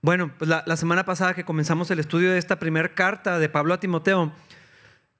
Bueno, 0.00 0.30
pues 0.38 0.48
la, 0.48 0.76
semana 0.76 1.04
pasada 1.04 1.34
que 1.34 1.44
comenzamos 1.44 1.90
el 1.90 1.98
estudio 1.98 2.30
de 2.30 2.38
esta 2.38 2.60
primera 2.60 2.94
carta 2.94 3.40
de 3.40 3.48
Pablo 3.48 3.74
a 3.74 3.80
Timoteo, 3.80 4.32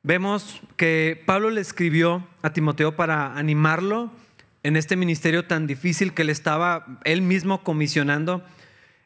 vemos 0.04 0.60
que 0.76 1.20
Pablo 1.26 1.50
le 1.50 1.60
escribió 1.60 2.24
a 2.42 2.52
Timoteo 2.52 2.94
para 2.94 3.36
animarlo 3.36 4.12
en 4.62 4.76
este 4.76 4.94
ministerio 4.94 5.46
tan 5.46 5.66
difícil 5.66 6.14
que 6.14 6.22
le 6.22 6.30
estaba 6.30 7.00
él 7.02 7.22
mismo 7.22 7.64
comisionando 7.64 8.44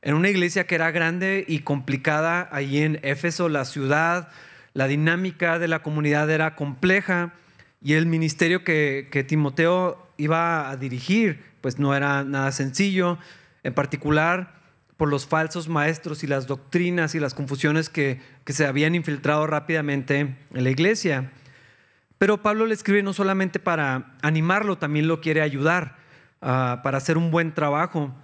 en 0.03 0.12
una 0.14 0.29
iglesia 0.29 0.66
que 0.66 0.74
era 0.74 0.90
grande 0.90 1.43
y 1.48 1.61
complicada 1.61 2.50
allí 2.52 2.82
en 2.82 3.00
Éfeso, 3.02 3.48
la 3.48 3.64
ciudad, 3.64 4.29
la 4.75 4.89
dinámica 4.89 5.59
de 5.59 5.68
la 5.68 5.82
comunidad 5.82 6.29
era 6.29 6.54
compleja 6.54 7.32
y 7.80 7.95
el 7.95 8.04
ministerio 8.04 8.62
que, 8.62 9.09
que 9.11 9.25
Timoteo 9.25 10.07
iba 10.18 10.68
a 10.68 10.77
dirigir 10.77 11.43
pues 11.62 11.79
no 11.79 11.96
era 11.96 12.25
nada 12.25 12.52
sencillo, 12.52 13.18
en 13.62 13.73
particular 13.73 14.61
por 15.03 15.11
los 15.11 15.27
falsos 15.27 15.69
maestros 15.69 16.23
y 16.23 16.29
las 16.29 16.46
doctrinas 16.46 17.16
y 17.16 17.19
las 17.19 17.34
confusiones 17.34 17.88
que, 17.88 18.20
se 18.47 18.66
habían 18.66 18.95
infiltrado 18.95 19.48
rápidamente 19.48 20.37
en 20.55 20.62
la 20.62 20.70
iglesia. 20.70 21.33
Pero 22.19 22.41
Pablo 22.41 22.66
le 22.66 22.74
escribe 22.74 23.02
no 23.02 23.12
solamente 23.12 23.59
para 23.59 24.15
animarlo, 24.23 24.79
también 24.79 25.09
lo 25.09 25.20
quiere 25.20 25.41
ayudar 25.43 25.96
ah, 26.41 26.83
para 26.84 26.98
hacer 26.98 27.19
un 27.19 27.33
buen 27.33 27.52
trabajo. 27.52 28.15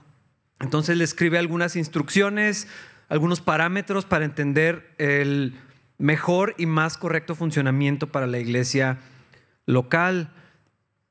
Entonces 0.61 0.97
le 0.97 1.03
escribe 1.03 1.37
algunas 1.37 1.75
instrucciones, 1.75 2.69
algunos 3.09 3.41
parámetros 3.41 4.05
para 4.05 4.25
entender 4.25 4.95
el 4.99 5.57
mejor 5.99 6.55
y 6.59 6.67
más 6.67 6.97
correcto 6.97 7.35
funcionamiento 7.35 8.07
para 8.07 8.29
la 8.29 8.39
iglesia 8.39 9.01
local. 9.67 10.31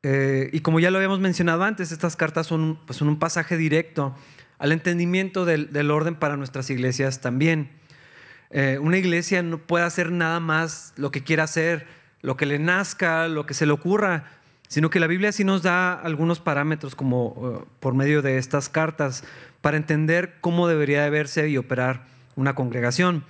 Eh, 0.01 0.49
y 0.53 0.61
como 0.61 0.79
ya 0.79 0.91
lo 0.91 0.97
habíamos 0.97 1.19
mencionado 1.19 1.65
antes, 1.65 1.91
estas 1.91 2.15
cartas 2.15 2.47
son, 2.47 2.79
pues, 2.85 2.95
son 2.95 3.09
un 3.09 3.19
pasaje 3.19 3.57
directo 3.57 4.15
al 4.59 4.71
entendimiento 4.71 5.45
del, 5.45 5.91
orden 5.91 6.15
para 6.15 6.37
nuestras 6.37 6.69
iglesias 6.69 7.21
también. 7.21 7.69
Eh, 8.49 8.79
una 8.81 8.97
iglesia 8.97 9.43
no 9.43 9.57
puede 9.57 9.85
hacer 9.85 10.11
nada 10.11 10.39
más 10.39 10.93
lo 10.95 11.11
que 11.11 11.23
quiera 11.23 11.43
hacer, 11.43 11.85
lo 12.21 12.37
que 12.37 12.45
le 12.45 12.59
nazca, 12.59 13.27
lo 13.27 13.45
que 13.45 13.53
se 13.53 13.65
le 13.65 13.73
ocurra, 13.73 14.25
sino 14.67 14.89
que 14.89 14.99
la 14.99 15.07
Biblia 15.07 15.31
sí 15.31 15.43
nos 15.43 15.63
da 15.63 15.93
algunos 15.93 16.39
parámetros 16.39 16.95
como 16.95 17.27
uh, 17.27 17.65
por 17.79 17.93
medio 17.93 18.21
de 18.21 18.37
estas 18.37 18.69
cartas 18.69 19.23
para 19.61 19.77
entender 19.77 20.35
cómo 20.41 20.67
debería 20.67 21.03
de 21.03 21.09
verse 21.09 21.49
y 21.49 21.57
operar 21.57 22.05
una 22.35 22.55
congregación. 22.55 23.23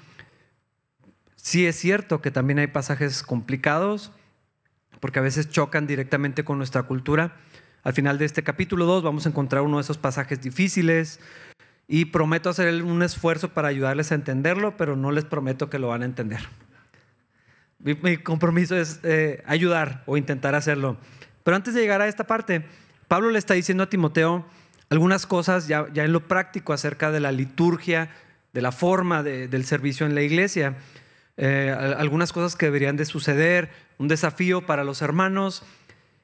Sí 1.36 1.66
es 1.66 1.76
cierto 1.78 2.22
que 2.22 2.32
también 2.32 2.60
hay 2.60 2.68
pasajes 2.68 3.24
complicados, 3.24 4.12
porque 5.00 5.20
a 5.20 5.22
veces 5.22 5.50
chocan 5.50 5.88
directamente 5.88 6.44
con 6.44 6.58
nuestra 6.58 6.84
cultura, 6.84 7.36
al 7.88 7.94
final 7.94 8.18
de 8.18 8.26
este 8.26 8.44
capítulo 8.44 8.84
2 8.84 9.02
vamos 9.02 9.26
a 9.26 9.30
encontrar 9.30 9.62
uno 9.62 9.78
de 9.78 9.82
esos 9.82 9.98
pasajes 9.98 10.42
difíciles 10.42 11.22
y 11.88 12.04
prometo 12.04 12.50
hacer 12.50 12.84
un 12.84 13.02
esfuerzo 13.02 13.54
para 13.54 13.70
ayudarles 13.70 14.12
a 14.12 14.16
entenderlo, 14.16 14.76
pero 14.76 14.98
no 14.98 15.10
les 15.12 15.24
prometo 15.24 15.70
que 15.70 15.80
lo 15.80 15.88
van 15.88 16.02
a 16.02 16.06
entender. 16.06 16.42
Mi, 17.80 18.18
compromiso 18.18 18.76
es 18.76 19.00
eh, 19.04 19.42
ayudar 19.46 20.04
o 20.06 20.18
intentar 20.18 20.54
hacerlo. 20.54 20.98
Pero 21.46 21.56
antes 21.56 21.74
de 21.76 21.80
llegar 21.80 22.02
a 22.02 22.10
esta 22.10 22.26
parte, 22.26 22.66
Pablo 23.08 23.30
le 23.30 23.40
está 23.40 23.54
diciendo 23.54 23.84
a 23.84 23.90
Timoteo 23.90 24.46
algunas 24.90 25.26
cosas 25.26 25.70
ya, 25.70 25.88
en 25.96 26.12
lo 26.12 26.28
práctico 26.28 26.74
acerca 26.74 27.10
de 27.10 27.22
la 27.22 27.32
liturgia, 27.32 28.10
de 28.52 28.62
la 28.62 28.74
forma 28.74 29.24
del 29.24 29.64
servicio 29.64 30.06
en 30.06 30.14
la 30.14 30.24
iglesia. 30.24 30.76
Eh, 31.38 31.74
algunas 31.98 32.34
cosas 32.34 32.58
que 32.58 32.66
deberían 32.66 32.98
de 32.98 33.06
suceder, 33.06 33.70
un 33.98 34.10
desafío 34.10 34.66
para 34.66 34.84
los 34.84 35.02
hermanos 35.02 35.64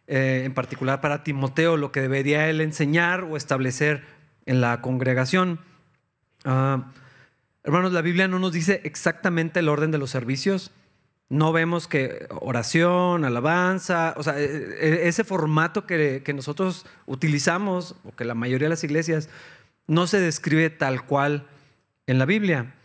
eh, 0.07 0.43
en 0.45 0.53
particular 0.53 0.99
para 0.99 1.23
Timoteo, 1.23 1.77
lo 1.77 1.91
que 1.91 2.01
debería 2.01 2.49
él 2.49 2.59
enseñar 2.59 3.23
o 3.23 3.37
establecer 3.37 4.03
en 4.45 4.59
la 4.59 4.81
congregación. 4.81 5.59
Ah, 6.43 6.91
hermanos, 7.63 7.93
la 7.93 8.01
Biblia 8.01 8.27
no 8.27 8.39
nos 8.39 8.51
dice 8.51 8.81
exactamente 8.83 9.59
el 9.59 9.69
orden 9.69 9.91
de 9.91 9.97
los 9.97 10.09
servicios. 10.09 10.71
No 11.29 11.53
vemos 11.53 11.87
que 11.87 12.27
oración, 12.29 13.23
alabanza, 13.23 14.13
o 14.17 14.23
sea, 14.23 14.37
e, 14.39 14.45
e, 14.45 15.07
ese 15.07 15.23
formato 15.23 15.85
que, 15.85 16.21
nosotros 16.35 16.85
utilizamos, 17.05 17.95
o 18.03 18.13
que 18.13 18.25
la 18.25 18.35
mayoría 18.35 18.65
de 18.65 18.71
las 18.71 18.83
iglesias, 18.83 19.29
no 19.87 20.05
se 20.05 20.19
describe 20.19 20.69
tal 20.69 21.05
cual 21.05 21.47
en 22.07 22.19
la 22.19 22.25
Biblia. 22.25 22.75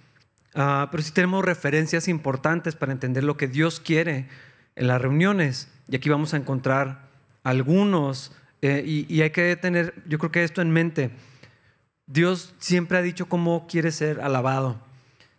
Ah, 0.55 0.89
pero 0.91 1.03
sí 1.03 1.11
tenemos 1.13 1.45
referencias 1.45 2.07
importantes 2.07 2.77
para 2.77 2.93
entender 2.93 3.25
lo 3.25 3.37
que 3.37 3.49
Dios 3.49 3.81
quiere 3.81 4.29
en 4.77 4.87
las 4.87 5.03
reuniones. 5.03 5.69
Y 5.89 5.97
aquí 5.97 6.09
vamos 6.09 6.33
a 6.33 6.37
encontrar 6.37 7.08
algunos, 7.49 8.33
eh, 8.61 8.83
y, 8.85 9.23
hay 9.23 9.31
que 9.31 9.57
tener, 9.57 9.95
yo 10.07 10.19
creo 10.19 10.31
que 10.31 10.45
esto 10.45 10.61
en 10.61 10.71
mente, 10.71 11.11
Dios 12.07 12.55
siempre 12.59 12.99
ha 12.99 13.03
dicho 13.03 13.27
cómo 13.27 13.67
quiere 13.67 13.91
ser 13.91 14.21
alabado 14.21 14.77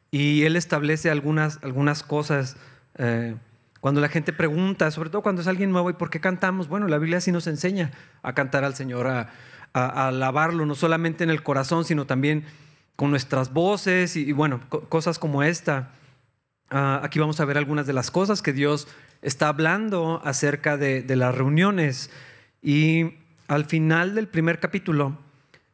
y 0.09 0.43
Él 0.43 0.55
establece 0.55 1.11
algunas, 1.11 1.59
algunas 1.61 2.01
cosas. 2.01 2.57
Eh, 2.97 3.35
cuando 3.79 4.01
la 4.01 4.09
gente 4.09 4.33
pregunta, 4.33 4.89
sobre 4.91 5.09
todo 5.09 5.21
cuando 5.21 5.41
es 5.41 5.47
alguien 5.47 5.71
nuevo, 5.71 5.89
¿y 5.89 5.93
por 5.93 6.09
qué 6.09 6.19
cantamos? 6.19 6.67
Bueno, 6.67 6.87
la 6.87 6.97
Biblia 6.97 7.21
sí 7.21 7.31
nos 7.31 7.45
enseña 7.47 7.91
a 8.23 8.33
cantar 8.33 8.63
al 8.63 8.75
Señor, 8.75 9.07
a, 9.07 9.29
alabarlo, 9.73 10.65
no 10.65 10.73
solamente 10.73 11.23
en 11.23 11.29
el 11.29 11.43
corazón, 11.43 11.85
sino 11.85 12.05
también 12.05 12.43
con 12.95 13.11
nuestras 13.11 13.53
voces 13.53 14.15
y, 14.15 14.31
bueno, 14.31 14.61
cosas 14.89 15.19
como 15.19 15.43
esta. 15.43 15.91
Ah, 16.71 17.01
aquí 17.03 17.19
vamos 17.19 17.39
a 17.39 17.45
ver 17.45 17.57
algunas 17.57 17.85
de 17.85 17.93
las 17.93 18.09
cosas 18.09 18.41
que 18.41 18.51
Dios 18.51 18.87
está 19.21 19.49
hablando 19.49 20.21
acerca 20.23 20.77
de, 20.77 21.03
las 21.15 21.35
reuniones. 21.35 22.09
Y 22.61 23.13
al 23.47 23.65
final 23.65 24.15
del 24.15 24.27
primer 24.27 24.59
capítulo, 24.59 25.17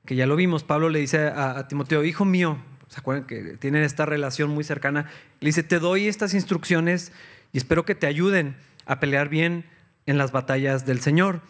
que 0.06 0.16
ya 0.16 0.26
lo 0.26 0.36
vimos, 0.36 0.64
Pablo 0.64 0.90
le 0.90 1.00
dice 1.00 1.28
a, 1.28 1.68
Timoteo, 1.68 2.04
hijo 2.04 2.26
mío, 2.26 2.58
¿se 2.88 3.00
acuerdan 3.00 3.26
que 3.26 3.58
tienen 3.58 3.84
esta 3.84 4.06
relación 4.06 4.50
muy 4.50 4.64
cercana? 4.64 5.10
Le 5.40 5.48
dice, 5.48 5.64
te 5.64 5.80
doy 5.80 6.08
estas 6.08 6.34
instrucciones 6.34 7.12
y 7.54 7.58
espero 7.58 7.86
que 7.86 7.96
te 7.96 8.08
ayuden 8.08 8.56
a 8.86 9.00
pelear 9.00 9.30
bien 9.30 9.66
en 10.06 10.18
las 10.18 10.32
batallas 10.32 10.86
del 10.86 11.02
Señor. 11.02 11.42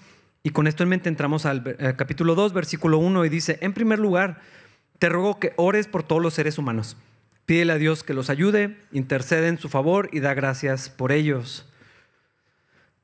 Y 0.43 0.51
con 0.51 0.67
esto 0.67 0.83
en 0.83 0.89
mente 0.89 1.09
entramos 1.09 1.45
al 1.45 1.75
eh, 1.79 1.95
capítulo 1.97 2.35
2, 2.35 2.53
versículo 2.53 2.97
1, 2.99 3.25
y 3.25 3.29
dice, 3.29 3.57
en 3.61 3.73
primer 3.73 3.99
lugar, 3.99 4.41
te 4.99 5.09
ruego 5.09 5.39
que 5.39 5.53
ores 5.57 5.87
por 5.87 6.03
todos 6.03 6.21
los 6.21 6.33
seres 6.33 6.57
humanos. 6.57 6.97
Pídele 7.45 7.73
a 7.73 7.77
Dios 7.77 8.03
que 8.03 8.13
los 8.13 8.29
ayude, 8.29 8.77
intercede 8.91 9.47
en 9.47 9.59
su 9.59 9.69
favor 9.69 10.09
y 10.11 10.19
da 10.19 10.33
gracias 10.33 10.89
por 10.89 11.11
ellos. 11.11 11.67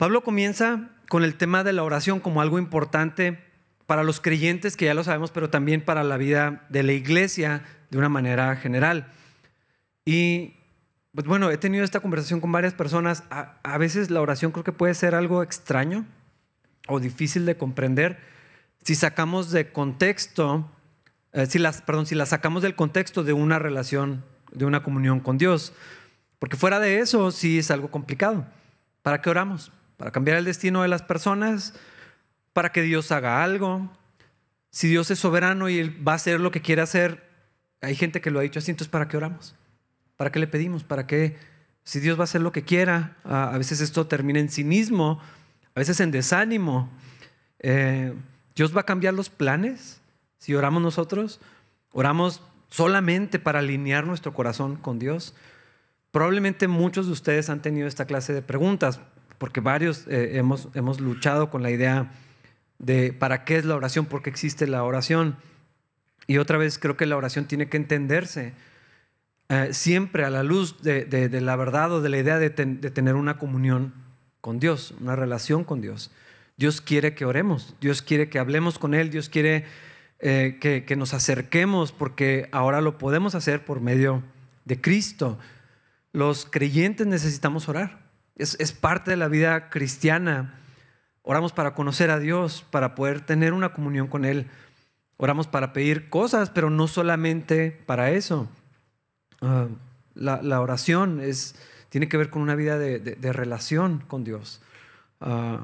Pablo 0.02 0.24
comienza 0.24 0.90
con 1.10 1.24
el 1.24 1.36
tema 1.36 1.64
de 1.64 1.74
la 1.74 1.84
oración 1.84 2.22
como 2.22 2.42
algo 2.42 2.58
importante 2.58 3.38
para 3.86 4.04
los 4.04 4.20
creyentes, 4.20 4.76
que 4.76 4.86
ya 4.86 4.96
lo 4.96 5.04
sabemos, 5.04 5.30
pero 5.30 5.52
también 5.52 5.86
para 5.86 6.04
la 6.04 6.18
vida 6.18 6.66
de 6.70 6.82
la 6.82 6.94
iglesia 6.94 7.62
de 7.92 8.00
una 8.00 8.10
manera 8.10 8.56
general. 8.56 9.12
Y 10.04 10.56
pues 11.14 11.28
bueno, 11.28 11.52
he 11.52 11.58
tenido 11.60 11.84
esta 11.84 12.00
conversación 12.00 12.42
con 12.42 12.52
varias 12.52 12.74
personas. 12.74 13.26
A, 13.30 13.78
veces 13.78 14.10
la 14.10 14.22
oración 14.22 14.52
creo 14.52 14.64
que 14.64 14.72
puede 14.72 14.96
ser 14.96 15.14
algo 15.14 15.44
extraño 15.44 16.08
o 16.88 17.00
difícil 17.00 17.46
de 17.46 17.56
comprender 17.56 18.18
si 18.84 18.96
sacamos 18.96 19.52
de 19.52 19.72
contexto, 19.72 20.68
eh, 21.32 21.46
si 21.46 21.60
las, 21.60 21.84
si 22.06 22.16
la 22.16 22.26
sacamos 22.26 22.64
del 22.64 22.74
contexto 22.74 23.24
de 23.24 23.34
una 23.34 23.60
relación, 23.60 24.26
de 24.52 24.66
una 24.66 24.82
comunión 24.82 25.20
con 25.20 25.38
Dios. 25.38 25.74
Porque 26.40 26.58
fuera 26.58 26.80
de 26.80 27.02
eso 27.02 27.30
sí 27.30 27.60
es 27.60 27.70
algo 27.70 27.92
complicado. 27.92 28.48
¿Para 29.04 29.22
qué 29.22 29.30
oramos? 29.30 29.72
Para 30.02 30.10
cambiar 30.10 30.38
el 30.38 30.46
destino 30.46 30.82
de 30.82 30.88
las 30.88 31.04
personas, 31.04 31.76
para 32.54 32.72
que 32.72 32.82
Dios 32.82 33.12
haga 33.12 33.44
algo. 33.44 33.88
Si 34.72 34.88
Dios 34.88 35.12
es 35.12 35.20
soberano 35.20 35.70
y 35.70 35.90
va 35.90 36.14
a 36.14 36.16
hacer 36.16 36.40
lo 36.40 36.50
que 36.50 36.60
quiere 36.60 36.82
hacer, 36.82 37.30
hay 37.82 37.94
gente 37.94 38.20
que 38.20 38.32
lo 38.32 38.40
ha 38.40 38.42
dicho 38.42 38.58
así, 38.58 38.72
entonces 38.72 38.90
¿para 38.90 39.08
qué 39.08 39.18
oramos? 39.18 39.54
¿Para 40.18 40.32
qué 40.32 40.40
le 40.40 40.48
pedimos? 40.48 40.84
¿Para 40.84 41.06
qué? 41.06 41.38
Si 41.84 42.00
Dios 42.00 42.18
va 42.18 42.22
a 42.22 42.24
hacer 42.24 42.42
lo 42.42 42.52
que 42.52 42.64
quiera, 42.64 43.16
a 43.24 43.56
veces 43.60 43.80
esto 43.80 44.08
termina 44.08 44.40
en 44.40 44.50
cinismo, 44.50 45.22
a 45.76 45.80
veces 45.80 46.00
en 46.00 46.10
desánimo. 46.10 46.90
Eh, 47.60 48.16
¿Dios 48.56 48.76
va 48.76 48.82
a 48.82 48.86
cambiar 48.88 49.14
los 49.14 49.30
planes 49.30 50.02
si 50.40 50.56
oramos 50.56 50.82
nosotros? 50.82 51.40
¿Oramos 51.92 52.42
solamente 52.72 53.38
para 53.38 53.60
alinear 53.60 54.08
nuestro 54.08 54.34
corazón 54.34 54.78
con 54.78 54.98
Dios? 54.98 55.36
Probablemente 56.10 56.68
muchos 56.68 57.06
de 57.06 57.12
ustedes 57.12 57.52
han 57.52 57.62
tenido 57.62 57.88
esta 57.88 58.06
clase 58.06 58.34
de 58.34 58.42
preguntas 58.42 59.00
porque 59.42 59.60
varios 59.60 60.06
eh, 60.08 60.38
hemos, 60.38 60.68
hemos 60.76 61.02
luchado 61.02 61.50
con 61.50 61.64
la 61.64 61.72
idea 61.72 62.12
de 62.78 63.12
para 63.12 63.44
qué 63.44 63.58
es 63.58 63.66
la 63.66 63.76
oración, 63.76 64.06
por 64.06 64.22
qué 64.22 64.30
existe 64.30 64.68
la 64.68 64.84
oración. 64.84 65.36
Y 66.28 66.38
otra 66.38 66.60
vez 66.60 66.78
creo 66.78 66.96
que 66.96 67.08
la 67.08 67.18
oración 67.18 67.46
tiene 67.46 67.68
que 67.68 67.78
entenderse 67.78 68.54
eh, 69.50 69.70
siempre 69.72 70.26
a 70.26 70.30
la 70.30 70.44
luz 70.44 70.84
de, 70.84 71.28
la 71.42 71.56
verdad 71.56 71.92
o 71.92 72.02
de 72.02 72.10
la 72.10 72.20
idea 72.20 72.38
de, 72.38 72.52
tener 72.52 73.16
una 73.16 73.40
comunión 73.40 73.96
con 74.42 74.60
Dios, 74.60 74.94
una 75.02 75.16
relación 75.16 75.64
con 75.64 75.82
Dios. 75.82 76.12
Dios 76.56 76.80
quiere 76.80 77.16
que 77.16 77.26
oremos, 77.26 77.76
Dios 77.82 78.04
quiere 78.04 78.30
que 78.30 78.38
hablemos 78.38 78.78
con 78.78 78.94
Él, 78.94 79.10
Dios 79.10 79.28
quiere 79.28 79.66
eh, 80.20 80.60
que, 80.62 80.86
que, 80.86 80.96
nos 80.96 81.16
acerquemos 81.16 81.92
porque 81.92 82.48
ahora 82.52 82.80
lo 82.80 83.00
podemos 83.00 83.34
hacer 83.34 83.66
por 83.66 83.82
medio 83.82 84.22
de 84.66 84.80
Cristo. 84.80 85.40
Los 86.14 86.46
creyentes 86.46 87.08
necesitamos 87.08 87.68
orar. 87.70 88.01
Es, 88.42 88.72
parte 88.72 89.12
de 89.12 89.18
la 89.18 89.28
vida 89.28 89.70
cristiana. 89.70 90.60
Oramos 91.22 91.54
para 91.54 91.74
conocer 91.74 92.10
a 92.10 92.20
Dios, 92.20 92.66
para 92.72 92.96
poder 92.96 93.22
tener 93.22 93.54
una 93.54 93.74
comunión 93.74 94.08
con 94.08 94.26
Él. 94.26 94.48
Oramos 95.18 95.48
para 95.48 95.74
pedir 95.74 96.10
cosas, 96.10 96.50
pero 96.50 96.70
no 96.70 96.88
solamente 96.88 97.72
para 97.86 98.12
eso. 98.12 98.50
Ah, 99.42 99.68
la, 100.16 100.60
oración 100.60 101.20
es, 101.22 101.56
tiene 101.90 102.10
que 102.10 102.18
ver 102.18 102.30
con 102.30 102.42
una 102.42 102.56
vida 102.56 102.80
de, 102.80 103.34
relación 103.34 104.04
con 104.08 104.24
Dios. 104.24 104.62
Ah, 105.20 105.60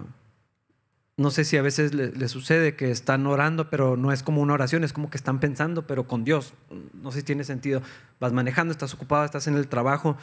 no 1.18 1.32
sé 1.32 1.46
si 1.46 1.58
a 1.58 1.64
veces 1.64 1.96
le, 1.96 2.28
sucede 2.28 2.76
que 2.76 2.92
están 2.92 3.26
orando, 3.26 3.72
pero 3.72 3.98
no 3.98 4.12
es 4.12 4.22
como 4.22 4.40
una 4.40 4.54
oración, 4.54 4.84
es 4.84 4.94
como 4.94 5.10
que 5.10 5.18
están 5.18 5.40
pensando, 5.40 5.88
pero 5.88 6.08
con 6.08 6.24
Dios. 6.24 6.54
No 6.94 7.12
sé 7.12 7.22
si 7.22 7.26
tiene 7.26 7.44
sentido. 7.44 7.82
Vas 8.20 8.34
manejando, 8.34 8.72
estás 8.72 8.94
ocupado, 8.94 9.26
estás 9.26 9.48
en 9.48 9.56
el 9.56 9.68
trabajo. 9.68 10.16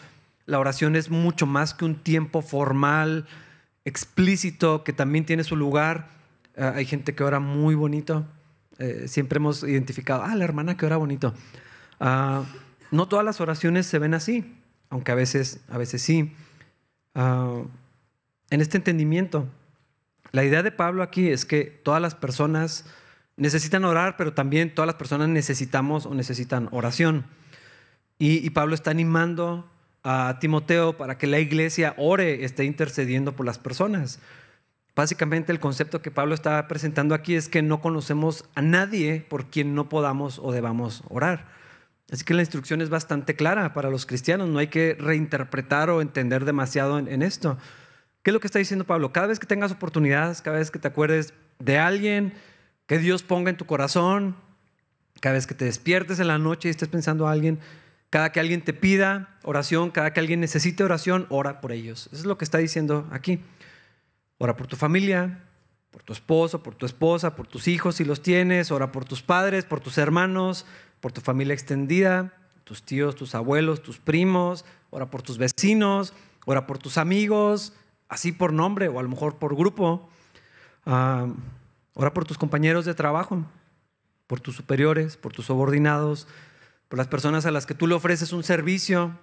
La 0.46 0.58
oración 0.58 0.96
es 0.96 1.10
mucho 1.10 1.46
más 1.46 1.74
que 1.74 1.84
un 1.84 1.96
tiempo 1.96 2.42
formal, 2.42 3.26
explícito, 3.84 4.84
que 4.84 4.92
también 4.92 5.24
tiene 5.24 5.44
su 5.44 5.56
lugar. 5.56 6.08
Ah, 6.56 6.72
hay 6.76 6.86
gente 6.86 7.14
que 7.14 7.24
ora 7.24 7.40
muy 7.40 7.74
bonito. 7.74 8.26
Eh, 8.78 9.04
siempre 9.08 9.38
hemos 9.38 9.62
identificado, 9.62 10.22
ah, 10.22 10.34
la 10.34 10.44
hermana 10.44 10.76
que 10.76 10.86
ora 10.86 10.96
bonito. 10.96 11.34
Ah, 12.00 12.44
no 12.90 13.08
todas 13.08 13.24
las 13.24 13.40
oraciones 13.40 13.86
se 13.86 13.98
ven 13.98 14.14
así, 14.14 14.54
aunque 14.90 15.12
a 15.12 15.14
veces, 15.14 15.60
a 15.68 15.78
veces 15.78 16.02
sí. 16.02 16.34
Ah, 17.14 17.62
en 18.50 18.60
este 18.60 18.76
entendimiento, 18.76 19.48
la 20.32 20.44
idea 20.44 20.62
de 20.62 20.72
Pablo 20.72 21.02
aquí 21.02 21.28
es 21.28 21.44
que 21.44 21.64
todas 21.64 22.02
las 22.02 22.14
personas 22.14 22.84
necesitan 23.36 23.84
orar, 23.84 24.16
pero 24.16 24.34
también 24.34 24.74
todas 24.74 24.86
las 24.86 24.96
personas 24.96 25.28
necesitamos 25.28 26.06
o 26.06 26.14
necesitan 26.14 26.68
oración. 26.72 27.24
Y, 28.18 28.48
Pablo 28.50 28.74
está 28.74 28.90
animando 28.90 29.68
a 30.04 30.38
Timoteo 30.38 30.96
para 30.96 31.18
que 31.18 31.26
la 31.26 31.40
iglesia 31.40 31.94
ore, 31.96 32.44
esté 32.44 32.64
intercediendo 32.64 33.34
por 33.34 33.46
las 33.46 33.58
personas. 33.58 34.20
Básicamente 34.94 35.50
el 35.50 35.58
concepto 35.58 36.02
que 36.02 36.12
Pablo 36.12 36.34
está 36.34 36.68
presentando 36.68 37.14
aquí 37.14 37.34
es 37.34 37.48
que 37.48 37.62
no 37.62 37.80
conocemos 37.80 38.44
a 38.54 38.62
nadie 38.62 39.26
por 39.28 39.46
quien 39.46 39.74
no 39.74 39.88
podamos 39.88 40.38
o 40.38 40.52
debamos 40.52 41.02
orar. 41.08 41.46
Así 42.12 42.22
que 42.24 42.34
la 42.34 42.42
instrucción 42.42 42.80
es 42.80 42.90
bastante 42.90 43.34
clara 43.34 43.72
para 43.72 43.90
los 43.90 44.06
cristianos, 44.06 44.48
no 44.48 44.58
hay 44.58 44.68
que 44.68 44.94
reinterpretar 44.94 45.90
o 45.90 46.00
entender 46.00 46.44
demasiado 46.44 46.98
en 46.98 47.22
esto. 47.22 47.58
¿Qué 48.22 48.30
es 48.30 48.34
lo 48.34 48.40
que 48.40 48.46
está 48.46 48.58
diciendo 48.58 48.84
Pablo? 48.84 49.12
Cada 49.12 49.26
vez 49.26 49.40
que 49.40 49.46
tengas 49.46 49.72
oportunidades, 49.72 50.42
cada 50.42 50.58
vez 50.58 50.70
que 50.70 50.78
te 50.78 50.88
acuerdes 50.88 51.34
de 51.58 51.78
alguien 51.78 52.34
que 52.86 52.98
Dios 52.98 53.22
ponga 53.22 53.50
en 53.50 53.56
tu 53.56 53.64
corazón, 53.64 54.36
cada 55.20 55.34
vez 55.34 55.46
que 55.46 55.54
te 55.54 55.64
despiertes 55.64 56.20
en 56.20 56.28
la 56.28 56.38
noche 56.38 56.68
y 56.68 56.70
estés 56.70 56.88
pensando 56.88 57.26
a 57.26 57.32
alguien, 57.32 57.58
cada 58.10 58.32
que 58.32 58.40
alguien 58.40 58.62
te 58.62 58.72
pida 58.72 59.38
oración, 59.42 59.90
cada 59.90 60.12
que 60.12 60.20
alguien 60.20 60.40
necesite 60.40 60.84
oración, 60.84 61.26
ora 61.30 61.60
por 61.60 61.72
ellos. 61.72 62.08
Eso 62.12 62.16
es 62.16 62.26
lo 62.26 62.38
que 62.38 62.44
está 62.44 62.58
diciendo 62.58 63.08
aquí. 63.10 63.40
Ora 64.38 64.56
por 64.56 64.66
tu 64.66 64.76
familia, 64.76 65.44
por 65.90 66.02
tu 66.02 66.12
esposo, 66.12 66.62
por 66.62 66.74
tu 66.74 66.86
esposa, 66.86 67.36
por 67.36 67.46
tus 67.46 67.68
hijos 67.68 67.96
si 67.96 68.04
los 68.04 68.20
tienes, 68.20 68.70
ora 68.70 68.90
por 68.92 69.04
tus 69.04 69.22
padres, 69.22 69.64
por 69.64 69.80
tus 69.80 69.98
hermanos, 69.98 70.66
por 71.00 71.12
tu 71.12 71.20
familia 71.20 71.54
extendida, 71.54 72.34
tus 72.64 72.82
tíos, 72.82 73.14
tus 73.14 73.34
abuelos, 73.34 73.82
tus 73.82 73.98
primos, 73.98 74.64
ora 74.90 75.06
por 75.06 75.22
tus 75.22 75.38
vecinos, 75.38 76.12
ora 76.46 76.66
por 76.66 76.78
tus 76.78 76.98
amigos, 76.98 77.74
así 78.08 78.32
por 78.32 78.52
nombre 78.52 78.88
o 78.88 78.98
a 78.98 79.02
lo 79.02 79.08
mejor 79.08 79.38
por 79.38 79.54
grupo. 79.54 80.08
Ah, 80.86 81.28
ora 81.94 82.12
por 82.12 82.24
tus 82.24 82.38
compañeros 82.38 82.84
de 82.84 82.94
trabajo, 82.94 83.44
por 84.26 84.40
tus 84.40 84.56
superiores, 84.56 85.16
por 85.16 85.32
tus 85.32 85.46
subordinados, 85.46 86.26
por 86.88 86.98
las 86.98 87.08
personas 87.08 87.46
a 87.46 87.50
las 87.50 87.66
que 87.66 87.74
tú 87.74 87.86
le 87.86 87.94
ofreces 87.94 88.32
un 88.32 88.44
servicio 88.44 89.18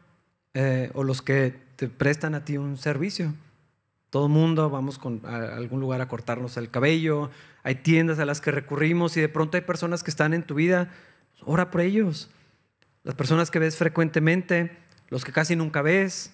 eh, 0.53 0.91
o 0.93 1.03
los 1.03 1.21
que 1.21 1.55
te 1.75 1.87
prestan 1.87 2.35
a 2.35 2.43
ti 2.43 2.57
un 2.57 2.77
servicio. 2.77 3.33
Todo 4.09 4.27
mundo 4.27 4.69
vamos 4.69 4.99
con, 4.99 5.21
a 5.25 5.55
algún 5.55 5.79
lugar 5.79 6.01
a 6.01 6.09
cortarnos 6.09 6.57
el 6.57 6.69
cabello, 6.69 7.31
hay 7.63 7.75
tiendas 7.75 8.19
a 8.19 8.25
las 8.25 8.41
que 8.41 8.51
recurrimos 8.51 9.15
y 9.15 9.21
de 9.21 9.29
pronto 9.29 9.55
hay 9.55 9.61
personas 9.61 10.03
que 10.03 10.11
están 10.11 10.33
en 10.33 10.43
tu 10.43 10.55
vida, 10.55 10.91
ora 11.45 11.71
por 11.71 11.81
ellos. 11.81 12.29
Las 13.03 13.15
personas 13.15 13.49
que 13.49 13.59
ves 13.59 13.77
frecuentemente, 13.77 14.77
los 15.09 15.23
que 15.23 15.31
casi 15.31 15.55
nunca 15.55 15.81
ves, 15.81 16.33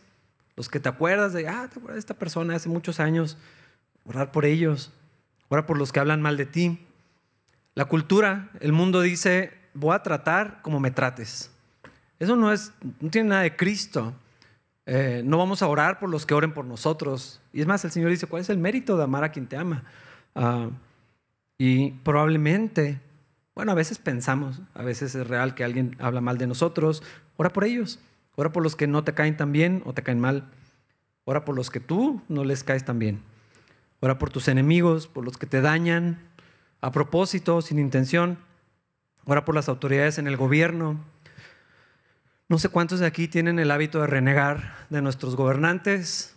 los 0.55 0.69
que 0.69 0.79
te 0.79 0.89
acuerdas 0.89 1.33
de, 1.33 1.47
ah, 1.47 1.69
te 1.71 1.77
acuerdas 1.77 1.95
de 1.95 1.99
esta 1.99 2.15
persona 2.15 2.55
hace 2.55 2.67
muchos 2.67 2.99
años, 2.99 3.37
orar 4.05 4.31
por 4.31 4.45
ellos, 4.45 4.91
orar 5.49 5.67
por 5.67 5.77
los 5.77 5.91
que 5.91 5.99
hablan 5.99 6.21
mal 6.21 6.35
de 6.35 6.47
ti. 6.47 6.85
La 7.75 7.85
cultura, 7.85 8.49
el 8.59 8.73
mundo 8.73 9.01
dice, 9.01 9.53
voy 9.79 9.95
a 9.95 10.03
tratar 10.03 10.61
como 10.61 10.79
me 10.79 10.91
trates. 10.91 11.51
Eso 12.19 12.35
no, 12.35 12.51
es, 12.51 12.71
no 12.99 13.09
tiene 13.09 13.29
nada 13.29 13.41
de 13.43 13.55
Cristo. 13.55 14.13
Eh, 14.85 15.21
no 15.25 15.37
vamos 15.37 15.61
a 15.61 15.67
orar 15.67 15.99
por 15.99 16.09
los 16.09 16.25
que 16.25 16.33
oren 16.33 16.53
por 16.53 16.65
nosotros. 16.65 17.41
Y 17.53 17.61
es 17.61 17.67
más, 17.67 17.83
el 17.85 17.91
Señor 17.91 18.09
dice, 18.09 18.27
¿cuál 18.27 18.41
es 18.41 18.49
el 18.49 18.57
mérito 18.57 18.97
de 18.97 19.03
amar 19.03 19.23
a 19.23 19.31
quien 19.31 19.47
te 19.47 19.57
ama? 19.57 19.83
Ah, 20.35 20.69
y 21.57 21.91
probablemente, 21.91 23.01
bueno, 23.55 23.71
a 23.71 23.75
veces 23.75 23.97
pensamos, 23.97 24.61
a 24.73 24.83
veces 24.83 25.15
es 25.15 25.27
real 25.27 25.55
que 25.55 25.63
alguien 25.63 25.95
habla 25.99 26.21
mal 26.21 26.37
de 26.37 26.47
nosotros, 26.47 27.03
ora 27.37 27.51
por 27.51 27.63
ellos. 27.63 27.99
Ora 28.39 28.51
por 28.51 28.61
los 28.61 28.75
que 28.75 28.85
no 28.85 29.03
te 29.03 29.15
caen 29.15 29.35
tan 29.35 29.51
bien 29.51 29.81
o 29.83 29.93
te 29.93 30.03
caen 30.03 30.19
mal. 30.19 30.45
Ora 31.25 31.43
por 31.43 31.55
los 31.55 31.71
que 31.71 31.79
tú 31.79 32.21
no 32.29 32.43
les 32.43 32.63
caes 32.63 32.85
tan 32.85 32.99
bien. 32.99 33.23
Ora 33.99 34.19
por 34.19 34.29
tus 34.29 34.47
enemigos, 34.47 35.07
por 35.07 35.25
los 35.25 35.37
que 35.37 35.47
te 35.47 35.59
dañan 35.59 36.19
a 36.79 36.91
propósito, 36.91 37.63
sin 37.63 37.79
intención. 37.79 38.37
Ora 39.29 39.43
por 39.43 39.55
las 39.55 39.67
autoridades 39.67 40.17
en 40.19 40.27
el 40.27 40.37
gobierno. 40.37 40.97
No 42.47 42.57
sé 42.59 42.69
cuántos 42.69 43.01
de 43.01 43.05
aquí 43.05 43.27
tienen 43.27 43.59
el 43.59 43.71
hábito 43.71 43.99
de 43.99 44.07
renegar 44.07 44.87
de 44.89 45.01
nuestros 45.01 45.35
gobernantes. 45.35 46.33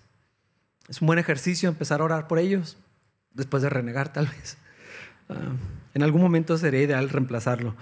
Es 0.88 1.00
un 1.00 1.06
buen 1.06 1.20
ejercicio 1.20 1.68
empezar 1.68 2.00
a 2.00 2.04
orar 2.04 2.26
por 2.26 2.40
ellos, 2.40 2.76
después 3.32 3.62
de 3.62 3.70
renegar 3.70 4.12
tal 4.12 4.26
vez. 4.26 4.58
Ah, 5.28 5.52
en 5.94 6.02
algún 6.02 6.20
momento 6.20 6.58
sería 6.58 6.82
ideal 6.82 7.08
reemplazarlo. 7.08 7.76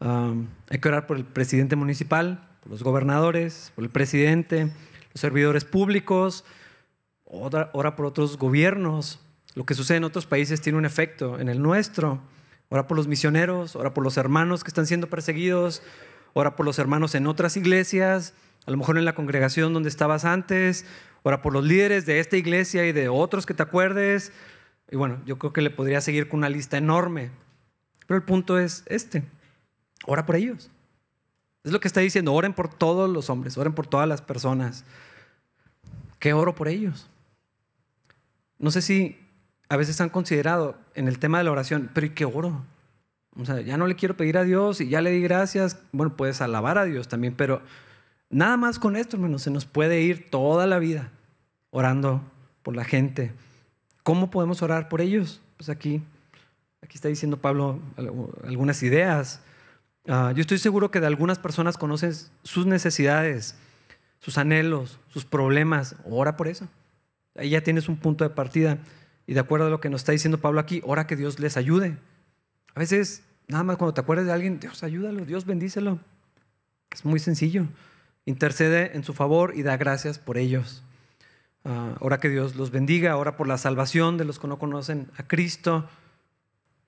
Ah, 0.00 0.34
hay 0.68 0.80
que 0.80 0.88
orar 0.88 1.06
por 1.06 1.16
el 1.16 1.24
presidente 1.24 1.76
municipal, 1.76 2.48
por 2.64 2.72
los 2.72 2.82
gobernadores, 2.82 3.70
por 3.76 3.84
el 3.84 3.90
presidente, 3.90 4.72
los 5.12 5.20
servidores 5.20 5.64
públicos, 5.64 6.44
ora, 7.24 7.94
por 7.94 8.04
otros 8.04 8.36
gobiernos. 8.36 9.20
Lo 9.54 9.64
que 9.64 9.74
sucede 9.74 9.98
en 9.98 10.04
otros 10.04 10.26
países 10.26 10.60
tiene 10.60 10.76
un 10.76 10.86
efecto 10.86 11.38
en 11.38 11.48
el 11.48 11.62
nuestro. 11.62 12.20
Ora 12.70 12.86
por 12.86 12.96
los 12.96 13.08
misioneros, 13.08 13.74
ora 13.74 13.92
por 13.92 14.04
los 14.04 14.16
hermanos 14.16 14.62
que 14.62 14.68
están 14.68 14.86
siendo 14.86 15.10
perseguidos, 15.10 15.82
ora 16.34 16.54
por 16.54 16.64
los 16.64 16.78
hermanos 16.78 17.16
en 17.16 17.26
otras 17.26 17.56
iglesias, 17.56 18.32
a 18.64 18.70
lo 18.70 18.76
mejor 18.76 18.96
en 18.96 19.04
la 19.04 19.16
congregación 19.16 19.74
donde 19.74 19.88
estabas 19.88 20.24
antes, 20.24 20.86
ora 21.24 21.42
por 21.42 21.52
los 21.52 21.64
líderes 21.64 22.06
de 22.06 22.20
esta 22.20 22.36
iglesia 22.36 22.86
y 22.86 22.92
de 22.92 23.08
otros 23.08 23.44
que 23.44 23.54
te 23.54 23.64
acuerdes. 23.64 24.32
Y 24.88 24.96
bueno, 24.96 25.20
yo 25.26 25.36
creo 25.36 25.52
que 25.52 25.62
le 25.62 25.70
podría 25.70 26.00
seguir 26.00 26.28
con 26.28 26.38
una 26.38 26.48
lista 26.48 26.78
enorme. 26.78 27.32
Pero 28.06 28.16
el 28.16 28.24
punto 28.24 28.56
es 28.56 28.84
este, 28.86 29.24
ora 30.06 30.24
por 30.24 30.36
ellos. 30.36 30.70
Es 31.64 31.72
lo 31.72 31.80
que 31.80 31.88
está 31.88 32.00
diciendo, 32.00 32.32
oren 32.32 32.54
por 32.54 32.72
todos 32.72 33.10
los 33.10 33.30
hombres, 33.30 33.58
oren 33.58 33.74
por 33.74 33.88
todas 33.88 34.08
las 34.08 34.22
personas. 34.22 34.84
¿Qué 36.20 36.34
oro 36.34 36.54
por 36.54 36.68
ellos? 36.68 37.10
No 38.58 38.70
sé 38.70 38.80
si 38.80 39.18
a 39.70 39.76
veces 39.76 40.00
han 40.00 40.08
considerado 40.08 40.76
en 40.94 41.06
el 41.06 41.20
tema 41.20 41.38
de 41.38 41.44
la 41.44 41.52
oración, 41.52 41.90
pero 41.94 42.04
¿y 42.04 42.10
qué 42.10 42.24
oro? 42.24 42.64
O 43.36 43.44
sea, 43.44 43.60
ya 43.60 43.76
no 43.76 43.86
le 43.86 43.94
quiero 43.94 44.16
pedir 44.16 44.36
a 44.36 44.42
Dios 44.42 44.80
y 44.80 44.88
ya 44.88 45.00
le 45.00 45.12
di 45.12 45.22
gracias. 45.22 45.78
Bueno, 45.92 46.16
puedes 46.16 46.40
alabar 46.40 46.76
a 46.76 46.84
Dios 46.84 47.06
también, 47.06 47.36
pero 47.36 47.62
nada 48.30 48.56
más 48.56 48.80
con 48.80 48.96
esto, 48.96 49.16
hermano, 49.16 49.38
se 49.38 49.52
nos 49.52 49.66
puede 49.66 50.00
ir 50.00 50.28
toda 50.28 50.66
la 50.66 50.80
vida 50.80 51.12
orando 51.70 52.20
por 52.64 52.74
la 52.74 52.84
gente. 52.84 53.32
¿Cómo 54.02 54.28
podemos 54.32 54.60
orar 54.60 54.88
por 54.88 55.00
ellos? 55.00 55.40
Pues 55.56 55.68
aquí, 55.68 56.02
aquí 56.82 56.96
está 56.96 57.06
diciendo 57.06 57.36
Pablo 57.36 57.78
algunas 58.44 58.82
ideas. 58.82 59.40
Ah, 60.08 60.32
yo 60.34 60.40
estoy 60.40 60.58
seguro 60.58 60.90
que 60.90 60.98
de 60.98 61.06
algunas 61.06 61.38
personas 61.38 61.78
conoces 61.78 62.32
sus 62.42 62.66
necesidades, 62.66 63.54
sus 64.18 64.36
anhelos, 64.36 64.98
sus 65.06 65.24
problemas. 65.24 65.94
Ora 66.04 66.36
por 66.36 66.48
eso. 66.48 66.66
Ahí 67.36 67.50
ya 67.50 67.60
tienes 67.60 67.88
un 67.88 67.98
punto 67.98 68.24
de 68.24 68.30
partida. 68.30 68.78
Y 69.30 69.34
de 69.34 69.38
acuerdo 69.38 69.68
a 69.68 69.70
lo 69.70 69.78
que 69.80 69.90
nos 69.90 70.00
está 70.00 70.10
diciendo 70.10 70.40
Pablo 70.40 70.58
aquí, 70.58 70.82
ora 70.84 71.06
que 71.06 71.14
Dios 71.14 71.38
les 71.38 71.56
ayude. 71.56 71.96
A 72.74 72.80
veces, 72.80 73.22
nada 73.46 73.62
más 73.62 73.76
cuando 73.76 73.94
te 73.94 74.00
acuerdes 74.00 74.26
de 74.26 74.32
alguien, 74.32 74.58
Dios 74.58 74.82
ayúdalo, 74.82 75.24
Dios 75.24 75.46
bendícelo. 75.46 76.00
Es 76.90 77.04
muy 77.04 77.20
sencillo. 77.20 77.66
Intercede 78.24 78.90
en 78.96 79.04
su 79.04 79.14
favor 79.14 79.52
y 79.54 79.62
da 79.62 79.76
gracias 79.76 80.18
por 80.18 80.36
ellos. 80.36 80.82
Uh, 81.62 81.94
ora 82.00 82.18
que 82.18 82.28
Dios 82.28 82.56
los 82.56 82.72
bendiga, 82.72 83.16
ora 83.16 83.36
por 83.36 83.46
la 83.46 83.56
salvación 83.56 84.18
de 84.18 84.24
los 84.24 84.40
que 84.40 84.48
no 84.48 84.58
conocen 84.58 85.06
a 85.16 85.22
Cristo. 85.22 85.88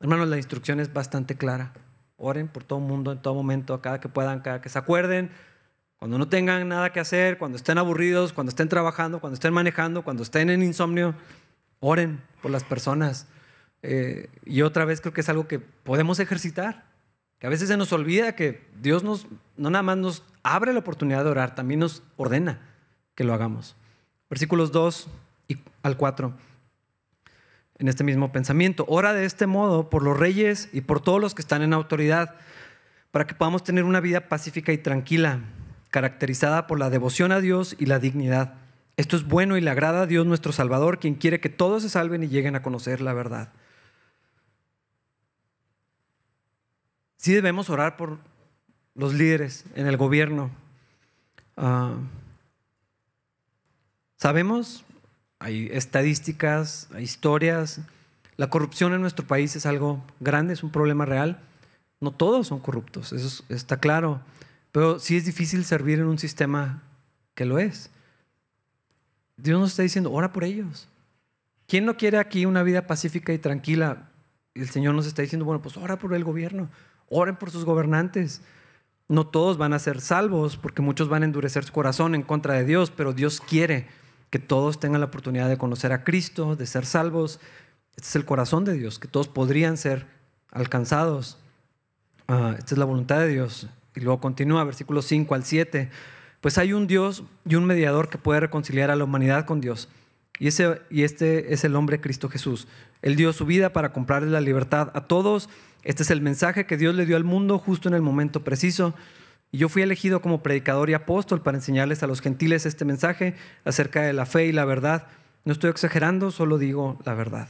Hermanos, 0.01 0.27
la 0.27 0.37
instrucción 0.37 0.81
es 0.81 0.93
bastante 0.93 1.37
clara. 1.37 1.73
Oren 2.17 2.49
por 2.49 2.65
todo 2.65 2.81
el 2.81 2.87
mundo 2.87 3.13
en 3.13 3.23
todo 3.23 3.35
momento, 3.35 3.81
cada 3.81 4.01
que 4.01 4.09
puedan, 4.09 4.41
cada 4.41 4.61
que 4.61 4.69
se 4.69 4.81
acuerden. 4.81 5.31
Cuando 6.01 6.19
no 6.19 6.29
tengan 6.29 6.69
nada 6.69 6.91
que 6.91 6.99
hacer, 6.99 7.39
cuando 7.39 7.57
estén 7.57 7.79
aburridos, 7.79 8.33
cuando 8.33 8.51
estén 8.51 8.69
trabajando, 8.69 9.21
cuando 9.21 9.35
estén 9.35 9.55
manejando, 9.55 10.03
cuando 10.03 10.25
estén 10.25 10.51
en 10.51 10.65
insomnio, 10.65 11.15
oren 11.83 12.23
por 12.41 12.51
las 12.51 12.65
personas. 12.65 13.27
Eh, 13.83 14.31
y 14.47 14.63
otra 14.63 14.87
vez 14.87 15.03
creo 15.03 15.13
que 15.13 15.21
es 15.21 15.29
algo 15.29 15.47
que 15.47 15.59
podemos 15.59 16.21
ejercitar. 16.21 16.85
Que 17.39 17.49
a 17.49 17.51
veces 17.51 17.69
se 17.69 17.77
nos 17.77 17.93
olvida 17.93 18.37
que 18.37 18.65
Dios 18.81 19.03
nos, 19.03 19.27
no 19.57 19.69
nada 19.69 19.83
más 19.83 19.99
nos 19.99 20.23
abre 20.45 20.73
la 20.73 20.79
oportunidad 20.79 21.25
de 21.25 21.31
orar, 21.31 21.55
también 21.55 21.81
nos 21.81 22.03
ordena 22.17 22.61
que 23.17 23.25
lo 23.25 23.35
hagamos. 23.35 23.77
Versículos 24.31 24.73
2 24.73 25.09
y 25.49 25.59
al 25.83 25.97
4. 25.97 26.33
en 27.79 27.89
este 27.89 28.05
mismo 28.05 28.31
pensamiento. 28.31 28.85
Ora 28.89 29.13
de 29.13 29.25
este 29.25 29.49
modo 29.49 29.91
por 29.91 30.05
los 30.05 30.17
reyes 30.17 30.69
y 30.73 30.83
por 30.83 31.01
todos 31.01 31.21
los 31.21 31.35
que 31.35 31.43
están 31.43 31.63
en 31.63 31.73
autoridad, 31.73 32.37
para 33.11 33.27
que 33.27 33.35
podamos 33.35 33.65
tener 33.65 33.83
una 33.83 34.01
vida 34.01 34.29
pacífica 34.29 34.73
y 34.73 34.79
tranquila, 34.79 35.41
caracterizada 35.91 36.69
por 36.69 36.79
la 36.79 36.91
devoción 36.91 37.33
a 37.33 37.41
Dios 37.41 37.75
y 37.79 37.87
la 37.87 37.99
dignidad. 37.99 38.55
Esto 38.97 39.17
es 39.17 39.27
bueno 39.27 39.57
y 39.57 39.61
le 39.61 39.71
agrada 39.71 40.03
a 40.03 40.07
Dios 40.07 40.27
nuestro 40.27 40.53
Salvador, 40.53 40.99
quien 40.99 41.15
quiere 41.15 41.41
que 41.41 41.49
todos 41.49 41.83
se 41.83 41.89
salven 41.89 42.23
y 42.23 42.29
lleguen 42.29 42.57
a 42.57 42.63
conocer 42.63 43.01
la 43.01 43.15
verdad. 43.15 43.53
Sí 47.17 47.33
debemos 47.33 47.71
orar 47.71 47.97
por 47.97 48.19
los 48.95 49.15
líderes 49.15 49.65
en 49.75 49.87
el 49.87 49.97
gobierno. 49.97 50.51
Ah, 51.57 51.95
sabemos, 54.19 54.85
hay 55.39 55.69
estadísticas, 55.73 56.89
hay 56.93 57.05
historias. 57.05 57.81
La 58.37 58.51
corrupción 58.51 58.93
en 58.93 59.01
nuestro 59.01 59.27
país 59.27 59.57
es 59.57 59.67
algo 59.67 60.05
grande, 60.21 60.53
es 60.53 60.63
un 60.63 60.71
problema 60.71 61.05
real. 61.05 61.41
No 62.01 62.11
todos 62.11 62.49
son 62.49 62.59
corruptos, 62.59 63.13
eso 63.13 63.45
está 63.49 63.79
claro. 63.79 64.21
Pero 64.73 64.99
sí 64.99 65.17
es 65.17 65.25
difícil 65.25 65.65
servir 65.65 66.01
en 66.01 66.07
un 66.07 66.19
sistema 66.19 66.83
que 67.35 67.45
lo 67.45 67.59
es. 67.59 67.91
Dios 69.37 69.61
nos 69.61 69.71
está 69.71 69.83
diciendo, 69.83 70.13
ora 70.13 70.33
por 70.33 70.45
ellos. 70.45 70.89
¿Quién 71.67 71.85
no 71.85 71.97
quiere 71.97 72.19
aquí 72.19 72.45
una 72.47 72.63
vida 72.63 72.87
pacífica 72.87 73.33
y 73.33 73.39
tranquila? 73.39 74.11
El 74.55 74.69
Señor 74.69 74.95
nos 74.95 75.07
está 75.07 75.23
diciendo, 75.23 75.45
bueno, 75.45 75.63
pues 75.63 75.77
ora 75.77 75.99
por 75.99 76.15
el 76.15 76.25
gobierno, 76.25 76.69
oren 77.09 77.37
por 77.37 77.51
sus 77.51 77.65
gobernantes. 77.65 78.43
No 79.09 79.27
todos 79.27 79.59
van 79.59 79.73
a 79.73 79.79
ser 79.79 80.01
salvos 80.01 80.57
porque 80.57 80.83
muchos 80.83 81.09
van 81.09 81.23
a 81.23 81.27
endurecer 81.27 81.65
su 81.65 81.73
corazón 81.73 82.15
en 82.15 82.23
contra 82.23 82.55
de 82.55 82.65
Dios, 82.65 82.91
pero 82.91 83.13
Dios 83.13 83.41
quiere 83.41 83.87
que 84.31 84.39
todos 84.39 84.81
tengan 84.81 85.01
la 85.01 85.07
oportunidad 85.07 85.49
de 85.49 85.59
conocer 85.59 85.93
a 85.93 86.05
Cristo, 86.05 86.57
de 86.57 86.67
ser 86.67 86.87
salvos. 86.87 87.41
Este 87.97 88.09
es 88.09 88.17
el 88.17 88.25
corazón 88.25 88.65
de 88.65 88.73
Dios, 88.73 88.99
que 88.99 89.09
todos 89.09 89.29
podrían 89.29 89.77
ser 89.77 90.07
alcanzados. 90.51 91.39
Ah, 92.29 92.55
esta 92.59 92.75
es 92.75 92.79
la 92.79 92.85
voluntad 92.85 93.19
de 93.19 93.29
Dios. 93.29 93.69
Y 93.95 94.01
luego 94.01 94.21
continúa, 94.21 94.65
versículos 94.65 95.05
5 95.07 95.35
al 95.35 95.45
7. 95.45 95.91
Pues 96.43 96.59
hay 96.59 96.75
un 96.75 96.87
Dios 96.87 97.25
y 97.47 97.55
un 97.55 97.65
mediador 97.65 98.11
que 98.11 98.19
puede 98.19 98.41
reconciliar 98.41 98.91
a 98.91 98.97
la 98.97 99.05
humanidad 99.05 99.47
con 99.47 99.63
Dios. 99.63 99.89
Y, 100.39 100.49
ese, 100.49 100.83
y 100.91 101.05
este 101.05 101.55
es 101.55 101.65
el 101.65 101.75
hombre 101.75 102.03
Cristo 102.03 102.29
Jesús. 102.29 102.69
Él 103.01 103.17
dio 103.17 103.33
su 103.33 103.47
vida 103.47 103.73
para 103.73 103.95
comprarle 103.95 104.31
la 104.31 104.43
libertad 104.43 104.91
a 104.93 105.07
todos. 105.07 105.49
Este 105.83 106.03
es 106.03 106.11
el 106.11 106.21
mensaje 106.21 106.67
que 106.67 106.77
Dios 106.77 106.95
le 106.95 107.07
dio 107.07 107.17
al 107.17 107.25
mundo 107.25 107.59
justo 107.59 107.89
en 107.89 107.95
el 107.95 108.03
momento 108.03 108.45
preciso. 108.45 108.93
Y 109.51 109.57
yo 109.57 109.71
fui 109.71 109.81
elegido 109.81 110.21
como 110.21 110.43
predicador 110.43 110.91
y 110.91 110.95
apóstol 110.95 111.41
para 111.41 111.57
enseñarles 111.57 112.03
a 112.03 112.07
los 112.07 112.21
gentiles 112.21 112.67
este 112.67 112.85
mensaje 112.85 113.35
acerca 113.65 114.03
de 114.03 114.13
la 114.13 114.27
fe 114.27 114.45
y 114.45 114.53
la 114.53 114.67
verdad. 114.67 115.07
No 115.47 115.53
estoy 115.55 115.71
exagerando, 115.71 116.31
solo 116.31 116.59
digo 116.59 116.99
la 117.07 117.15
verdad. 117.15 117.49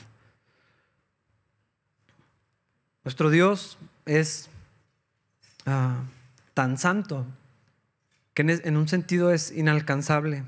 Nuestro 3.05 3.31
Dios 3.31 3.79
es 4.07 4.49
Ah, 5.65 6.03
tan 6.55 6.77
santo 6.77 7.25
que 8.35 8.43
en 8.43 8.77
un 8.77 8.89
sentido 8.89 9.33
es 9.33 9.53
inalcanzable. 9.53 10.45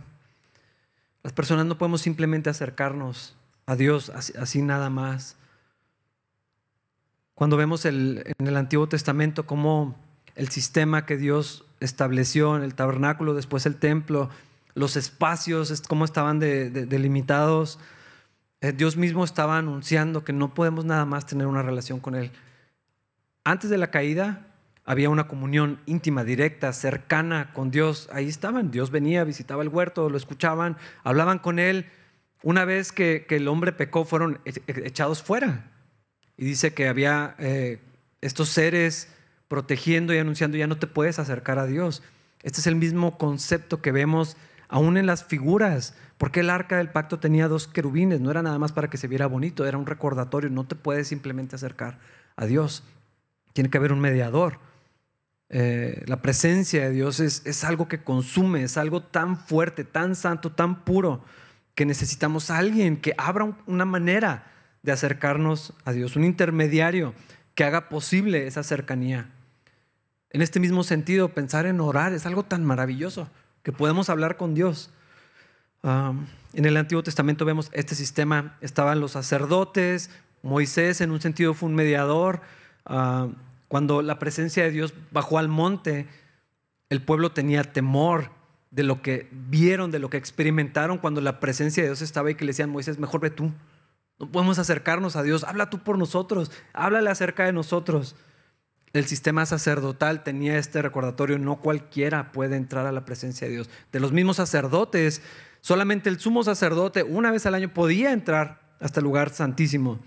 Las 1.22 1.32
personas 1.32 1.66
no 1.66 1.78
podemos 1.78 2.02
simplemente 2.02 2.50
acercarnos 2.50 3.36
a 3.66 3.76
Dios 3.76 4.10
así, 4.10 4.62
nada 4.62 4.90
más. 4.90 5.36
Cuando 7.34 7.56
vemos 7.56 7.84
en 7.84 8.22
el 8.38 8.56
Antiguo 8.56 8.88
Testamento 8.88 9.46
cómo 9.46 9.96
el 10.34 10.48
sistema 10.48 11.06
que 11.06 11.16
Dios 11.16 11.64
estableció 11.80 12.56
en 12.56 12.62
el 12.62 12.74
tabernáculo, 12.74 13.34
después 13.34 13.66
el 13.66 13.76
templo, 13.76 14.30
los 14.74 14.96
espacios, 14.96 15.82
cómo 15.88 16.04
estaban 16.04 16.38
delimitados, 16.38 17.78
eh, 18.60 18.72
Dios 18.72 18.96
mismo 18.96 19.24
estaba 19.24 19.58
anunciando 19.58 20.24
que 20.24 20.32
no 20.32 20.54
podemos 20.54 20.84
nada 20.84 21.04
más 21.04 21.26
tener 21.26 21.46
una 21.46 21.62
relación 21.62 22.00
con 22.00 22.14
Él. 22.14 22.32
Antes 23.44 23.70
de 23.70 23.78
la 23.78 23.90
caída, 23.90 24.46
había 24.84 25.08
una 25.08 25.28
comunión 25.28 25.80
íntima, 25.86 26.24
directa, 26.24 26.72
cercana 26.72 27.52
con 27.54 27.70
Dios. 27.70 28.08
Ahí 28.12 28.28
estaban, 28.28 28.70
Dios 28.70 28.90
venía, 28.90 29.24
visitaba 29.24 29.62
el 29.62 29.68
huerto, 29.68 30.10
lo 30.10 30.16
escuchaban, 30.16 30.76
hablaban 31.02 31.38
con 31.38 31.58
Él. 31.58 31.86
Una 32.42 32.64
vez 32.64 32.92
que, 32.92 33.26
el 33.30 33.48
hombre 33.48 33.72
pecó, 33.72 34.04
fueron 34.04 34.40
e, 34.44 34.50
e, 34.66 34.86
echados 34.86 35.22
fuera. 35.22 35.70
Y 36.36 36.44
dice 36.44 36.74
que 36.74 36.88
había 36.88 37.34
eh, 37.38 37.80
estos 38.20 38.50
seres 38.50 39.08
protegiendo 39.48 40.12
y 40.12 40.18
anunciando, 40.18 40.56
ya 40.56 40.66
no 40.66 40.76
te 40.76 40.86
puedes 40.86 41.18
acercar 41.18 41.58
a 41.58 41.66
Dios. 41.66 42.02
Este 42.42 42.60
es 42.60 42.66
el 42.66 42.76
mismo 42.76 43.16
concepto 43.16 43.80
que 43.80 43.92
vemos 43.92 44.36
aún 44.68 44.96
en 44.98 45.06
las 45.06 45.24
figuras. 45.24 45.94
Porque 46.18 46.40
el 46.40 46.50
arca 46.50 46.76
del 46.76 46.90
pacto 46.90 47.18
tenía 47.18 47.48
dos 47.48 47.66
querubines, 47.66 48.20
no 48.20 48.30
era 48.30 48.42
nada 48.42 48.58
más 48.58 48.72
para 48.72 48.88
que 48.88 48.98
se 48.98 49.08
viera 49.08 49.26
bonito, 49.26 49.66
era 49.66 49.78
un 49.78 49.86
recordatorio, 49.86 50.48
no 50.50 50.64
te 50.64 50.76
puedes 50.76 51.08
simplemente 51.08 51.56
acercar 51.56 51.98
a 52.36 52.46
Dios. 52.46 52.84
Tiene 53.52 53.70
que 53.70 53.78
haber 53.78 53.92
un 53.92 54.00
mediador. 54.00 54.58
Eh, 55.56 56.02
la 56.06 56.20
presencia 56.20 56.82
de 56.82 56.90
Dios 56.90 57.20
es, 57.20 57.62
algo 57.62 57.86
que 57.86 58.02
consume, 58.02 58.64
es 58.64 58.76
algo 58.76 59.04
tan 59.04 59.38
fuerte, 59.38 59.84
tan 59.84 60.16
santo, 60.16 60.50
tan 60.50 60.84
puro, 60.84 61.24
que 61.76 61.86
necesitamos 61.86 62.50
a 62.50 62.58
alguien 62.58 62.96
que 62.96 63.14
abra 63.18 63.56
una 63.68 63.84
manera 63.84 64.50
de 64.82 64.90
acercarnos 64.90 65.72
a 65.84 65.92
Dios, 65.92 66.16
un 66.16 66.24
intermediario 66.24 67.14
que 67.54 67.62
haga 67.62 67.88
posible 67.88 68.48
esa 68.48 68.64
cercanía. 68.64 69.30
En 70.30 70.42
este 70.42 70.58
mismo 70.58 70.82
sentido, 70.82 71.28
pensar 71.28 71.66
en 71.66 71.80
orar 71.80 72.12
es 72.14 72.26
algo 72.26 72.42
tan 72.42 72.64
maravilloso 72.64 73.30
que 73.62 73.70
podemos 73.70 74.10
hablar 74.10 74.36
con 74.36 74.56
Dios. 74.56 74.90
en 75.84 76.64
el 76.64 76.76
Antiguo 76.76 77.04
Testamento 77.04 77.44
vemos 77.44 77.70
este 77.72 77.94
sistema, 77.94 78.58
estaban 78.60 78.98
los 78.98 79.12
sacerdotes, 79.12 80.10
Moisés 80.42 81.00
en 81.00 81.12
un 81.12 81.20
sentido 81.20 81.54
fue 81.54 81.68
un 81.68 81.76
mediador, 81.76 82.40
cuando 83.68 84.02
la 84.02 84.18
presencia 84.18 84.64
de 84.64 84.70
Dios 84.70 84.94
bajó 85.10 85.38
al 85.38 85.48
monte, 85.48 86.06
el 86.90 87.02
pueblo 87.02 87.32
tenía 87.32 87.62
temor 87.64 88.30
de 88.70 88.82
lo 88.82 89.02
que 89.02 89.28
vieron, 89.30 89.90
de 89.90 89.98
lo 89.98 90.10
que 90.10 90.16
experimentaron 90.16 90.98
cuando 90.98 91.20
la 91.20 91.40
presencia 91.40 91.82
de 91.82 91.90
Dios 91.90 92.02
estaba 92.02 92.30
y 92.30 92.34
que 92.34 92.44
le 92.44 92.50
decían, 92.50 92.70
Moisés, 92.70 92.98
mejor 92.98 93.20
ve 93.20 93.30
tú. 93.30 93.52
No 94.18 94.30
podemos 94.30 94.58
acercarnos 94.58 95.16
a 95.16 95.22
Dios. 95.22 95.44
Habla 95.44 95.70
tú 95.70 95.80
por 95.80 95.98
nosotros. 95.98 96.50
Háblale 96.72 97.10
acerca 97.10 97.44
de 97.44 97.52
nosotros. 97.52 98.16
El 98.92 99.06
sistema 99.06 99.44
sacerdotal 99.46 100.22
tenía 100.22 100.58
este 100.58 100.82
recordatorio. 100.82 101.38
No 101.38 101.60
cualquiera 101.60 102.32
puede 102.32 102.56
entrar 102.56 102.86
a 102.86 102.92
la 102.92 103.04
presencia 103.04 103.46
de 103.46 103.54
Dios. 103.54 103.70
De 103.92 104.00
los 104.00 104.12
mismos 104.12 104.36
sacerdotes, 104.36 105.22
solamente 105.60 106.08
el 106.08 106.20
sumo 106.20 106.44
sacerdote 106.44 107.02
una 107.02 107.30
vez 107.30 107.46
al 107.46 107.54
año 107.54 107.72
podía 107.72 108.12
entrar 108.12 108.60
hasta 108.80 109.00
el 109.00 109.04
lugar 109.04 109.30
santísimo. 109.30 109.98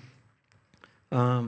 Ah, 1.11 1.43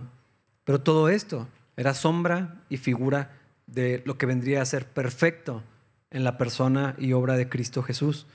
pero 0.63 0.81
todo 0.81 1.09
esto 1.09 1.47
era 1.79 1.93
sombra 1.93 2.61
y 2.67 2.75
figura 2.75 3.31
de 3.65 4.03
lo 4.05 4.17
que 4.17 4.25
vendría 4.25 4.61
a 4.61 4.65
ser 4.65 4.85
perfecto 4.85 5.63
en 6.11 6.25
la 6.25 6.37
persona 6.37 6.93
y 6.97 7.13
obra 7.13 7.37
de 7.37 7.47
Cristo 7.47 7.83
Jesús. 7.83 8.27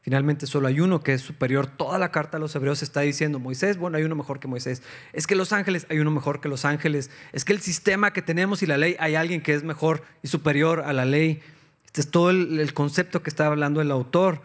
Finalmente 0.00 0.46
solo 0.46 0.68
hay 0.68 0.78
uno 0.78 1.00
que 1.00 1.12
es 1.12 1.20
superior. 1.20 1.66
Toda 1.66 1.98
la 1.98 2.12
carta 2.12 2.36
a 2.36 2.40
los 2.40 2.54
hebreos 2.54 2.84
está 2.84 3.00
diciendo, 3.00 3.40
Moisés, 3.40 3.78
bueno, 3.78 3.96
hay 3.96 4.04
uno 4.04 4.14
mejor 4.14 4.38
que 4.38 4.46
Moisés. 4.46 4.80
Es 5.12 5.26
que 5.26 5.34
los 5.34 5.52
ángeles, 5.52 5.88
hay 5.90 5.98
uno 5.98 6.12
mejor 6.12 6.40
que 6.40 6.48
los 6.48 6.64
ángeles. 6.64 7.10
Es 7.32 7.44
que 7.44 7.52
el 7.52 7.60
sistema 7.60 8.12
que 8.12 8.22
tenemos 8.22 8.62
y 8.62 8.66
la 8.66 8.78
ley, 8.78 8.94
hay 9.00 9.16
alguien 9.16 9.40
que 9.40 9.54
es 9.54 9.64
mejor 9.64 10.04
y 10.22 10.28
superior 10.28 10.82
a 10.82 10.92
la 10.92 11.04
ley. 11.04 11.42
Este 11.86 12.00
es 12.00 12.12
todo 12.12 12.30
el, 12.30 12.74
concepto 12.74 13.24
que 13.24 13.30
está 13.30 13.46
hablando 13.46 13.80
el 13.80 13.90
autor. 13.90 14.40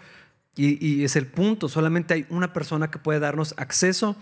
Y, 0.56 0.84
y 0.84 1.04
es 1.04 1.16
el 1.16 1.28
punto, 1.28 1.70
solamente 1.70 2.16
hay 2.16 2.26
una 2.30 2.52
persona 2.52 2.90
que 2.90 2.98
puede 2.98 3.20
darnos 3.20 3.54
acceso 3.58 4.16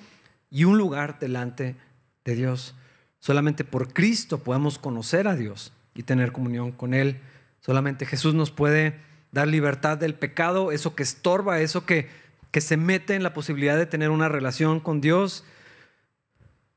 y 0.51 0.65
un 0.65 0.77
lugar 0.77 1.17
delante 1.17 1.77
de 2.25 2.36
Dios. 2.36 2.75
Solamente 3.19 3.63
por 3.63 3.93
Cristo 3.93 4.39
podemos 4.39 4.77
conocer 4.77 5.27
a 5.27 5.36
Dios 5.36 5.74
y 5.95 6.03
tener 6.03 6.31
comunión 6.31 6.71
con 6.71 6.93
Él. 6.93 7.19
Solamente 7.59 8.05
Jesús 8.05 8.33
nos 8.33 8.51
puede 8.51 9.00
dar 9.31 9.47
libertad 9.47 9.97
del 9.97 10.15
pecado, 10.15 10.71
eso 10.71 10.95
que 10.95 11.03
estorba, 11.03 11.59
eso 11.59 11.86
que, 11.86 12.09
que 12.51 12.62
se 12.62 12.77
mete 12.77 13.15
en 13.15 13.24
la 13.24 13.33
posibilidad 13.33 13.77
de 13.77 13.86
tener 13.86 14.09
una 14.09 14.29
relación 14.29 14.79
con 14.79 15.01
Dios. 15.01 15.43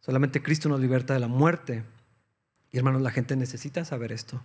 Solamente 0.00 0.42
Cristo 0.42 0.68
nos 0.68 0.80
liberta 0.80 1.14
de 1.14 1.20
la 1.20 1.28
muerte. 1.28 1.84
Y 2.72 2.78
hermanos, 2.78 3.02
la 3.02 3.10
gente 3.10 3.36
necesita 3.36 3.84
saber 3.84 4.12
esto. 4.12 4.42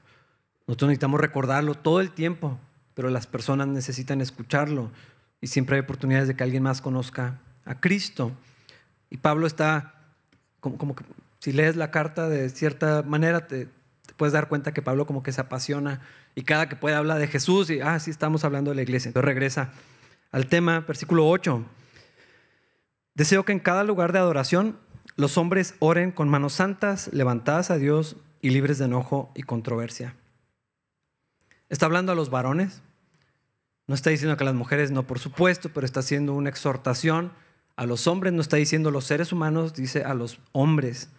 Nosotros 0.68 0.90
necesitamos 0.90 1.22
recordarlo 1.22 1.76
todo 1.76 2.02
el 2.02 2.12
tiempo, 2.12 2.60
pero 2.94 3.10
las 3.10 3.28
personas 3.28 3.68
necesitan 3.68 4.20
escucharlo. 4.20 4.92
Y 5.42 5.48
siempre 5.48 5.76
hay 5.76 5.82
oportunidades 5.82 6.28
de 6.28 6.36
que 6.36 6.44
alguien 6.44 6.64
más 6.64 6.82
conozca 6.82 7.40
a 7.66 7.80
Cristo. 7.80 8.32
Y 9.10 9.18
Pablo 9.18 9.48
está 9.48 9.94
como, 10.60 10.78
como 10.78 10.96
que 10.96 11.04
si 11.40 11.52
lees 11.52 11.76
la 11.76 11.92
carta 11.92 12.30
de 12.30 12.50
cierta 12.50 13.04
manera, 13.04 13.48
te, 13.48 13.70
puedes 14.18 14.34
dar 14.34 14.48
cuenta 14.48 14.74
que 14.74 14.82
Pablo 14.82 15.06
como 15.06 15.24
que 15.24 15.32
se 15.32 15.42
apasiona 15.42 16.02
y 16.36 16.44
cada 16.44 16.70
que 16.70 16.76
puede 16.76 16.96
habla 16.96 17.16
de 17.18 17.28
Jesús 17.28 17.70
y, 17.70 17.82
ah, 17.82 18.00
sí, 18.00 18.12
estamos 18.12 18.44
hablando 18.44 18.72
de 18.72 18.76
la 18.76 18.82
iglesia. 18.82 19.10
Entonces 19.10 19.26
regresa 19.26 19.72
al 20.32 20.48
tema, 20.48 20.82
versículo 20.82 21.28
8. 21.28 21.66
Deseo 23.14 23.46
que 23.46 23.54
en 23.54 23.60
cada 23.60 23.84
lugar 23.84 24.12
de 24.12 24.20
adoración 24.20 24.78
los 25.16 25.38
hombres 25.38 25.76
oren 25.80 26.12
con 26.12 26.28
manos 26.28 26.54
santas, 26.54 27.10
levantadas 27.14 27.72
a 27.72 27.78
Dios 27.78 28.18
y 28.42 28.50
libres 28.50 28.78
de 28.78 28.86
enojo 28.86 29.32
y 29.36 29.44
controversia. 29.44 30.16
Está 31.70 31.86
hablando 31.86 32.12
a 32.12 32.16
los 32.16 32.30
varones. 32.30 32.82
No 33.88 33.96
está 33.96 34.10
diciendo 34.10 34.36
que 34.36 34.44
a 34.44 34.46
las 34.46 34.56
mujeres 34.56 34.92
no, 34.92 35.08
por 35.08 35.20
supuesto, 35.20 35.70
pero 35.74 35.86
está 35.86 36.02
haciendo 36.02 36.34
una 36.34 36.50
exhortación 36.50 37.32
a 37.76 37.86
los 37.86 38.08
hombres, 38.08 38.34
no 38.34 38.42
está 38.42 38.58
diciendo 38.58 38.92
los 38.92 39.06
seres 39.06 39.32
humanos, 39.32 39.74
dice 39.74 40.04
a 40.04 40.14
los 40.14 40.40
hombres. 40.52 41.10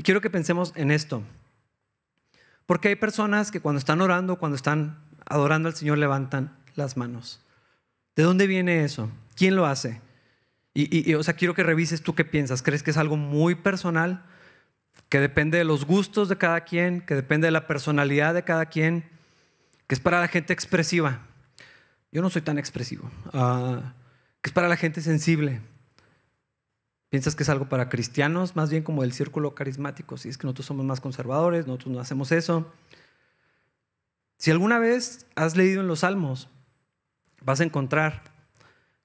Y 0.00 0.02
quiero 0.02 0.22
que 0.22 0.30
pensemos 0.30 0.72
en 0.76 0.90
esto. 0.90 1.22
Porque 2.64 2.88
hay 2.88 2.96
personas 2.96 3.50
que 3.50 3.60
cuando 3.60 3.78
están 3.78 4.00
orando, 4.00 4.38
cuando 4.38 4.56
están 4.56 4.98
adorando 5.26 5.68
al 5.68 5.74
Señor, 5.74 5.98
levantan 5.98 6.56
las 6.74 6.96
manos. 6.96 7.44
¿De 8.16 8.22
dónde 8.22 8.46
viene 8.46 8.82
eso? 8.82 9.10
¿Quién 9.36 9.56
lo 9.56 9.66
hace? 9.66 10.00
Y, 10.72 11.12
o 11.12 11.22
sea, 11.22 11.34
quiero 11.34 11.52
que 11.52 11.64
revises 11.64 12.00
tú 12.00 12.14
qué 12.14 12.24
piensas. 12.24 12.62
¿Crees 12.62 12.82
que 12.82 12.92
es 12.92 12.96
algo 12.96 13.18
muy 13.18 13.56
personal? 13.56 14.24
¿Que 15.10 15.20
depende 15.20 15.58
de 15.58 15.64
los 15.64 15.84
gustos 15.84 16.30
de 16.30 16.38
cada 16.38 16.62
quien? 16.62 17.02
¿Que 17.02 17.14
depende 17.14 17.48
de 17.48 17.52
la 17.52 17.66
personalidad 17.66 18.32
de 18.32 18.42
cada 18.42 18.64
quien? 18.64 19.04
¿Que 19.86 19.94
es 19.96 20.00
para 20.00 20.18
la 20.18 20.28
gente 20.28 20.54
expresiva? 20.54 21.26
Yo 22.10 22.22
no 22.22 22.30
soy 22.30 22.40
tan 22.40 22.56
expresivo. 22.56 23.10
Ah, 23.34 23.92
¿Que 24.40 24.48
es 24.48 24.54
para 24.54 24.68
la 24.68 24.78
gente 24.78 25.02
sensible? 25.02 25.60
¿Piensas 27.10 27.34
que 27.34 27.42
es 27.42 27.48
algo 27.48 27.68
para 27.68 27.88
cristianos? 27.88 28.54
Más 28.54 28.70
bien 28.70 28.84
como 28.84 29.02
el 29.02 29.12
círculo 29.12 29.54
carismático. 29.54 30.16
Si 30.16 30.28
es 30.28 30.38
que 30.38 30.46
nosotros 30.46 30.66
somos 30.66 30.86
más 30.86 31.00
conservadores, 31.00 31.66
nosotros 31.66 31.92
no 31.92 32.00
hacemos 32.00 32.30
eso. 32.30 32.72
Si 34.38 34.50
alguna 34.50 34.78
vez 34.78 35.26
has 35.34 35.56
leído 35.56 35.80
en 35.80 35.88
los 35.88 35.98
Salmos, 36.00 36.48
vas 37.42 37.60
a 37.60 37.64
encontrar 37.64 38.22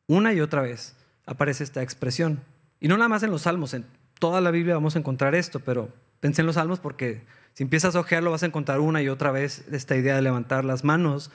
una 0.08 0.34
y 0.34 0.40
otra 0.40 0.62
vez 0.62 0.96
aparece 1.26 1.64
esta 1.64 1.82
expresión. 1.82 2.42
Y 2.80 2.88
no 2.88 2.96
nada 2.96 3.10
más 3.10 3.24
en 3.24 3.32
los 3.32 3.42
Salmos, 3.42 3.74
en 3.74 3.86
toda 4.20 4.40
la 4.40 4.52
Biblia 4.52 4.76
vamos 4.76 4.96
a 4.96 5.00
encontrar 5.00 5.34
esto, 5.34 5.60
pero 5.60 5.90
pensé 6.20 6.42
en 6.42 6.46
los 6.46 6.56
Salmos 6.56 6.80
porque 6.80 7.24
si 7.54 7.64
empiezas 7.64 7.96
a 7.96 8.00
ojearlo 8.02 8.32
vas 8.32 8.44
a 8.44 8.46
encontrar 8.46 8.80
una 8.80 9.02
y 9.02 9.10
otra 9.10 9.32
vez 9.32 9.66
esta 9.72 9.96
idea 9.96 10.16
de 10.16 10.22
levantar 10.22 10.64
las 10.64 10.84
manos. 10.84 11.32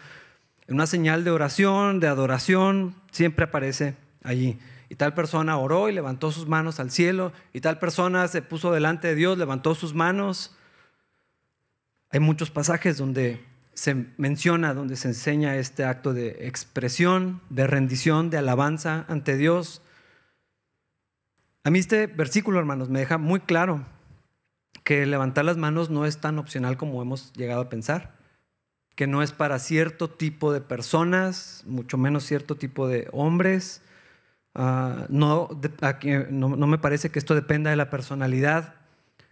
Una 0.68 0.86
señal 0.86 1.24
de 1.24 1.32
oración, 1.32 1.98
de 1.98 2.06
adoración, 2.06 2.94
siempre 3.10 3.46
aparece 3.46 3.96
allí. 4.22 4.58
Y 4.90 4.96
tal 4.96 5.14
persona 5.14 5.56
oró 5.56 5.88
y 5.88 5.92
levantó 5.92 6.32
sus 6.32 6.46
manos 6.46 6.80
al 6.80 6.90
cielo, 6.90 7.32
y 7.54 7.62
tal 7.62 7.78
persona 7.78 8.28
se 8.28 8.42
puso 8.42 8.72
delante 8.72 9.08
de 9.08 9.14
Dios, 9.14 9.38
levantó 9.38 9.74
sus 9.74 9.94
manos. 9.94 10.54
Hay 12.10 12.20
muchos 12.20 12.50
pasajes 12.50 12.98
donde 12.98 13.42
se 13.72 13.94
menciona, 14.18 14.74
donde 14.74 14.96
se 14.96 15.08
enseña 15.08 15.56
este 15.56 15.84
acto 15.84 16.12
de 16.12 16.48
expresión, 16.48 17.40
de 17.50 17.66
rendición, 17.68 18.28
de 18.28 18.38
alabanza 18.38 19.06
ante 19.08 19.36
Dios. 19.36 19.80
A 21.62 21.70
mí 21.70 21.78
este 21.78 22.08
versículo, 22.08 22.58
hermanos, 22.58 22.88
me 22.88 22.98
deja 22.98 23.16
muy 23.16 23.40
claro 23.40 23.86
que 24.82 25.06
levantar 25.06 25.44
las 25.44 25.56
manos 25.56 25.88
no 25.88 26.04
es 26.04 26.18
tan 26.18 26.38
opcional 26.40 26.76
como 26.76 27.00
hemos 27.00 27.32
llegado 27.34 27.60
a 27.60 27.68
pensar, 27.68 28.16
que 28.96 29.06
no 29.06 29.22
es 29.22 29.30
para 29.30 29.60
cierto 29.60 30.10
tipo 30.10 30.52
de 30.52 30.60
personas, 30.60 31.62
mucho 31.64 31.96
menos 31.96 32.24
cierto 32.24 32.56
tipo 32.56 32.88
de 32.88 33.08
hombres. 33.12 33.82
Ah, 34.54 35.06
no, 35.08 35.48
no, 36.30 36.66
me 36.66 36.78
parece 36.78 37.10
que 37.10 37.18
esto 37.18 37.34
dependa 37.34 37.70
de 37.70 37.76
la 37.76 37.90
personalidad, 37.90 38.74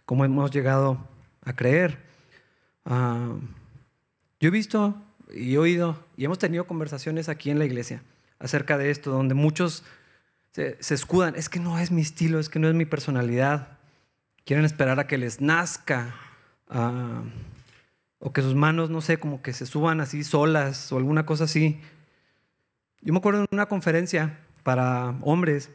como 0.05 0.25
hemos 0.25 0.51
llegado 0.51 1.07
a 1.43 1.53
creer. 1.53 1.99
Ah, 2.85 3.35
yo 4.39 4.47
he 4.47 4.51
visto 4.51 4.95
y 5.33 5.57
oído 5.57 6.03
y 6.15 6.25
hemos 6.25 6.39
tenido 6.39 6.65
conversaciones 6.65 7.29
aquí 7.29 7.49
en 7.49 7.59
la 7.59 7.65
iglesia 7.65 8.01
acerca 8.39 8.77
de 8.77 8.89
esto, 8.89 9.11
donde 9.11 9.35
muchos 9.35 9.83
se, 10.51 10.77
escudan, 10.93 11.35
es 11.35 11.49
que 11.49 11.59
no 11.59 11.77
es 11.77 11.91
mi 11.91 12.01
estilo, 12.01 12.39
es 12.39 12.49
que 12.49 12.59
no 12.59 12.67
es 12.67 12.73
mi 12.73 12.85
personalidad. 12.85 13.77
Quieren 14.45 14.65
esperar 14.65 14.99
a 14.99 15.07
que 15.07 15.17
les 15.17 15.41
nazca 15.41 16.15
ah, 16.69 17.23
o 18.19 18.33
que 18.33 18.41
sus 18.41 18.55
manos, 18.55 18.89
no 18.89 19.01
sé, 19.01 19.17
como 19.17 19.41
que 19.41 19.53
se 19.53 19.65
suban 19.65 20.01
así 20.01 20.23
solas 20.23 20.91
o 20.91 20.97
alguna 20.97 21.25
cosa 21.25 21.43
así. 21.43 21.81
Yo 23.01 23.13
me 23.13 23.19
acuerdo 23.19 23.41
en 23.41 23.47
una 23.51 23.67
conferencia 23.67 24.39
para 24.63 25.15
hombres, 25.21 25.71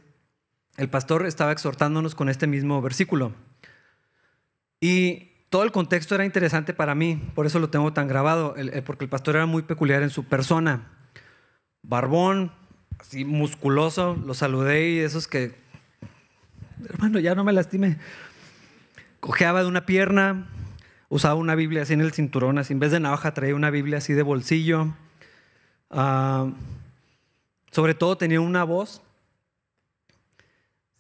el 0.77 0.89
pastor 0.89 1.27
estaba 1.27 1.53
exhortándonos 1.53 2.15
con 2.15 2.29
este 2.29 2.47
mismo 2.47 2.81
versículo. 2.83 3.33
Y 4.81 5.31
todo 5.51 5.63
el 5.63 5.73
contexto 5.73 6.15
era 6.15 6.25
interesante 6.25 6.75
para 6.75 6.95
mí, 6.95 7.23
por 7.35 7.47
eso 7.47 7.59
lo 7.59 7.71
tengo 7.71 7.93
tan 7.93 8.09
grabado, 8.09 8.55
porque 8.85 9.05
el 9.05 9.11
pastor 9.11 9.37
era 9.37 9.47
muy 9.47 9.63
peculiar 9.63 10.03
en 10.03 10.11
su 10.11 10.25
persona. 10.25 10.91
Barbón, 11.83 12.53
así 12.99 13.25
musculoso, 13.25 14.17
lo 14.17 14.35
saludé 14.35 14.91
y 14.91 14.99
esos 14.99 15.29
que, 15.29 15.55
hermano, 16.89 17.21
ya 17.21 17.35
no 17.35 17.45
me 17.45 17.53
lastime. 17.53 17.99
Cojeaba 19.21 19.63
de 19.63 19.69
una 19.69 19.87
pierna, 19.87 20.49
usaba 21.09 21.37
una 21.37 21.55
Biblia 21.55 21.83
así 21.83 21.93
en 21.95 22.01
el 22.01 22.13
cinturón, 22.13 22.59
así 22.59 22.73
en 22.73 22.81
vez 22.81 22.91
de 22.91 23.01
navaja 23.01 23.33
traía 23.33 23.55
una 23.55 23.71
Biblia 23.71 23.99
así 23.99 24.13
de 24.13 24.23
bolsillo. 24.23 24.95
Ah, 25.91 26.51
sobre 27.75 27.95
todo 27.95 28.17
tenía 28.17 28.41
una 28.41 28.63
voz. 28.63 29.03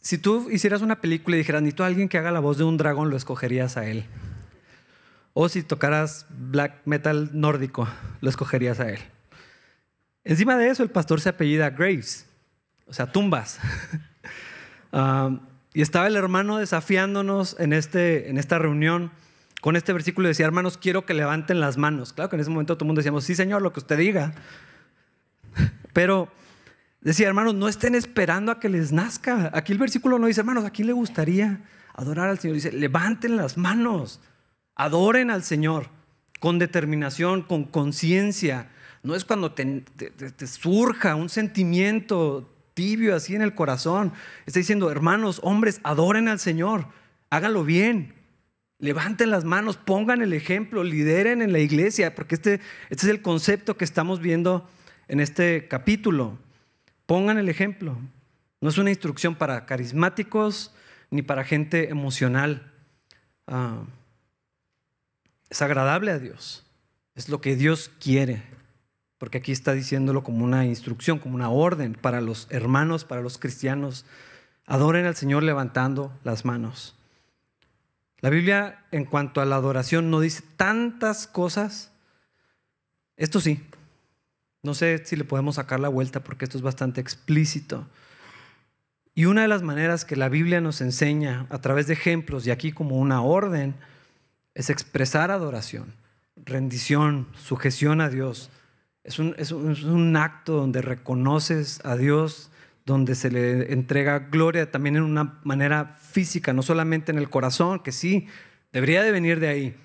Si 0.00 0.18
tú 0.18 0.50
hicieras 0.50 0.82
una 0.82 1.00
película 1.00 1.36
y 1.36 1.38
dijeras, 1.38 1.62
ni 1.62 1.70
tú 1.70 1.84
alguien 1.84 2.08
que 2.08 2.18
haga 2.18 2.32
la 2.32 2.40
voz 2.40 2.58
de 2.58 2.64
un 2.64 2.76
dragón, 2.76 3.10
lo 3.10 3.16
escogerías 3.16 3.76
a 3.76 3.86
él. 3.86 4.04
O 5.34 5.48
si 5.48 5.62
tocaras 5.62 6.26
black 6.28 6.80
metal 6.84 7.30
nórdico, 7.32 7.86
lo 8.20 8.28
escogerías 8.28 8.80
a 8.80 8.90
él. 8.90 8.98
Encima 10.24 10.56
de 10.56 10.68
eso, 10.68 10.82
el 10.82 10.90
pastor 10.90 11.20
se 11.20 11.28
apellida 11.28 11.70
Graves, 11.70 12.26
o 12.86 12.92
sea, 12.92 13.10
tumbas. 13.12 13.60
Ah, 14.96 15.40
y 15.72 15.82
estaba 15.82 16.06
el 16.06 16.14
hermano 16.14 16.58
desafiándonos 16.58 17.56
en, 17.58 17.72
este, 17.72 18.30
en 18.30 18.38
esta 18.38 18.60
reunión 18.60 19.10
con 19.60 19.74
este 19.74 19.92
versículo. 19.92 20.28
Decía, 20.28 20.46
hermanos, 20.46 20.78
quiero 20.78 21.04
que 21.04 21.14
levanten 21.14 21.58
las 21.58 21.78
manos. 21.78 22.12
Claro 22.12 22.30
que 22.30 22.36
en 22.36 22.40
ese 22.42 22.50
momento 22.50 22.76
todo 22.76 22.84
el 22.84 22.86
mundo 22.86 23.00
decíamos, 23.00 23.24
sí, 23.24 23.34
Señor, 23.34 23.60
lo 23.60 23.72
que 23.72 23.80
usted 23.80 23.98
diga. 23.98 24.34
Pero 25.92 26.30
decía, 27.04 27.28
hermanos, 27.28 27.54
no 27.54 27.68
estén 27.68 27.94
esperando 27.94 28.50
a 28.50 28.58
que 28.58 28.68
les 28.68 28.92
nazca. 28.92 29.50
Aquí 29.54 29.72
el 29.72 29.78
versículo 29.78 30.18
no 30.18 30.26
dice, 30.26 30.40
hermanos, 30.40 30.64
¿a 30.64 30.70
quién 30.70 30.86
le 30.86 30.92
gustaría 30.92 31.60
adorar 31.92 32.28
al 32.28 32.38
Señor? 32.38 32.54
Dice, 32.56 32.72
levanten 32.72 33.36
las 33.36 33.56
manos. 33.56 34.20
Adoren 34.74 35.30
al 35.30 35.44
Señor 35.44 35.88
con 36.40 36.58
determinación, 36.58 37.42
con 37.42 37.64
conciencia. 37.64 38.70
No 39.02 39.14
es 39.14 39.24
cuando 39.24 39.52
te, 39.52 39.84
surja 40.46 41.14
un 41.14 41.28
sentimiento 41.28 42.50
tibio 42.72 43.14
así 43.14 43.34
en 43.34 43.42
el 43.42 43.54
corazón. 43.54 44.12
Está 44.46 44.58
diciendo, 44.58 44.90
hermanos, 44.90 45.40
hombres, 45.42 45.80
adoren 45.84 46.28
al 46.28 46.40
Señor, 46.40 46.88
háganlo 47.30 47.64
bien. 47.64 48.14
Levanten 48.78 49.30
las 49.30 49.44
manos, 49.44 49.76
pongan 49.76 50.20
el 50.20 50.32
ejemplo, 50.32 50.84
lideren 50.84 51.42
en 51.42 51.52
la 51.52 51.60
iglesia, 51.60 52.14
porque 52.14 52.34
este, 52.34 52.54
este 52.90 53.06
es 53.06 53.10
el 53.10 53.22
concepto 53.22 53.76
que 53.76 53.84
estamos 53.84 54.20
viendo 54.20 54.68
en 55.08 55.20
este 55.20 55.68
capítulo. 55.68 56.38
Pongan 57.06 57.38
el 57.38 57.48
ejemplo. 57.48 57.98
No 58.60 58.68
es 58.68 58.78
una 58.78 58.90
instrucción 58.90 59.34
para 59.34 59.66
carismáticos 59.66 60.72
ni 61.10 61.22
para 61.22 61.44
gente 61.44 61.90
emocional. 61.90 62.72
Ah, 63.46 63.82
es 65.50 65.62
agradable 65.62 66.10
a 66.10 66.18
Dios. 66.18 66.64
Es 67.14 67.28
lo 67.28 67.40
que 67.40 67.56
Dios 67.56 67.90
quiere. 68.00 68.42
Porque 69.18 69.38
aquí 69.38 69.52
está 69.52 69.72
diciéndolo 69.72 70.22
como 70.22 70.44
una 70.44 70.64
instrucción, 70.64 71.18
como 71.18 71.34
una 71.34 71.50
orden 71.50 71.94
para 71.94 72.20
los 72.20 72.46
hermanos, 72.50 73.04
para 73.04 73.20
los 73.20 73.38
cristianos. 73.38 74.04
Adoren 74.66 75.06
al 75.06 75.14
Señor 75.14 75.42
levantando 75.42 76.18
las 76.24 76.44
manos. 76.44 76.96
La 78.20 78.30
Biblia 78.30 78.84
en 78.90 79.04
cuanto 79.04 79.42
a 79.42 79.44
la 79.44 79.56
adoración 79.56 80.10
no 80.10 80.20
dice 80.20 80.42
tantas 80.56 81.26
cosas. 81.26 81.92
Esto 83.16 83.40
sí. 83.40 83.62
No 84.64 84.74
sé 84.74 85.04
si 85.04 85.14
le 85.14 85.24
podemos 85.24 85.56
sacar 85.56 85.78
la 85.78 85.88
vuelta 85.90 86.24
porque 86.24 86.46
esto 86.46 86.56
es 86.56 86.62
bastante 86.62 87.00
explícito. 87.00 87.86
Y 89.14 89.26
una 89.26 89.42
de 89.42 89.48
las 89.48 89.62
maneras 89.62 90.04
que 90.04 90.16
la 90.16 90.30
Biblia 90.30 90.60
nos 90.60 90.80
enseña 90.80 91.46
a 91.50 91.58
través 91.60 91.86
de 91.86 91.92
ejemplos 91.92 92.46
y 92.46 92.50
aquí 92.50 92.72
como 92.72 92.98
una 92.98 93.22
orden 93.22 93.76
es 94.54 94.70
expresar 94.70 95.30
adoración, 95.30 95.94
rendición, 96.36 97.28
sujeción 97.34 98.00
a 98.00 98.08
Dios. 98.08 98.50
Es 99.04 99.18
un, 99.18 99.34
es, 99.36 99.52
un, 99.52 100.16
acto 100.16 100.54
donde 100.54 100.80
reconoces 100.80 101.84
a 101.84 101.96
Dios, 101.96 102.50
donde 102.86 103.14
se 103.14 103.30
le 103.30 103.70
entrega 103.72 104.18
gloria 104.18 104.70
también 104.70 104.96
en 104.96 105.02
una 105.02 105.40
manera 105.44 105.98
física, 106.00 106.54
no 106.54 106.62
solamente 106.62 107.12
en 107.12 107.18
el 107.18 107.28
corazón, 107.28 107.80
que 107.80 107.92
sí, 107.92 108.28
debería 108.72 109.02
de 109.02 109.12
venir 109.12 109.40
de 109.40 109.48
ahí. 109.48 109.76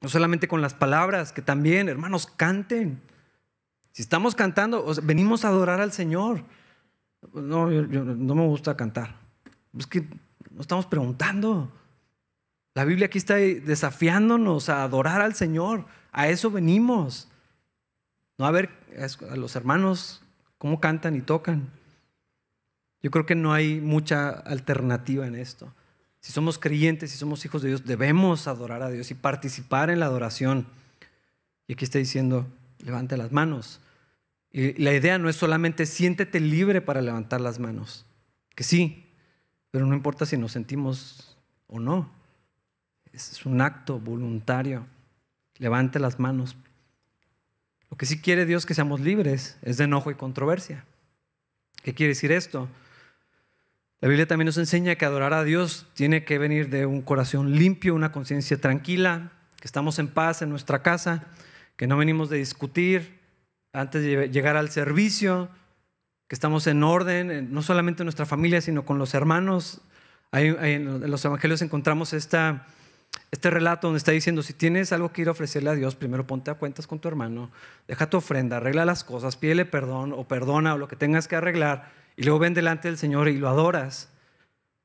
No 0.00 0.08
solamente 0.08 0.48
con 0.48 0.60
las 0.60 0.74
palabras, 0.74 1.32
que 1.32 1.40
también, 1.40 1.88
hermanos, 1.88 2.26
canten. 2.26 3.00
Si 3.98 4.02
estamos 4.02 4.36
cantando, 4.36 4.86
venimos 5.02 5.44
a 5.44 5.48
adorar 5.48 5.80
al 5.80 5.90
Señor. 5.90 6.44
No, 7.34 7.68
no 7.68 8.34
me 8.36 8.46
gusta 8.46 8.76
cantar. 8.76 9.16
Es 9.76 9.88
que 9.88 10.02
no 10.52 10.60
estamos 10.60 10.86
preguntando. 10.86 11.68
La 12.74 12.84
Biblia 12.84 13.06
aquí 13.06 13.18
está 13.18 13.34
desafiándonos 13.34 14.68
a 14.68 14.84
adorar 14.84 15.20
al 15.20 15.34
Señor. 15.34 15.86
A 16.12 16.28
eso 16.28 16.48
venimos. 16.48 17.26
No 18.38 18.46
a 18.46 18.52
ver 18.52 18.70
a 19.28 19.34
los 19.34 19.56
hermanos 19.56 20.22
cómo 20.58 20.78
cantan 20.78 21.16
y 21.16 21.20
tocan. 21.20 21.68
Yo 23.02 23.10
creo 23.10 23.26
que 23.26 23.34
no 23.34 23.52
hay 23.52 23.80
mucha 23.80 24.30
alternativa 24.30 25.26
en 25.26 25.34
esto. 25.34 25.74
Si 26.20 26.30
somos 26.30 26.60
creyentes, 26.60 27.10
si 27.10 27.18
somos 27.18 27.44
hijos 27.44 27.62
de 27.62 27.70
Dios, 27.70 27.84
debemos 27.84 28.46
adorar 28.46 28.80
a 28.80 28.90
Dios 28.90 29.10
y 29.10 29.14
participar 29.14 29.90
en 29.90 29.98
la 29.98 30.06
adoración. 30.06 30.68
Y 31.66 31.72
aquí 31.72 31.84
está 31.84 31.98
diciendo, 31.98 32.46
levante 32.78 33.16
las 33.16 33.32
manos. 33.32 33.80
La 34.58 34.92
idea 34.92 35.18
no 35.18 35.28
es 35.28 35.36
solamente 35.36 35.86
siéntete 35.86 36.40
libre 36.40 36.80
para 36.80 37.00
levantar 37.00 37.40
las 37.40 37.60
manos, 37.60 38.06
que 38.56 38.64
sí, 38.64 39.08
pero 39.70 39.86
no 39.86 39.94
importa 39.94 40.26
si 40.26 40.36
nos 40.36 40.50
sentimos 40.50 41.38
o 41.68 41.78
no. 41.78 42.10
Es 43.12 43.46
un 43.46 43.60
acto 43.60 44.00
voluntario. 44.00 44.84
Levante 45.58 46.00
las 46.00 46.18
manos. 46.18 46.56
Lo 47.88 47.96
que 47.96 48.06
sí 48.06 48.20
quiere 48.20 48.46
Dios 48.46 48.66
que 48.66 48.74
seamos 48.74 48.98
libres 48.98 49.58
es 49.62 49.76
de 49.76 49.84
enojo 49.84 50.10
y 50.10 50.16
controversia. 50.16 50.84
¿Qué 51.84 51.94
quiere 51.94 52.10
decir 52.10 52.32
esto? 52.32 52.68
La 54.00 54.08
Biblia 54.08 54.26
también 54.26 54.46
nos 54.46 54.58
enseña 54.58 54.96
que 54.96 55.04
adorar 55.04 55.34
a 55.34 55.44
Dios 55.44 55.86
tiene 55.94 56.24
que 56.24 56.36
venir 56.38 56.68
de 56.68 56.84
un 56.84 57.02
corazón 57.02 57.52
limpio, 57.52 57.94
una 57.94 58.10
conciencia 58.10 58.60
tranquila, 58.60 59.30
que 59.60 59.68
estamos 59.68 60.00
en 60.00 60.08
paz 60.08 60.42
en 60.42 60.50
nuestra 60.50 60.82
casa, 60.82 61.26
que 61.76 61.86
no 61.86 61.96
venimos 61.96 62.28
de 62.28 62.38
discutir 62.38 63.17
antes 63.72 64.02
de 64.02 64.28
llegar 64.30 64.56
al 64.56 64.70
servicio, 64.70 65.48
que 66.28 66.34
estamos 66.34 66.66
en 66.66 66.82
orden, 66.82 67.52
no 67.52 67.62
solamente 67.62 68.02
en 68.02 68.06
nuestra 68.06 68.26
familia, 68.26 68.60
sino 68.60 68.84
con 68.84 68.98
los 68.98 69.14
hermanos. 69.14 69.80
en 70.32 71.10
los 71.10 71.24
evangelios 71.24 71.62
encontramos 71.62 72.12
esta, 72.12 72.66
este 73.30 73.50
relato 73.50 73.86
donde 73.86 73.98
está 73.98 74.12
diciendo, 74.12 74.42
si 74.42 74.52
tienes 74.52 74.92
algo 74.92 75.12
que 75.12 75.22
ir 75.22 75.28
a 75.28 75.32
ofrecerle 75.32 75.70
a 75.70 75.74
Dios, 75.74 75.94
primero 75.94 76.26
ponte 76.26 76.50
a 76.50 76.54
cuentas 76.54 76.86
con 76.86 76.98
tu 76.98 77.08
hermano, 77.08 77.50
deja 77.86 78.08
tu 78.08 78.18
ofrenda, 78.18 78.56
arregla 78.58 78.84
las 78.84 79.04
cosas, 79.04 79.36
pídele 79.36 79.64
perdón 79.64 80.12
o 80.12 80.26
perdona 80.26 80.74
o 80.74 80.78
lo 80.78 80.88
que 80.88 80.96
tengas 80.96 81.28
que 81.28 81.36
arreglar, 81.36 81.90
y 82.16 82.24
luego 82.24 82.38
ven 82.38 82.54
delante 82.54 82.88
del 82.88 82.98
Señor 82.98 83.28
y 83.28 83.36
lo 83.36 83.48
adoras. 83.48 84.10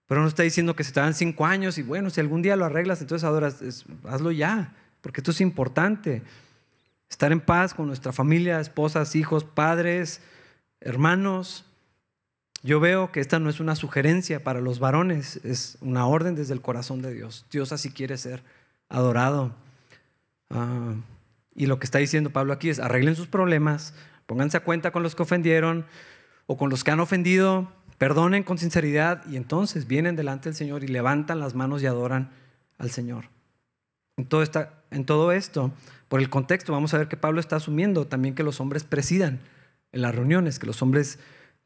Pero 0.08 0.22
no 0.22 0.28
está 0.28 0.44
diciendo 0.44 0.76
que 0.76 0.84
se 0.84 0.92
te 0.92 1.00
dan 1.00 1.14
cinco 1.14 1.46
años 1.46 1.78
y 1.78 1.84
bueno, 1.84 2.10
si 2.10 2.20
algún 2.20 2.42
día 2.42 2.56
lo 2.56 2.66
arreglas, 2.66 3.02
entonces 3.02 3.24
adoras, 3.24 3.62
hazlo 4.06 4.32
ya, 4.32 4.76
porque 5.02 5.22
esto 5.22 5.32
es 5.32 5.42
importante. 5.42 6.22
Estar 7.14 7.32
en 7.32 7.42
paz 7.42 7.76
con 7.76 7.86
nuestra 7.86 8.12
familia, 8.12 8.60
esposas, 8.60 9.16
hijos, 9.16 9.44
padres, 9.44 10.20
hermanos. 10.82 11.64
Yo 12.64 12.80
veo 12.80 13.12
que 13.12 13.20
esta 13.20 13.38
no 13.38 13.52
es 13.52 13.60
una 13.60 13.76
sugerencia 13.76 14.44
para 14.44 14.62
los 14.62 14.80
varones, 14.80 15.40
es 15.44 15.78
una 15.82 16.08
orden 16.08 16.34
desde 16.34 16.56
el 16.56 16.62
corazón 16.62 17.04
de 17.04 17.14
Dios. 17.14 17.46
Dios 17.52 17.72
así 17.72 17.92
quiere 17.92 18.18
ser 18.18 18.42
adorado. 18.90 19.54
Ah, 20.50 20.96
y 21.54 21.68
lo 21.68 21.78
que 21.78 21.86
está 21.86 22.00
diciendo 22.00 22.32
Pablo 22.32 22.52
aquí 22.52 22.70
es, 22.70 22.80
arreglen 22.80 23.16
sus 23.16 23.28
problemas, 23.28 23.94
pónganse 24.26 24.58
a 24.58 24.64
cuenta 24.64 24.90
con 24.90 25.04
los 25.04 25.14
que 25.14 25.22
ofendieron 25.22 25.86
o 26.48 26.58
con 26.58 26.72
los 26.72 26.84
que 26.84 26.90
han 26.90 27.00
ofendido, 27.00 27.72
perdonen 28.00 28.42
con 28.42 28.58
sinceridad 28.58 29.24
y 29.30 29.38
entonces 29.38 29.86
vienen 29.86 30.16
delante 30.16 30.50
del 30.50 30.56
Señor 30.56 30.84
y 30.84 30.88
levantan 30.88 31.40
las 31.40 31.54
manos 31.54 31.84
y 31.84 31.86
adoran 31.86 32.32
al 32.80 32.90
Señor. 32.90 33.26
En 34.16 34.28
todo, 35.06 35.32
esto, 35.32 35.72
por 36.08 36.20
el 36.20 36.30
contexto, 36.30 36.72
vamos 36.72 36.94
a 36.94 37.00
ver 37.00 37.08
que 37.08 37.18
Pablo 37.18 37.40
está 37.40 37.56
asumiendo 37.56 38.06
también 38.06 38.36
que 38.36 38.44
los 38.44 38.60
hombres 38.60 38.84
presidan 38.84 39.40
en 39.92 40.02
las 40.04 40.14
reuniones, 40.14 40.60
que 40.60 40.68
los 40.68 40.82
hombres 40.84 41.18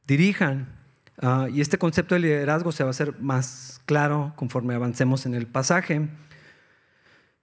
dirijan. 0.05 0.67
Ah, 1.21 1.47
y 1.51 1.59
este 1.59 1.77
concepto 1.77 2.15
de 2.15 2.21
liderazgo 2.21 2.71
se 2.71 2.83
va 2.83 2.89
a 2.89 2.91
hacer 2.91 3.19
más 3.19 3.81
claro 3.85 4.33
conforme 4.37 4.75
avancemos 4.75 5.25
en 5.25 5.33
el 5.33 5.45
pasaje. 5.45 6.07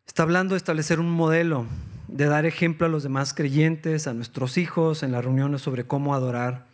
Está 0.07 0.23
hablando 0.23 0.55
de 0.55 0.59
establecer 0.59 1.01
un 1.01 1.11
modelo, 1.11 1.67
de 2.09 2.25
dar 2.27 2.47
ejemplo 2.47 2.87
a 2.87 2.90
los 2.90 3.03
demás 3.03 3.35
creyentes, 3.35 4.07
a 4.07 4.14
nuestros 4.14 4.57
hijos, 4.57 5.03
en 5.03 5.12
las 5.12 5.25
reuniones 5.25 5.61
sobre 5.61 5.87
cómo 5.87 6.14
adorar 6.14 6.67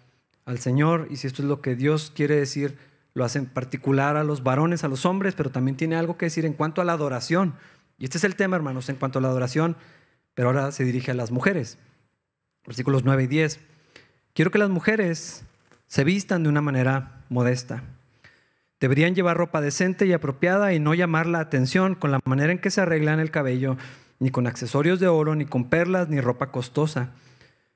al 0.44 0.58
Señor. 0.58 1.08
Y 1.10 1.16
si 1.16 1.26
esto 1.26 1.42
es 1.42 1.48
lo 1.48 1.60
que 1.60 1.74
Dios 1.74 2.12
quiere 2.14 2.36
decir, 2.36 2.78
lo 3.14 3.24
hace 3.24 3.40
en 3.40 3.46
particular 3.46 4.16
a 4.16 4.22
los 4.22 4.44
varones, 4.44 4.84
a 4.84 4.88
los 4.88 5.04
hombres, 5.04 5.34
pero 5.34 5.50
también 5.50 5.76
tiene 5.76 5.96
algo 5.96 6.16
que 6.16 6.26
decir 6.26 6.44
en 6.44 6.52
cuanto 6.52 6.80
a 6.80 6.84
la 6.84 6.92
adoración. 6.92 7.54
Y 8.00 8.04
este 8.04 8.16
es 8.16 8.24
el 8.24 8.34
tema, 8.34 8.56
hermanos, 8.56 8.88
en 8.88 8.96
cuanto 8.96 9.18
a 9.18 9.22
la 9.22 9.28
adoración, 9.28 9.76
pero 10.34 10.48
ahora 10.48 10.72
se 10.72 10.84
dirige 10.84 11.10
a 11.10 11.14
las 11.14 11.30
mujeres. 11.30 11.76
Versículos 12.66 13.04
9 13.04 13.24
y 13.24 13.26
10. 13.26 13.60
Quiero 14.32 14.50
que 14.50 14.58
las 14.58 14.70
mujeres 14.70 15.44
se 15.86 16.02
vistan 16.02 16.42
de 16.42 16.48
una 16.48 16.62
manera 16.62 17.24
modesta. 17.28 17.82
Deberían 18.80 19.14
llevar 19.14 19.36
ropa 19.36 19.60
decente 19.60 20.06
y 20.06 20.14
apropiada 20.14 20.72
y 20.72 20.80
no 20.80 20.94
llamar 20.94 21.26
la 21.26 21.40
atención 21.40 21.94
con 21.94 22.10
la 22.10 22.20
manera 22.24 22.52
en 22.52 22.58
que 22.58 22.70
se 22.70 22.80
arreglan 22.80 23.20
el 23.20 23.30
cabello, 23.30 23.76
ni 24.18 24.30
con 24.30 24.46
accesorios 24.46 24.98
de 24.98 25.08
oro, 25.08 25.34
ni 25.34 25.44
con 25.44 25.68
perlas, 25.68 26.08
ni 26.08 26.22
ropa 26.22 26.50
costosa. 26.50 27.10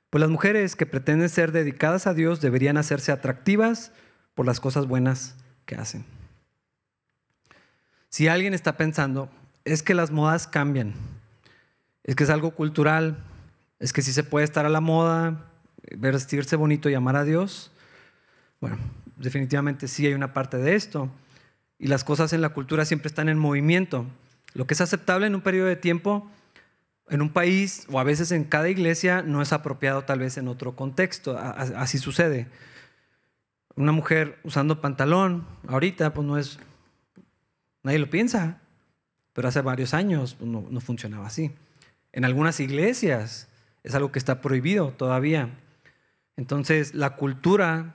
Pues 0.08 0.20
las 0.20 0.30
mujeres 0.30 0.74
que 0.74 0.86
pretenden 0.86 1.28
ser 1.28 1.52
dedicadas 1.52 2.06
a 2.06 2.14
Dios 2.14 2.40
deberían 2.40 2.78
hacerse 2.78 3.12
atractivas 3.12 3.92
por 4.34 4.46
las 4.46 4.58
cosas 4.58 4.86
buenas 4.86 5.36
que 5.66 5.74
hacen. 5.74 6.06
Si 8.08 8.26
alguien 8.26 8.54
está 8.54 8.78
pensando, 8.78 9.28
es 9.64 9.82
que 9.82 9.94
las 9.94 10.10
modas 10.10 10.46
cambian, 10.46 10.94
es 12.02 12.16
que 12.16 12.24
es 12.24 12.30
algo 12.30 12.52
cultural, 12.52 13.24
es 13.78 13.92
que 13.92 14.02
sí 14.02 14.12
se 14.12 14.24
puede 14.24 14.44
estar 14.44 14.66
a 14.66 14.70
la 14.70 14.80
moda, 14.80 15.46
vestirse 15.96 16.56
bonito 16.56 16.88
y 16.88 16.94
amar 16.94 17.16
a 17.16 17.24
Dios? 17.24 17.70
Bueno, 18.60 18.78
definitivamente 19.16 19.88
sí 19.88 20.06
hay 20.06 20.14
una 20.14 20.32
parte 20.32 20.58
de 20.58 20.74
esto. 20.74 21.10
Y 21.78 21.88
las 21.88 22.04
cosas 22.04 22.32
en 22.32 22.40
la 22.40 22.50
cultura 22.50 22.84
siempre 22.84 23.08
están 23.08 23.28
en 23.28 23.38
movimiento. 23.38 24.06
Lo 24.54 24.66
que 24.66 24.74
es 24.74 24.80
aceptable 24.80 25.26
en 25.26 25.34
un 25.34 25.42
periodo 25.42 25.66
de 25.66 25.76
tiempo, 25.76 26.30
en 27.08 27.20
un 27.20 27.30
país 27.30 27.86
o 27.90 27.98
a 27.98 28.04
veces 28.04 28.32
en 28.32 28.44
cada 28.44 28.68
iglesia, 28.68 29.22
no 29.22 29.42
es 29.42 29.52
apropiado 29.52 30.04
tal 30.04 30.20
vez 30.20 30.38
en 30.38 30.48
otro 30.48 30.76
contexto. 30.76 31.36
Así 31.36 31.98
sucede. 31.98 32.46
Una 33.76 33.92
mujer 33.92 34.38
usando 34.44 34.80
pantalón, 34.80 35.46
ahorita 35.66 36.14
pues 36.14 36.26
no 36.26 36.38
es, 36.38 36.60
nadie 37.82 37.98
lo 37.98 38.08
piensa, 38.08 38.60
pero 39.34 39.48
hace 39.48 39.60
varios 39.60 39.92
años 39.92 40.38
no, 40.40 40.64
no 40.70 40.80
funcionaba 40.80 41.26
así. 41.26 41.52
En 42.12 42.24
algunas 42.24 42.60
iglesias 42.60 43.48
es 43.82 43.94
algo 43.94 44.10
que 44.10 44.18
está 44.18 44.40
prohibido 44.40 44.92
todavía. 44.92 45.50
Entonces, 46.36 46.94
la 46.94 47.16
cultura 47.16 47.94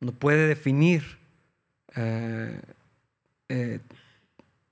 no 0.00 0.12
puede 0.12 0.48
definir 0.48 1.18
eh, 1.94 2.60
eh, 3.48 3.80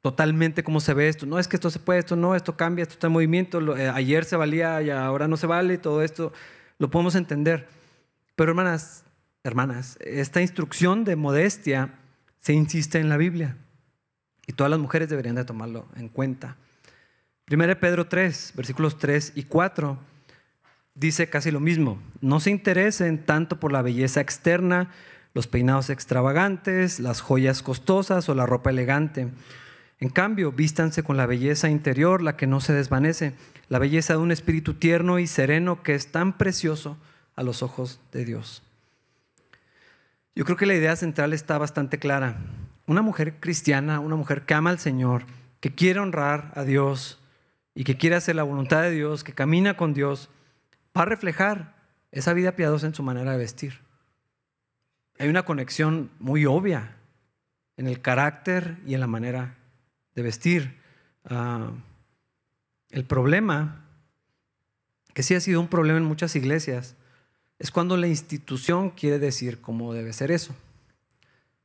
totalmente 0.02 0.64
cómo 0.64 0.80
se 0.80 0.92
ve 0.92 1.08
esto. 1.08 1.24
No 1.24 1.38
es 1.38 1.46
que 1.46 1.56
esto 1.56 1.70
se 1.70 1.78
puede, 1.78 2.00
esto 2.00 2.16
no, 2.16 2.34
esto 2.34 2.56
cambia, 2.56 2.82
esto 2.82 2.94
está 2.94 3.06
en 3.06 3.12
movimiento. 3.12 3.76
Eh, 3.76 3.88
ayer 3.88 4.24
se 4.24 4.36
valía 4.36 4.82
y 4.82 4.90
ahora 4.90 5.28
no 5.28 5.36
se 5.36 5.46
vale, 5.46 5.78
todo 5.78 6.02
esto 6.02 6.32
lo 6.78 6.90
podemos 6.90 7.14
entender. 7.14 7.68
Pero 8.34 8.50
hermanas, 8.50 9.04
hermanas, 9.44 9.96
esta 10.00 10.40
instrucción 10.40 11.04
de 11.04 11.14
modestia 11.14 11.94
se 12.40 12.52
insiste 12.54 12.98
en 12.98 13.08
la 13.08 13.16
Biblia 13.16 13.56
y 14.50 14.52
todas 14.52 14.70
las 14.72 14.80
mujeres 14.80 15.08
deberían 15.08 15.36
de 15.36 15.44
tomarlo 15.44 15.86
en 15.94 16.08
cuenta. 16.08 16.56
1 17.48 17.78
Pedro 17.78 18.08
3, 18.08 18.54
versículos 18.56 18.98
3 18.98 19.34
y 19.36 19.44
4 19.44 19.96
dice 20.96 21.28
casi 21.28 21.52
lo 21.52 21.60
mismo. 21.60 22.02
No 22.20 22.40
se 22.40 22.50
interesen 22.50 23.24
tanto 23.24 23.60
por 23.60 23.70
la 23.70 23.80
belleza 23.80 24.20
externa, 24.20 24.90
los 25.34 25.46
peinados 25.46 25.88
extravagantes, 25.88 26.98
las 26.98 27.20
joyas 27.20 27.62
costosas 27.62 28.28
o 28.28 28.34
la 28.34 28.44
ropa 28.44 28.70
elegante. 28.70 29.28
En 30.00 30.08
cambio, 30.08 30.50
vístanse 30.50 31.04
con 31.04 31.16
la 31.16 31.26
belleza 31.26 31.70
interior, 31.70 32.20
la 32.20 32.36
que 32.36 32.48
no 32.48 32.60
se 32.60 32.72
desvanece, 32.72 33.34
la 33.68 33.78
belleza 33.78 34.14
de 34.14 34.18
un 34.18 34.32
espíritu 34.32 34.74
tierno 34.74 35.20
y 35.20 35.28
sereno 35.28 35.84
que 35.84 35.94
es 35.94 36.10
tan 36.10 36.36
precioso 36.36 36.98
a 37.36 37.44
los 37.44 37.62
ojos 37.62 38.00
de 38.10 38.24
Dios. 38.24 38.64
Yo 40.34 40.44
creo 40.44 40.56
que 40.56 40.66
la 40.66 40.74
idea 40.74 40.96
central 40.96 41.34
está 41.34 41.56
bastante 41.56 42.00
clara. 42.00 42.38
Una 42.90 43.02
mujer 43.02 43.38
cristiana, 43.38 44.00
una 44.00 44.16
mujer 44.16 44.44
que 44.44 44.52
ama 44.52 44.70
al 44.70 44.80
Señor, 44.80 45.22
que 45.60 45.72
quiere 45.72 46.00
honrar 46.00 46.50
a 46.56 46.64
Dios 46.64 47.20
y 47.72 47.84
que 47.84 47.96
quiere 47.96 48.16
hacer 48.16 48.34
la 48.34 48.42
voluntad 48.42 48.82
de 48.82 48.90
Dios, 48.90 49.22
que 49.22 49.32
camina 49.32 49.76
con 49.76 49.94
Dios, 49.94 50.28
va 50.98 51.02
a 51.02 51.04
reflejar 51.04 51.76
esa 52.10 52.32
vida 52.32 52.56
piadosa 52.56 52.88
en 52.88 52.94
su 52.96 53.04
manera 53.04 53.30
de 53.30 53.38
vestir. 53.38 53.78
Hay 55.20 55.28
una 55.28 55.44
conexión 55.44 56.10
muy 56.18 56.46
obvia 56.46 56.96
en 57.76 57.86
el 57.86 58.00
carácter 58.00 58.78
y 58.84 58.94
en 58.94 59.00
la 59.00 59.06
manera 59.06 59.56
de 60.16 60.22
vestir. 60.22 60.80
Ah, 61.26 61.70
el 62.88 63.04
problema, 63.04 63.84
que 65.14 65.22
sí 65.22 65.36
ha 65.36 65.40
sido 65.40 65.60
un 65.60 65.68
problema 65.68 65.98
en 65.98 66.06
muchas 66.06 66.34
iglesias, 66.34 66.96
es 67.60 67.70
cuando 67.70 67.96
la 67.96 68.08
institución 68.08 68.90
quiere 68.90 69.20
decir 69.20 69.60
cómo 69.60 69.94
debe 69.94 70.12
ser 70.12 70.32
eso. 70.32 70.56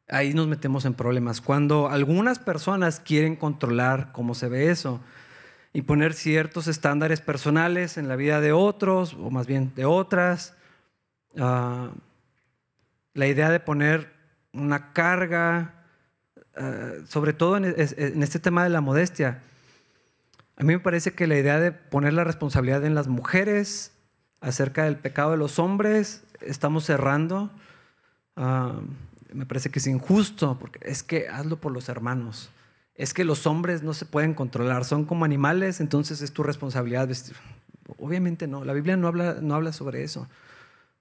Ahí 0.08 0.34
nos 0.34 0.48
metemos 0.48 0.86
en 0.86 0.94
problemas. 0.94 1.42
Cuando 1.42 1.90
algunas 1.90 2.40
personas 2.40 3.00
quieren 3.00 3.36
controlar 3.36 4.12
cómo 4.12 4.36
se 4.36 4.48
ve 4.48 4.70
eso, 4.70 5.02
y 5.76 5.82
poner 5.82 6.14
ciertos 6.14 6.68
estándares 6.68 7.20
personales 7.20 7.98
en 7.98 8.08
la 8.08 8.16
vida 8.16 8.40
de 8.40 8.54
otros, 8.54 9.14
o 9.14 9.30
más 9.30 9.46
bien 9.46 9.74
de 9.76 9.84
otras. 9.84 10.56
Ah, 11.38 11.92
la 13.14 13.28
idea 13.28 13.50
de 13.50 13.60
poner 13.60 14.14
una 14.54 14.94
carga, 14.94 15.84
ah, 16.56 16.92
sobre 17.10 17.34
todo 17.34 17.58
en, 17.58 17.66
este 18.24 18.40
tema 18.40 18.64
de 18.64 18.70
la 18.70 18.80
modestia. 18.80 19.42
A 20.56 20.64
mí 20.64 20.72
me 20.72 20.80
parece 20.80 21.12
que 21.12 21.28
la 21.28 21.36
idea 21.36 21.60
de 21.60 21.74
poner 21.74 22.14
la 22.14 22.24
responsabilidad 22.24 22.86
en 22.86 22.96
las 22.96 23.10
mujeres 23.10 23.92
acerca 24.40 24.86
del 24.86 24.96
pecado 24.96 25.32
de 25.32 25.38
los 25.38 25.60
hombres, 25.60 26.24
estamos 26.40 26.86
cerrando. 26.86 27.52
Ah, 28.38 28.80
me 29.36 29.46
parece 29.46 29.70
que 29.70 29.80
es 29.80 29.88
injusto, 29.88 30.58
porque 30.60 30.80
es 30.82 31.04
que 31.04 31.28
hazlo 31.28 31.58
por 31.58 31.72
los 31.72 31.90
hermanos 31.90 32.50
es 32.96 33.14
que 33.14 33.26
los 33.26 33.46
hombres 33.46 33.84
no 33.84 33.94
se 33.94 34.06
pueden 34.06 34.34
controlar, 34.34 34.86
son 34.86 35.06
como 35.06 35.26
animales, 35.26 35.82
entonces 35.82 36.22
es 36.22 36.32
tu 36.32 36.44
responsabilidad 36.44 37.08
vestir. 37.08 37.36
Obviamente 38.00 38.48
no, 38.48 38.64
la 38.64 38.74
Biblia 38.74 38.96
no 38.98 39.08
habla, 39.08 39.38
no 39.42 39.54
habla 39.54 39.74
sobre 39.74 40.04
eso. 40.04 40.28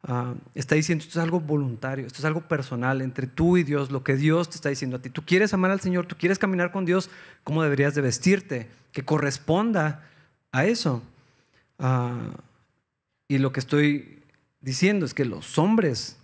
Ah, 0.02 0.34
está 0.54 0.74
diciendo, 0.74 1.02
esto 1.04 1.18
es 1.18 1.22
algo 1.22 1.40
voluntario, 1.40 2.06
esto 2.06 2.18
es 2.18 2.24
algo 2.24 2.42
personal 2.42 3.00
entre 3.00 3.26
tú 3.26 3.56
y 3.56 3.62
Dios, 3.62 3.90
lo 3.90 4.02
que 4.02 4.16
Dios 4.16 4.50
te 4.50 4.56
está 4.56 4.68
diciendo 4.68 4.96
a 4.96 5.02
ti. 5.02 5.08
Tú 5.08 5.24
quieres 5.24 5.54
amar 5.54 5.70
al 5.70 5.80
Señor, 5.80 6.06
tú 6.06 6.16
quieres 6.18 6.38
caminar 6.38 6.72
con 6.72 6.84
Dios, 6.84 7.10
¿cómo 7.44 7.62
deberías 7.62 7.94
de 7.94 8.02
vestirte? 8.02 8.68
Que 8.92 9.04
corresponda 9.04 10.04
a 10.50 10.66
eso. 10.66 11.02
Ah, 11.78 12.18
y 13.28 13.38
lo 13.38 13.52
que 13.52 13.60
estoy 13.60 14.20
diciendo 14.60 15.06
es 15.06 15.14
que 15.14 15.24
los 15.24 15.58
hombres 15.58 16.18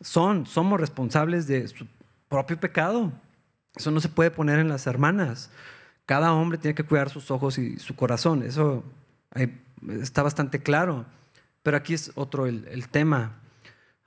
son, 0.00 0.46
somos 0.46 0.80
responsables 0.80 1.46
de 1.46 1.68
su 1.68 1.86
propio 2.28 2.58
pecado. 2.58 3.12
Eso 3.76 3.90
no 3.90 4.00
se 4.00 4.08
puede 4.08 4.30
poner 4.30 4.58
en 4.58 4.68
las 4.68 4.86
hermanas. 4.86 5.50
Cada 6.06 6.32
hombre 6.32 6.58
tiene 6.58 6.74
que 6.74 6.84
cuidar 6.84 7.10
sus 7.10 7.30
ojos 7.30 7.58
y 7.58 7.78
su 7.78 7.94
corazón. 7.94 8.42
Eso 8.42 8.84
está 10.00 10.22
bastante 10.22 10.62
claro. 10.62 11.06
Pero 11.62 11.76
aquí 11.76 11.94
es 11.94 12.12
otro 12.14 12.46
el, 12.46 12.88
tema. 12.88 13.40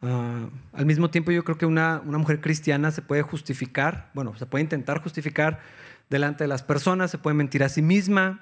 Ah, 0.02 0.50
al 0.74 0.86
mismo 0.86 1.10
tiempo 1.10 1.32
yo 1.32 1.44
creo 1.44 1.58
que 1.58 1.66
una, 1.66 2.02
una, 2.04 2.18
mujer 2.18 2.42
cristiana 2.42 2.92
se 2.92 3.02
puede 3.02 3.22
justificar, 3.22 4.10
bueno, 4.14 4.36
se 4.36 4.46
puede 4.46 4.64
intentar 4.64 5.02
justificar 5.02 5.62
delante 6.10 6.44
de 6.44 6.48
las 6.48 6.64
personas, 6.64 7.12
se 7.12 7.20
puede 7.20 7.36
mentir 7.36 7.64
a 7.64 7.70
sí 7.70 7.82
misma 7.82 8.42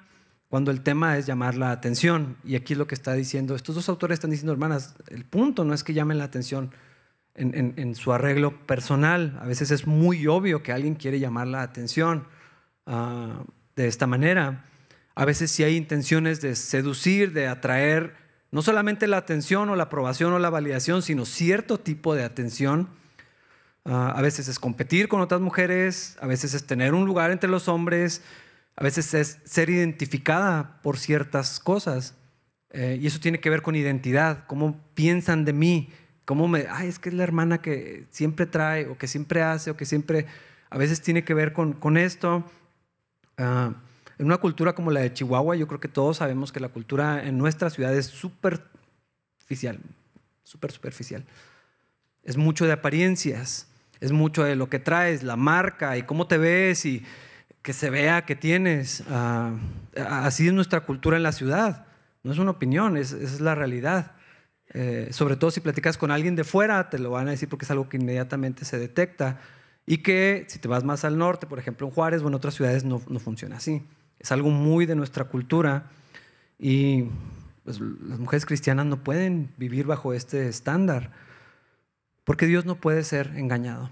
cuando 0.49 0.71
el 0.71 0.81
tema 0.81 1.17
es 1.17 1.25
llamar 1.25 1.55
la 1.55 1.71
atención. 1.71 2.37
Y 2.43 2.55
aquí 2.55 2.73
es 2.73 2.79
lo 2.79 2.87
que 2.87 2.95
está 2.95 3.13
diciendo, 3.13 3.55
estos 3.55 3.75
dos 3.75 3.89
autores 3.89 4.15
están 4.15 4.31
diciendo, 4.31 4.53
hermanas, 4.53 4.95
el 5.07 5.25
punto 5.25 5.65
no 5.65 5.73
es 5.73 5.83
que 5.83 5.93
llamen 5.93 6.17
la 6.17 6.23
atención 6.23 6.71
en, 7.35 7.95
su 7.95 8.13
arreglo 8.13 8.65
personal. 8.65 9.37
A 9.41 9.45
veces 9.45 9.71
es 9.71 9.87
muy 9.87 10.27
obvio 10.27 10.63
que 10.63 10.71
alguien 10.71 10.95
quiere 10.95 11.19
llamar 11.19 11.47
la 11.47 11.61
atención 11.61 12.27
ah, 12.85 13.43
de 13.75 13.87
esta 13.87 14.07
manera. 14.07 14.65
A 15.15 15.25
veces 15.25 15.51
sí 15.51 15.63
hay 15.63 15.75
intenciones 15.75 16.41
de 16.41 16.55
seducir, 16.55 17.33
de 17.33 17.47
atraer 17.47 18.15
no 18.51 18.61
solamente 18.61 19.07
la 19.07 19.17
atención 19.17 19.69
o 19.69 19.75
la 19.75 19.83
aprobación 19.83 20.33
o 20.33 20.39
la 20.39 20.49
validación, 20.49 21.01
sino 21.01 21.25
cierto 21.25 21.79
tipo 21.79 22.15
de 22.15 22.23
atención. 22.23 22.89
Ah, 23.85 24.13
a 24.15 24.21
veces 24.21 24.47
es 24.47 24.59
competir 24.59 25.07
con 25.07 25.21
otras 25.21 25.41
mujeres, 25.41 26.17
a 26.21 26.27
veces 26.27 26.53
es 26.53 26.65
tener 26.65 26.93
un 26.93 27.05
lugar 27.05 27.31
entre 27.31 27.49
los 27.49 27.67
hombres, 27.67 28.21
a 28.75 28.83
veces 28.83 29.13
es 29.13 29.39
ser 29.45 29.69
identificada 29.69 30.81
por 30.81 30.97
ciertas 30.97 31.59
cosas. 31.59 32.15
Eh, 32.71 32.99
y 33.01 33.07
eso 33.07 33.19
tiene 33.19 33.39
que 33.39 33.49
ver 33.49 33.61
con 33.61 33.75
identidad, 33.75 34.45
cómo 34.47 34.79
piensan 34.93 35.43
de 35.43 35.53
mí, 35.53 35.89
cómo 36.25 36.47
me, 36.47 36.67
ay, 36.69 36.87
es 36.87 36.99
que 36.99 37.09
es 37.09 37.15
la 37.15 37.23
hermana 37.23 37.61
que 37.61 38.05
siempre 38.09 38.45
trae 38.45 38.87
o 38.87 38.97
que 38.97 39.07
siempre 39.07 39.41
hace 39.41 39.71
o 39.71 39.77
que 39.77 39.85
siempre, 39.85 40.25
a 40.69 40.77
veces 40.77 41.01
tiene 41.01 41.23
que 41.23 41.33
ver 41.33 41.53
con, 41.53 41.73
con 41.73 41.97
esto. 41.97 42.43
Uh, 43.37 43.73
en 44.21 44.27
una 44.27 44.37
cultura 44.37 44.73
como 44.73 44.91
la 44.91 44.99
de 44.99 45.11
Chihuahua, 45.11 45.55
yo 45.55 45.67
creo 45.67 45.79
que 45.79 45.87
todos 45.87 46.17
sabemos 46.17 46.51
que 46.51 46.59
la 46.59 46.69
cultura 46.69 47.25
en 47.25 47.39
nuestra 47.39 47.71
ciudad 47.71 47.95
es 47.95 48.05
superficial, 48.05 49.79
súper 50.43 50.71
superficial. 50.71 51.25
Es 52.23 52.37
mucho 52.37 52.65
de 52.67 52.73
apariencias, 52.73 53.67
es 53.99 54.11
mucho 54.11 54.43
de 54.43 54.55
lo 54.55 54.69
que 54.69 54.77
traes, 54.77 55.23
la 55.23 55.37
marca 55.37 55.97
y 55.97 56.03
cómo 56.03 56.27
te 56.27 56.37
ves 56.37 56.85
y 56.85 57.03
que 57.63 57.73
se 57.73 57.89
vea 57.89 58.25
que 58.25 58.35
tienes. 58.35 59.03
Ah, 59.09 59.55
así 59.95 60.47
es 60.47 60.53
nuestra 60.53 60.81
cultura 60.81 61.17
en 61.17 61.23
la 61.23 61.31
ciudad. 61.31 61.87
No 62.21 62.31
es 62.31 62.37
una 62.37 62.51
opinión, 62.51 62.97
es, 62.97 63.13
es 63.13 63.41
la 63.41 63.55
realidad. 63.55 64.11
Eh, 64.73 65.09
sobre 65.11 65.35
todo 65.35 65.51
si 65.51 65.59
platicas 65.59 65.97
con 65.97 66.11
alguien 66.11 66.35
de 66.35 66.43
fuera, 66.43 66.89
te 66.89 66.99
lo 66.99 67.11
van 67.11 67.27
a 67.27 67.31
decir 67.31 67.49
porque 67.49 67.65
es 67.65 67.71
algo 67.71 67.89
que 67.89 67.97
inmediatamente 67.97 68.65
se 68.65 68.79
detecta 68.79 69.39
y 69.85 69.97
que 69.97 70.45
si 70.47 70.59
te 70.59 70.67
vas 70.67 70.83
más 70.83 71.03
al 71.03 71.17
norte, 71.17 71.47
por 71.47 71.59
ejemplo 71.59 71.87
en 71.87 71.93
Juárez 71.93 72.21
o 72.21 72.27
en 72.27 72.33
otras 72.33 72.53
ciudades, 72.53 72.83
no, 72.85 73.01
no 73.07 73.19
funciona 73.19 73.57
así. 73.57 73.83
Es 74.19 74.31
algo 74.31 74.49
muy 74.49 74.85
de 74.85 74.95
nuestra 74.95 75.25
cultura 75.25 75.89
y 76.57 77.05
pues, 77.63 77.79
las 77.79 78.19
mujeres 78.19 78.45
cristianas 78.45 78.85
no 78.85 79.03
pueden 79.03 79.51
vivir 79.57 79.85
bajo 79.85 80.13
este 80.13 80.47
estándar 80.47 81.11
porque 82.23 82.45
Dios 82.45 82.65
no 82.65 82.75
puede 82.75 83.03
ser 83.03 83.33
engañado. 83.35 83.91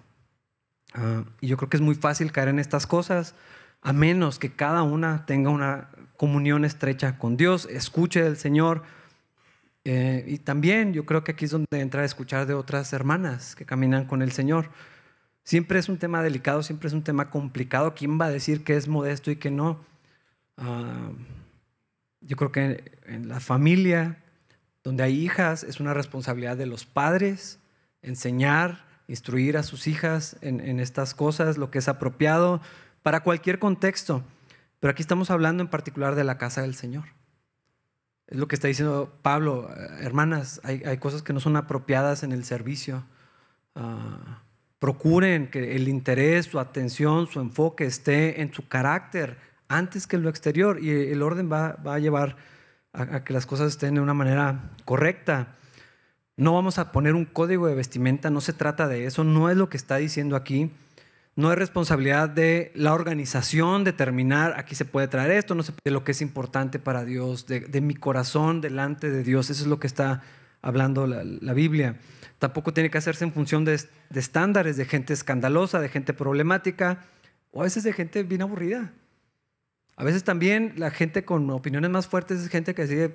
Ah, 0.93 1.23
y 1.41 1.47
yo 1.47 1.57
creo 1.57 1.69
que 1.69 1.77
es 1.77 1.81
muy 1.81 1.95
fácil 1.95 2.31
caer 2.31 2.47
en 2.49 2.59
estas 2.59 2.87
cosas 2.87 3.35
a 3.81 3.93
menos 3.93 4.39
que 4.39 4.51
cada 4.51 4.83
una 4.83 5.25
tenga 5.25 5.49
una 5.49 5.89
comunión 6.17 6.65
estrecha 6.65 7.17
con 7.17 7.37
Dios, 7.37 7.67
escuche 7.71 8.21
del 8.21 8.37
Señor. 8.37 8.83
Eh, 9.85 10.25
y 10.27 10.39
también 10.39 10.93
yo 10.93 11.05
creo 11.05 11.23
que 11.23 11.31
aquí 11.31 11.45
es 11.45 11.51
donde 11.51 11.79
entra 11.79 12.01
a 12.01 12.05
escuchar 12.05 12.45
de 12.45 12.53
otras 12.53 12.91
hermanas 12.93 13.55
que 13.55 13.65
caminan 13.65 14.05
con 14.05 14.21
el 14.21 14.31
Señor. 14.31 14.69
Siempre 15.43 15.79
es 15.79 15.89
un 15.89 15.97
tema 15.97 16.21
delicado, 16.21 16.63
siempre 16.63 16.87
es 16.87 16.93
un 16.93 17.03
tema 17.03 17.29
complicado. 17.29 17.95
¿Quién 17.95 18.19
va 18.19 18.25
a 18.25 18.29
decir 18.31 18.63
que 18.63 18.75
es 18.75 18.87
modesto 18.87 19.31
y 19.31 19.37
que 19.37 19.51
no? 19.51 19.83
Ah, 20.57 21.11
yo 22.21 22.35
creo 22.35 22.51
que 22.51 22.91
en 23.05 23.29
la 23.29 23.39
familia, 23.39 24.17
donde 24.83 25.03
hay 25.03 25.19
hijas, 25.23 25.63
es 25.63 25.79
una 25.79 25.93
responsabilidad 25.93 26.57
de 26.57 26.65
los 26.65 26.85
padres 26.85 27.59
enseñar, 28.01 28.85
instruir 29.07 29.57
a 29.57 29.63
sus 29.63 29.87
hijas 29.87 30.37
en, 30.41 30.79
estas 30.79 31.13
cosas, 31.13 31.57
lo 31.57 31.71
que 31.71 31.79
es 31.79 31.87
apropiado 31.87 32.61
para 33.01 33.21
cualquier 33.21 33.59
contexto. 33.59 34.23
Pero 34.79 34.91
aquí 34.91 35.01
estamos 35.01 35.31
hablando 35.31 35.63
en 35.63 35.69
particular 35.69 36.15
de 36.15 36.23
la 36.23 36.37
casa 36.37 36.61
del 36.61 36.75
Señor. 36.75 37.05
Es 38.29 38.37
lo 38.37 38.47
que 38.47 38.55
está 38.55 38.67
diciendo 38.67 39.11
Pablo, 39.23 39.69
eh, 39.75 39.87
hermanas, 40.01 40.61
hay, 40.63 40.97
cosas 40.97 41.23
que 41.23 41.33
no 41.33 41.39
son 41.39 41.55
apropiadas 41.55 42.21
en 42.23 42.31
el 42.31 42.45
servicio. 42.45 43.03
Ah, 43.75 44.43
procuren 44.77 45.49
que 45.49 45.75
el 45.75 45.87
interés, 45.87 46.45
su 46.45 46.59
atención, 46.59 47.27
su 47.27 47.39
enfoque 47.39 47.85
esté 47.85 48.41
en 48.41 48.53
su 48.53 48.67
carácter, 48.67 49.37
antes 49.67 50.05
que 50.05 50.17
lo 50.17 50.29
exterior 50.29 50.79
y 50.81 50.89
el 50.89 51.21
orden 51.21 51.51
va, 51.51 51.77
a 51.85 51.99
llevar 51.99 52.37
a, 52.93 53.23
que 53.23 53.33
las 53.33 53.45
cosas 53.45 53.69
estén 53.69 53.95
de 53.95 54.01
una 54.01 54.13
manera 54.13 54.71
correcta. 54.85 55.55
No 56.37 56.53
vamos 56.53 56.77
a 56.77 56.91
poner 56.91 57.15
un 57.15 57.25
código 57.25 57.67
de 57.67 57.75
vestimenta, 57.75 58.29
no 58.29 58.41
se 58.41 58.53
trata 58.53 58.87
de 58.87 59.05
eso, 59.05 59.23
no 59.23 59.49
es 59.49 59.57
lo 59.57 59.69
que 59.69 59.77
está 59.77 59.97
diciendo 59.97 60.35
aquí. 60.35 60.71
No 61.39 61.53
es 61.53 61.57
responsabilidad 61.57 62.27
de 62.27 62.69
la 62.75 62.93
organización 62.93 63.85
determinar, 63.85 64.55
aquí 64.57 64.75
se 64.75 64.83
puede 64.83 65.07
traer 65.07 65.31
esto, 65.31 65.55
no 65.55 65.63
se 65.63 65.71
de 65.85 65.89
lo 65.89 66.03
que 66.03 66.11
es 66.11 66.21
importante 66.21 66.79
para 66.79 67.05
Dios, 67.05 67.47
de, 67.47 67.79
mi 67.79 67.93
corazón 67.93 68.59
delante 68.59 69.09
de 69.09 69.23
Dios. 69.23 69.49
Eso 69.49 69.63
es 69.63 69.69
lo 69.69 69.79
que 69.79 69.87
está 69.87 70.21
hablando 70.61 71.07
la, 71.07 71.53
Biblia. 71.53 71.95
Tampoco 72.39 72.73
tiene 72.73 72.89
que 72.89 72.97
hacerse 72.97 73.23
en 73.23 73.31
función 73.31 73.63
de, 73.63 73.79
estándares, 74.13 74.75
de 74.75 74.83
gente 74.83 75.13
escandalosa, 75.13 75.79
de 75.79 75.87
gente 75.87 76.13
problemática, 76.13 77.05
o 77.51 77.61
a 77.61 77.63
veces 77.63 77.85
de 77.85 77.93
gente 77.93 78.23
bien 78.23 78.41
aburrida. 78.41 78.91
A 79.95 80.03
veces 80.03 80.25
también 80.25 80.73
la 80.75 80.91
gente 80.91 81.23
con 81.23 81.49
opiniones 81.51 81.89
más 81.89 82.05
fuertes 82.05 82.41
es 82.41 82.49
gente 82.49 82.75
que 82.75 82.85
sigue, 82.85 83.13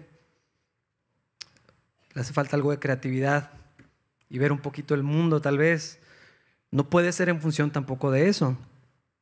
le 2.15 2.23
hace 2.23 2.33
falta 2.33 2.57
algo 2.57 2.71
de 2.71 2.79
creatividad 2.79 3.51
y 4.31 4.39
ver 4.39 4.51
un 4.51 4.61
poquito 4.61 4.95
el 4.95 5.03
mundo 5.03 5.43
tal 5.43 5.59
vez. 5.59 6.01
No 6.75 6.91
puede 6.91 7.13
ser 7.13 7.29
en 7.29 7.41
función 7.41 7.71
tampoco 7.71 8.11
de 8.11 8.29
eso. 8.29 8.57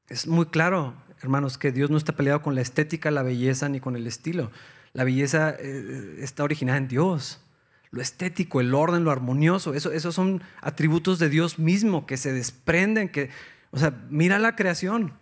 Es 0.08 0.26
muy 0.26 0.46
claro, 0.46 0.94
hermanos, 1.20 1.58
que 1.58 1.70
Dios 1.70 1.90
no 1.90 1.98
está 1.98 2.16
peleado 2.16 2.40
con 2.40 2.54
la 2.54 2.62
estética, 2.62 3.10
la 3.10 3.22
belleza 3.22 3.68
ni 3.68 3.78
con 3.78 3.94
el 3.94 4.06
estilo. 4.06 4.50
La 4.94 5.04
belleza 5.04 5.54
eh, 5.58 6.16
está 6.20 6.44
originada 6.44 6.78
en 6.78 6.88
Dios. 6.88 7.42
Lo 7.90 8.00
estético, 8.00 8.62
el 8.62 8.72
orden, 8.72 9.04
lo 9.04 9.10
armonioso, 9.10 9.74
eso, 9.74 9.92
esos 9.92 10.14
son 10.14 10.42
atributos 10.62 11.18
de 11.18 11.28
Dios 11.28 11.58
mismo 11.58 12.06
que 12.06 12.16
se 12.16 12.32
desprenden, 12.32 13.10
que, 13.10 13.28
o 13.70 13.78
sea, 13.78 14.02
mira 14.08 14.38
la 14.38 14.56
creación. 14.56 15.12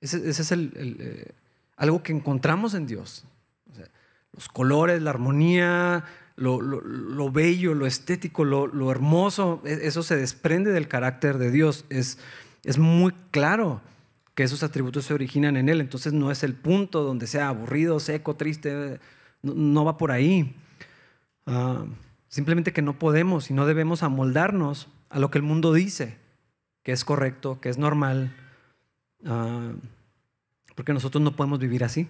Ese, 0.00 0.28
es 0.28 0.50
el, 0.50 0.72
eh, 0.98 1.30
algo 1.76 2.02
que 2.02 2.10
encontramos 2.10 2.74
en 2.74 2.88
Dios. 2.88 3.24
los 4.32 4.48
colores, 4.48 5.00
la 5.00 5.10
armonía, 5.10 6.06
lo, 6.36 7.30
bello, 7.30 7.74
lo 7.74 7.86
estético, 7.86 8.44
lo, 8.44 8.90
hermoso, 8.90 9.62
e, 9.64 9.80
eso 9.82 10.02
se 10.02 10.16
desprende 10.16 10.72
del 10.72 10.88
carácter 10.88 11.38
de 11.38 11.50
Dios. 11.50 11.84
Es, 11.88 12.18
es 12.64 12.78
muy 12.78 13.12
claro 13.30 13.80
que 14.34 14.42
esos 14.42 14.62
atributos 14.62 15.04
se 15.04 15.14
originan 15.14 15.56
en 15.56 15.68
Él. 15.68 15.80
Entonces 15.80 16.12
no 16.12 16.30
es 16.30 16.42
el 16.42 16.54
punto 16.54 17.02
donde 17.02 17.26
sea 17.26 17.48
aburrido, 17.48 18.00
seco, 18.00 18.36
triste, 18.36 19.00
no, 19.42 19.84
va 19.84 19.98
por 19.98 20.10
ahí. 20.10 20.54
Ah, 21.46 21.84
simplemente 22.28 22.72
que 22.72 22.82
no 22.82 22.98
podemos 22.98 23.50
y 23.50 23.54
no 23.54 23.66
debemos 23.66 24.02
amoldarnos 24.02 24.88
a 25.10 25.18
lo 25.18 25.30
que 25.30 25.38
el 25.38 25.44
mundo 25.44 25.72
dice, 25.72 26.16
que 26.82 26.92
es 26.92 27.04
correcto, 27.04 27.60
que 27.60 27.68
es 27.68 27.78
normal. 27.78 28.34
Ah, 29.24 29.72
porque 30.74 30.94
nosotros 30.94 31.22
no 31.22 31.36
podemos 31.36 31.58
vivir 31.58 31.84
así. 31.84 32.08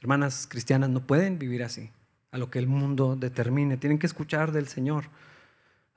Hermanas 0.00 0.46
cristianas 0.48 0.90
no 0.90 1.06
pueden 1.06 1.38
vivir 1.38 1.62
así, 1.62 1.90
a 2.34 2.38
lo 2.38 2.50
que 2.50 2.58
el 2.58 2.66
mundo 2.66 3.14
determine. 3.14 3.76
Tienen 3.76 4.00
que 4.00 4.08
escuchar 4.08 4.50
del 4.50 4.66
Señor. 4.66 5.04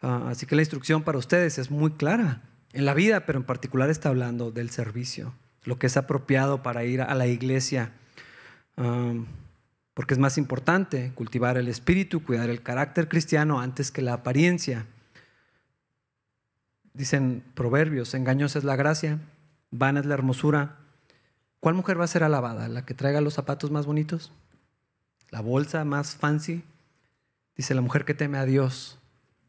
Ah, 0.03 0.27
así 0.29 0.45
que 0.45 0.55
la 0.55 0.61
instrucción 0.61 1.01
para 1.01 1.17
ustedes 1.17 1.57
es 1.57 1.71
muy 1.71 1.93
clara 1.93 2.43
en 2.73 2.85
la 2.85 2.93
vida, 2.93 3.25
pero 3.25 3.39
en 3.39 3.43
particular 3.43 3.89
está 3.89 4.09
hablando 4.09 4.51
del 4.51 4.69
servicio, 4.69 5.33
lo 5.63 5.79
que 5.79 5.87
es 5.87 5.97
apropiado 5.97 6.61
para 6.61 6.83
ir 6.83 7.01
a 7.01 7.15
la 7.15 7.25
iglesia. 7.25 7.91
Ah, 8.77 9.13
porque 9.95 10.13
es 10.13 10.19
más 10.19 10.37
importante 10.37 11.11
cultivar 11.15 11.57
el 11.57 11.67
espíritu, 11.67 12.23
cuidar 12.23 12.51
el 12.51 12.61
carácter 12.61 13.09
cristiano 13.09 13.59
antes 13.59 13.89
que 13.89 14.03
la 14.03 14.13
apariencia. 14.13 14.85
Dicen 16.93 17.43
proverbios, 17.55 18.13
engañosa 18.13 18.59
es 18.59 18.63
la 18.63 18.75
gracia, 18.75 19.17
vana 19.71 20.01
es 20.01 20.05
la 20.05 20.13
hermosura, 20.13 20.77
¿Cuál 21.59 21.75
mujer 21.75 21.99
va 21.99 22.03
a 22.03 22.07
ser 22.07 22.23
alabada? 22.23 22.67
¿La 22.67 22.85
que 22.85 22.93
traiga 22.93 23.19
los 23.19 23.33
zapatos 23.33 23.71
más 23.71 23.85
bonitos? 23.85 24.31
¿La 25.29 25.41
bolsa 25.41 25.83
más 25.85 26.15
fancy? 26.15 26.63
Dice 27.55 27.73
la 27.75 27.81
mujer 27.81 28.05
que 28.05 28.13
teme 28.13 28.37
a 28.37 28.45
Dios 28.45 28.97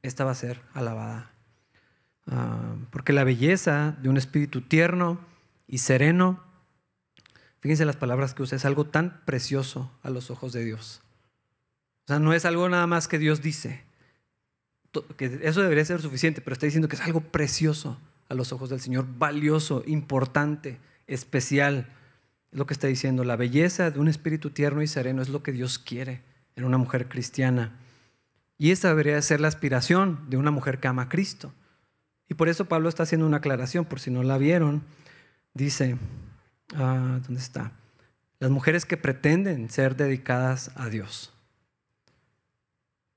esta 0.03 0.25
va 0.25 0.33
a 0.33 0.37
ser 0.37 0.61
alabada. 0.75 1.31
Ah, 2.27 2.75
porque 2.91 3.13
la 3.13 3.25
belleza 3.25 3.97
de 4.01 4.09
un 4.09 4.17
espíritu 4.17 4.61
tierno 4.63 5.19
y 5.67 5.79
sereno, 5.79 6.43
fíjense 7.61 7.85
las 7.85 7.97
palabras 7.97 8.35
que 8.35 8.43
usa, 8.43 8.57
es 8.57 8.65
algo 8.65 8.87
tan 8.87 9.21
precioso 9.25 9.91
a 10.03 10.11
los 10.11 10.31
ojos 10.31 10.53
de 10.53 10.65
Dios. 10.65 11.01
O 12.05 12.09
sea, 12.09 12.19
no 12.19 12.33
es 12.33 12.45
algo 12.45 12.69
nada 12.69 12.87
más 12.87 13.09
que 13.09 13.19
Dios 13.19 13.43
dice, 13.43 13.85
que 15.17 15.41
eso 15.43 15.63
debería 15.63 15.85
ser 15.85 16.01
suficiente, 16.01 16.41
pero 16.41 16.55
está 16.55 16.67
diciendo 16.67 16.89
que 16.89 16.97
es 16.97 17.03
algo 17.03 17.21
precioso 17.21 17.99
a 18.29 18.35
los 18.35 18.53
ojos 18.53 18.71
del 18.71 18.81
Señor, 18.81 19.07
valioso, 19.19 19.83
importante, 19.87 20.79
especial. 21.07 21.87
Es 22.53 22.59
lo 22.59 22.67
que 22.67 22.75
está 22.75 22.87
diciendo, 22.87 23.25
la 23.25 23.37
belleza 23.37 23.91
de 23.91 23.99
un 23.99 24.09
espíritu 24.09 24.51
tierno 24.51 24.83
y 24.83 24.87
sereno 24.87 25.23
es 25.23 25.29
lo 25.29 25.43
que 25.43 25.53
Dios 25.53 25.79
quiere 25.79 26.23
en 26.57 26.65
una 26.65 26.79
mujer 26.79 27.09
cristiana. 27.09 27.77
Y 28.57 28.71
esa 28.71 28.89
debería 28.89 29.21
ser 29.23 29.41
la 29.41 29.49
aspiración 29.49 30.29
de 30.29 30.37
una 30.37 30.51
mujer 30.51 30.81
que 30.81 30.89
ama 30.89 31.03
a 31.03 31.09
Cristo. 31.09 31.53
Y 32.29 32.35
por 32.35 32.49
eso 32.49 32.67
Pablo 32.67 32.89
está 32.89 33.05
haciendo 33.05 33.27
una 33.27 33.39
aclaración, 33.39 33.85
por 33.85 34.01
si 34.01 34.11
no 34.11 34.23
la 34.23 34.39
vieron. 34.39 34.83
Dice, 35.55 35.97
ah, 36.75 37.21
¿dónde 37.25 37.41
está? 37.41 37.73
Las 38.41 38.51
mujeres 38.51 38.85
que 38.85 38.97
pretenden 38.97 39.71
ser 39.71 39.97
dedicadas 39.97 40.71
a 40.75 40.89
Dios. 40.89 41.33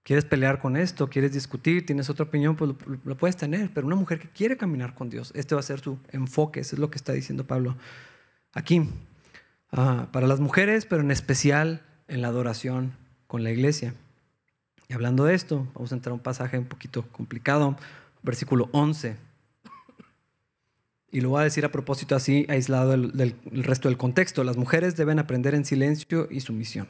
¿Quieres 0.03 0.25
pelear 0.25 0.59
con 0.59 0.77
esto? 0.77 1.09
¿Quieres 1.09 1.31
discutir? 1.31 1.85
¿Tienes 1.85 2.09
otra 2.09 2.25
opinión? 2.25 2.55
Pues 2.55 2.71
lo, 3.03 3.17
puedes 3.17 3.37
tener, 3.37 3.71
pero 3.73 3.85
una 3.85 3.95
mujer 3.95 4.19
que 4.19 4.29
quiere 4.29 4.57
caminar 4.57 4.95
con 4.95 5.09
Dios, 5.09 5.31
este 5.35 5.53
va 5.53 5.61
a 5.61 5.63
ser 5.63 5.79
su 5.79 5.99
enfoque, 6.11 6.59
eso 6.61 6.75
es 6.75 6.79
lo 6.79 6.89
que 6.89 6.97
está 6.97 7.13
diciendo 7.13 7.45
Pablo 7.45 7.77
aquí. 8.53 8.89
Para 9.71 10.27
las 10.27 10.39
mujeres, 10.39 10.85
pero 10.85 11.01
en 11.01 11.11
especial 11.11 11.81
en 12.07 12.21
la 12.21 12.27
adoración 12.27 12.93
con 13.27 13.43
la 13.43 13.51
iglesia. 13.51 13.93
Y 14.89 14.93
hablando 14.93 15.23
de 15.23 15.33
esto, 15.33 15.67
vamos 15.73 15.91
a 15.91 15.95
entrar 15.95 16.11
a 16.11 16.15
un 16.15 16.19
pasaje 16.19 16.57
un 16.57 16.65
poquito 16.65 17.03
complicado, 17.11 17.77
versículo 18.21 18.69
11. 18.73 19.15
Y 21.13 21.21
lo 21.21 21.29
voy 21.29 21.41
a 21.41 21.45
decir 21.45 21.65
a 21.65 21.71
propósito 21.71 22.15
así, 22.15 22.45
aislado 22.49 22.91
del 22.91 23.35
resto 23.45 23.87
del 23.87 23.97
contexto. 23.97 24.43
Las 24.43 24.57
mujeres 24.57 24.95
deben 24.97 25.19
aprender 25.19 25.55
en 25.55 25.65
silencio 25.65 26.27
y 26.29 26.41
sumisión. 26.41 26.87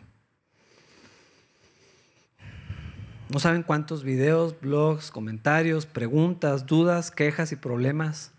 No 3.30 3.40
saben 3.40 3.64
cuántos 3.64 4.04
videos, 4.04 4.60
blogs, 4.60 5.10
comentarios, 5.10 5.86
preguntas, 5.86 6.66
dudas, 6.66 7.12
quejas 7.12 7.52
y 7.52 7.56
problemas 7.56 8.34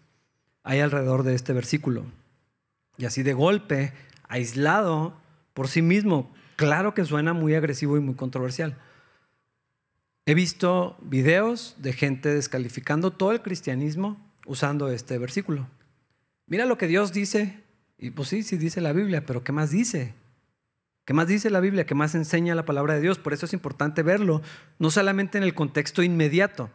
hay 0.64 0.80
alrededor 0.80 1.22
de 1.22 1.34
este 1.34 1.52
versículo. 1.52 2.04
Y 2.98 3.04
así 3.04 3.22
de 3.22 3.32
golpe, 3.32 3.92
aislado 4.32 5.14
por 5.52 5.68
sí 5.68 5.82
mismo, 5.82 6.32
claro 6.56 6.94
que 6.94 7.04
suena 7.04 7.34
muy 7.34 7.54
agresivo 7.54 7.98
y 7.98 8.00
muy 8.00 8.14
controversial. 8.14 8.78
He 10.24 10.34
visto 10.34 10.96
videos 11.02 11.76
de 11.78 11.92
gente 11.92 12.32
descalificando 12.32 13.10
todo 13.10 13.32
el 13.32 13.42
cristianismo 13.42 14.16
usando 14.46 14.88
este 14.88 15.18
versículo. 15.18 15.68
Mira 16.46 16.64
lo 16.64 16.78
que 16.78 16.86
Dios 16.86 17.12
dice. 17.12 17.60
Y 17.98 18.10
pues 18.10 18.28
sí, 18.28 18.42
sí 18.42 18.56
dice 18.56 18.80
la 18.80 18.92
Biblia, 18.92 19.26
pero 19.26 19.44
¿qué 19.44 19.52
más 19.52 19.70
dice? 19.70 20.14
¿Qué 21.04 21.12
más 21.12 21.28
dice 21.28 21.50
la 21.50 21.60
Biblia? 21.60 21.84
¿Qué 21.84 21.94
más 21.94 22.14
enseña 22.14 22.54
la 22.54 22.64
palabra 22.64 22.94
de 22.94 23.02
Dios? 23.02 23.18
Por 23.18 23.34
eso 23.34 23.44
es 23.46 23.52
importante 23.52 24.02
verlo, 24.02 24.40
no 24.78 24.90
solamente 24.90 25.36
en 25.36 25.44
el 25.44 25.54
contexto 25.54 26.02
inmediato, 26.02 26.70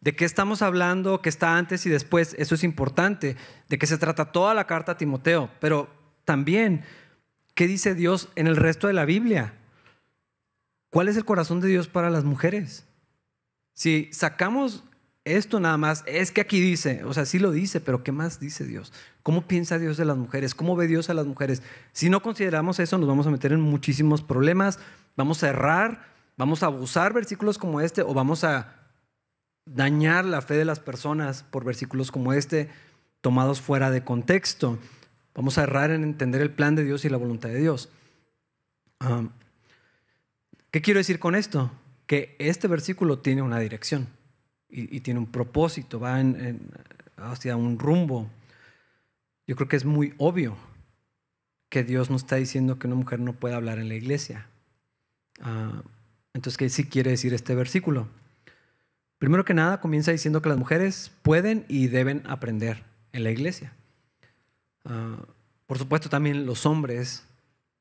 de 0.00 0.14
qué 0.14 0.24
estamos 0.24 0.60
hablando, 0.62 1.22
qué 1.22 1.28
está 1.28 1.56
antes 1.56 1.86
y 1.86 1.90
después, 1.90 2.36
eso 2.38 2.54
es 2.54 2.62
importante, 2.62 3.36
de 3.68 3.78
qué 3.78 3.86
se 3.86 3.98
trata 3.98 4.32
toda 4.32 4.54
la 4.54 4.66
carta 4.66 4.92
a 4.92 4.96
Timoteo, 4.96 5.50
pero 5.60 5.99
también, 6.30 6.84
¿qué 7.56 7.66
dice 7.66 7.96
Dios 7.96 8.28
en 8.36 8.46
el 8.46 8.54
resto 8.54 8.86
de 8.86 8.92
la 8.92 9.04
Biblia? 9.04 9.54
¿Cuál 10.88 11.08
es 11.08 11.16
el 11.16 11.24
corazón 11.24 11.60
de 11.60 11.66
Dios 11.66 11.88
para 11.88 12.08
las 12.08 12.22
mujeres? 12.22 12.84
Si 13.72 14.08
sacamos 14.12 14.84
esto 15.24 15.58
nada 15.58 15.76
más, 15.76 16.04
es 16.06 16.30
que 16.30 16.40
aquí 16.40 16.60
dice, 16.60 17.02
o 17.02 17.12
sea, 17.14 17.26
sí 17.26 17.40
lo 17.40 17.50
dice, 17.50 17.80
pero 17.80 18.04
¿qué 18.04 18.12
más 18.12 18.38
dice 18.38 18.64
Dios? 18.64 18.92
¿Cómo 19.24 19.48
piensa 19.48 19.80
Dios 19.80 19.96
de 19.96 20.04
las 20.04 20.16
mujeres? 20.16 20.54
¿Cómo 20.54 20.76
ve 20.76 20.86
Dios 20.86 21.10
a 21.10 21.14
las 21.14 21.26
mujeres? 21.26 21.64
Si 21.92 22.10
no 22.10 22.22
consideramos 22.22 22.78
eso, 22.78 22.96
nos 22.96 23.08
vamos 23.08 23.26
a 23.26 23.30
meter 23.32 23.50
en 23.50 23.60
muchísimos 23.60 24.22
problemas, 24.22 24.78
vamos 25.16 25.42
a 25.42 25.48
errar, 25.48 26.04
vamos 26.36 26.62
a 26.62 26.66
abusar 26.66 27.12
versículos 27.12 27.58
como 27.58 27.80
este 27.80 28.02
o 28.02 28.14
vamos 28.14 28.44
a 28.44 28.76
dañar 29.66 30.24
la 30.24 30.42
fe 30.42 30.54
de 30.54 30.64
las 30.64 30.78
personas 30.78 31.42
por 31.42 31.64
versículos 31.64 32.12
como 32.12 32.32
este 32.32 32.68
tomados 33.20 33.60
fuera 33.60 33.90
de 33.90 34.04
contexto. 34.04 34.78
Vamos 35.34 35.58
a 35.58 35.62
errar 35.62 35.90
en 35.90 36.02
entender 36.02 36.40
el 36.40 36.50
plan 36.50 36.74
de 36.74 36.84
Dios 36.84 37.04
y 37.04 37.08
la 37.08 37.16
voluntad 37.16 37.48
de 37.48 37.58
Dios. 37.58 37.88
¿Qué 40.70 40.82
quiero 40.82 40.98
decir 40.98 41.18
con 41.18 41.34
esto? 41.34 41.70
Que 42.06 42.36
este 42.38 42.68
versículo 42.68 43.18
tiene 43.18 43.42
una 43.42 43.58
dirección 43.58 44.08
y, 44.68 45.00
tiene 45.00 45.20
un 45.20 45.26
propósito, 45.26 46.00
va 46.00 46.22
hacia 47.16 47.56
un 47.56 47.78
rumbo. 47.78 48.28
Yo 49.46 49.56
creo 49.56 49.68
que 49.68 49.76
es 49.76 49.84
muy 49.84 50.14
obvio 50.18 50.56
que 51.68 51.84
Dios 51.84 52.10
no 52.10 52.16
está 52.16 52.36
diciendo 52.36 52.78
que 52.78 52.86
una 52.86 52.96
mujer 52.96 53.20
no 53.20 53.32
pueda 53.32 53.56
hablar 53.56 53.78
en 53.78 53.88
la 53.88 53.94
iglesia. 53.94 54.46
Ah, 55.40 55.82
entonces, 56.34 56.58
¿qué 56.58 56.68
sí 56.68 56.84
quiere 56.84 57.10
decir 57.10 57.32
este 57.32 57.54
versículo? 57.54 58.08
Primero 59.18 59.44
que 59.44 59.54
nada, 59.54 59.80
comienza 59.80 60.12
diciendo 60.12 60.42
que 60.42 60.48
las 60.48 60.58
mujeres 60.58 61.12
pueden 61.22 61.64
y 61.68 61.88
deben 61.88 62.22
aprender 62.26 62.84
en 63.12 63.24
la 63.24 63.30
iglesia. 63.30 63.72
Ah, 64.84 65.16
por 65.66 65.78
supuesto, 65.78 66.08
también 66.08 66.46
los 66.46 66.66
hombres, 66.66 67.24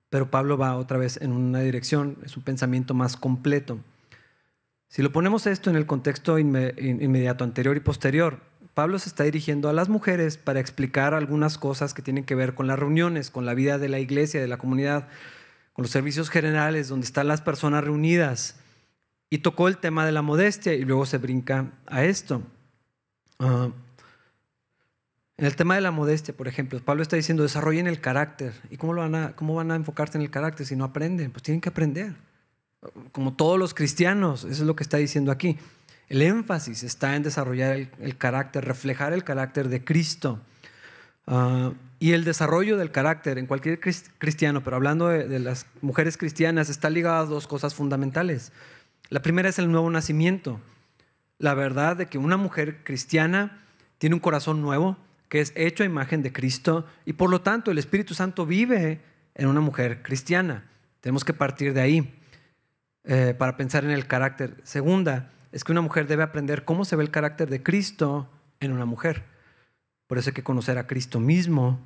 pero 0.10 0.30
Pablo 0.30 0.58
va 0.58 0.76
otra 0.76 0.98
vez 0.98 1.18
en 1.22 1.32
una 1.32 1.60
dirección, 1.60 2.18
es 2.24 2.38
un 2.38 2.44
pensamiento 2.44 2.94
más 2.94 3.18
completo. 3.18 3.80
Si 4.90 5.02
lo 5.04 5.12
ponemos 5.12 5.46
esto 5.46 5.70
en 5.70 5.76
el 5.76 5.86
contexto 5.86 6.40
inmediato, 6.40 7.44
anterior 7.44 7.78
y 7.78 7.80
posterior, 7.80 8.40
Pablo 8.74 8.98
se 8.98 9.10
está 9.10 9.24
dirigiendo 9.24 9.70
a 9.70 9.74
las 9.74 9.90
mujeres 9.90 10.38
para 10.38 10.60
explicar 10.60 11.14
algunas 11.14 11.58
cosas 11.58 11.94
que 11.94 12.02
tienen 12.02 12.24
que 12.24 12.34
ver 12.34 12.56
con 12.56 12.66
las 12.66 12.80
reuniones, 12.80 13.30
con 13.30 13.46
la 13.46 13.54
vida 13.54 13.78
de 13.78 13.90
la 13.90 14.00
iglesia, 14.00 14.42
de 14.42 14.48
la 14.48 14.58
comunidad, 14.58 15.08
con 15.74 15.84
los 15.84 15.92
servicios 15.92 16.30
generales, 16.30 16.88
donde 16.88 17.06
están 17.06 17.28
las 17.28 17.42
personas 17.42 17.84
reunidas. 17.84 18.56
Y 19.30 19.40
tocó 19.40 19.68
el 19.68 19.78
tema 19.78 20.06
de 20.06 20.12
la 20.12 20.24
modestia 20.24 20.74
y 20.74 20.86
luego 20.86 21.06
se 21.06 21.20
brinca 21.20 21.72
a 21.86 22.04
esto. 22.04 22.42
Ah, 23.40 23.70
en 25.40 25.46
el 25.46 25.56
tema 25.56 25.76
de 25.76 25.82
la 25.82 25.92
modestia, 25.92 26.36
por 26.36 26.48
ejemplo, 26.48 26.80
Pablo 26.80 27.02
está 27.02 27.16
diciendo, 27.16 27.42
desarrollen 27.44 27.88
el 27.88 28.00
carácter. 28.00 28.54
¿Y 28.70 28.78
cómo, 28.78 28.94
lo 28.94 29.02
van 29.02 29.16
a, 29.16 29.36
cómo 29.36 29.56
van 29.56 29.72
a 29.72 29.76
enfocarse 29.76 30.18
en 30.18 30.22
el 30.22 30.30
carácter 30.30 30.66
si 30.66 30.76
no 30.76 30.84
aprenden? 30.84 31.32
Pues 31.32 31.44
tienen 31.44 31.62
que 31.62 31.70
aprender 31.70 32.14
como 33.12 33.34
todos 33.34 33.60
los 33.60 33.74
cristianos, 33.74 34.44
eso 34.44 34.62
es 34.62 34.68
lo 34.68 34.76
que 34.76 34.84
está 34.84 34.98
diciendo 34.98 35.32
aquí. 35.32 35.58
El 36.08 36.22
énfasis 36.22 36.84
está 36.84 37.16
en 37.16 37.24
desarrollar 37.24 37.76
el, 38.00 38.18
carácter, 38.18 38.66
reflejar 38.66 39.14
el 39.14 39.24
carácter 39.24 39.70
de 39.70 39.84
Cristo. 39.84 40.40
Ah, 41.28 41.74
y 42.00 42.14
el 42.14 42.24
desarrollo 42.24 42.78
del 42.78 42.92
carácter 42.92 43.38
en 43.38 43.46
cualquier 43.46 43.80
cristiano, 43.80 44.64
pero 44.64 44.78
hablando 44.78 45.10
de, 45.10 45.40
las 45.40 45.66
mujeres 45.82 46.18
cristianas, 46.18 46.70
está 46.70 46.90
ligado 46.90 47.18
a 47.18 47.26
dos 47.26 47.46
cosas 47.46 47.76
fundamentales. 47.76 48.52
La 49.10 49.22
primera 49.22 49.50
es 49.50 49.60
el 49.60 49.70
nuevo 49.72 49.90
nacimiento. 49.90 50.60
La 51.38 51.54
verdad 51.54 51.98
de 51.98 52.08
que 52.08 52.18
una 52.18 52.38
mujer 52.38 52.84
cristiana 52.84 53.62
tiene 53.98 54.16
un 54.16 54.22
corazón 54.22 54.62
nuevo, 54.62 54.98
que 55.30 55.42
es 55.42 55.54
hecho 55.56 55.84
a 55.84 55.86
imagen 55.86 56.22
de 56.22 56.34
Cristo, 56.34 56.86
y 57.06 57.14
por 57.14 57.30
lo 57.30 57.42
tanto 57.42 57.72
el 57.72 57.78
Espíritu 57.78 58.14
Santo 58.14 58.46
vive 58.46 59.02
en 59.36 59.48
una 59.48 59.62
mujer 59.62 60.02
cristiana. 60.02 60.66
Tenemos 61.00 61.24
que 61.24 61.34
partir 61.34 61.74
de 61.74 61.82
ahí. 61.82 62.20
Eh, 63.06 63.34
para 63.34 63.56
pensar 63.56 63.86
en 63.86 63.92
el 63.92 64.06
carácter. 64.06 64.58
Segunda, 64.64 65.32
es 65.52 65.64
que 65.64 65.72
una 65.72 65.82
mujer 65.82 66.06
debe 66.06 66.22
aprender 66.22 66.66
cómo 66.66 66.86
se 66.86 66.96
ve 66.96 67.04
el 67.04 67.12
carácter 67.12 67.50
de 67.50 67.64
Cristo 67.64 68.30
en 68.60 68.72
una 68.72 68.86
mujer. 68.86 69.24
Por 70.06 70.18
eso 70.18 70.30
hay 70.30 70.34
que 70.34 70.44
conocer 70.44 70.78
a 70.78 70.86
Cristo 70.86 71.20
mismo, 71.20 71.80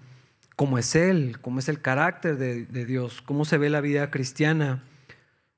cómo 0.55 0.77
es 0.77 0.95
Él, 0.95 1.37
cómo 1.39 1.59
es 1.59 1.69
el 1.69 1.81
carácter 1.81 2.37
de, 2.37 2.65
de 2.65 2.85
Dios, 2.85 3.21
cómo 3.21 3.45
se 3.45 3.57
ve 3.57 3.69
la 3.69 3.79
vida 3.79 4.09
cristiana. 4.09 4.83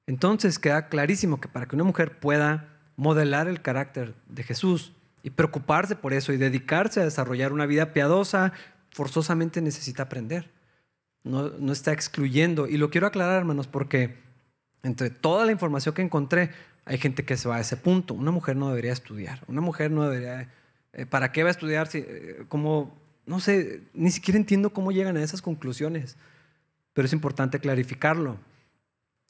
Entonces 0.06 0.60
queda 0.60 0.88
clarísimo 0.88 1.40
que 1.40 1.48
para 1.48 1.68
que 1.68 1.76
una 1.76 1.84
mujer 1.84 2.20
pueda 2.20 2.68
modelar 2.96 3.48
el 3.48 3.62
carácter 3.62 4.14
de 4.28 4.44
Jesús 4.44 4.94
y 5.26 5.32
preocuparse 5.32 5.96
por 5.96 6.14
eso 6.14 6.34
y 6.34 6.38
dedicarse 6.38 7.02
a 7.02 7.04
desarrollar 7.04 7.52
una 7.52 7.66
vida 7.66 7.94
piadosa, 7.94 8.54
forzosamente 8.92 9.60
necesita 9.60 10.04
aprender. 10.04 10.52
No, 11.24 11.50
no 11.50 11.74
está 11.74 11.92
excluyendo. 11.94 12.68
Y 12.68 12.78
lo 12.78 12.92
quiero 12.92 13.08
aclarar, 13.08 13.40
hermanos, 13.40 13.66
porque 13.66 14.18
entre 14.84 15.10
toda 15.10 15.48
la 15.48 15.52
información 15.52 15.96
que 15.96 16.04
encontré, 16.04 16.52
hay 16.86 17.00
gente 17.00 17.26
que 17.26 17.38
se 17.38 17.50
va 17.50 17.56
a 17.56 17.60
ese 17.60 17.76
punto. 17.76 18.14
Una 18.14 18.30
mujer 18.30 18.56
no 18.56 18.70
debería 18.70 18.94
estudiar. 18.94 19.42
Una 19.48 19.62
mujer 19.62 19.90
no 19.90 20.08
debería... 20.08 20.54
Eh, 20.94 21.08
¿Para 21.08 21.32
qué 21.32 21.42
va 21.42 21.50
a 21.50 21.54
estudiar 21.54 21.88
si, 21.88 22.06
eh, 22.08 22.46
como, 22.48 22.96
no 23.26 23.40
sé, 23.40 23.82
ni 23.96 24.12
siquiera 24.12 24.38
entiendo 24.38 24.74
cómo 24.74 24.92
llegan 24.92 25.18
a 25.18 25.24
esas 25.24 25.42
conclusiones? 25.42 26.18
Pero 26.94 27.08
es 27.08 27.14
importante 27.14 27.60
clarificarlo. 27.60 28.38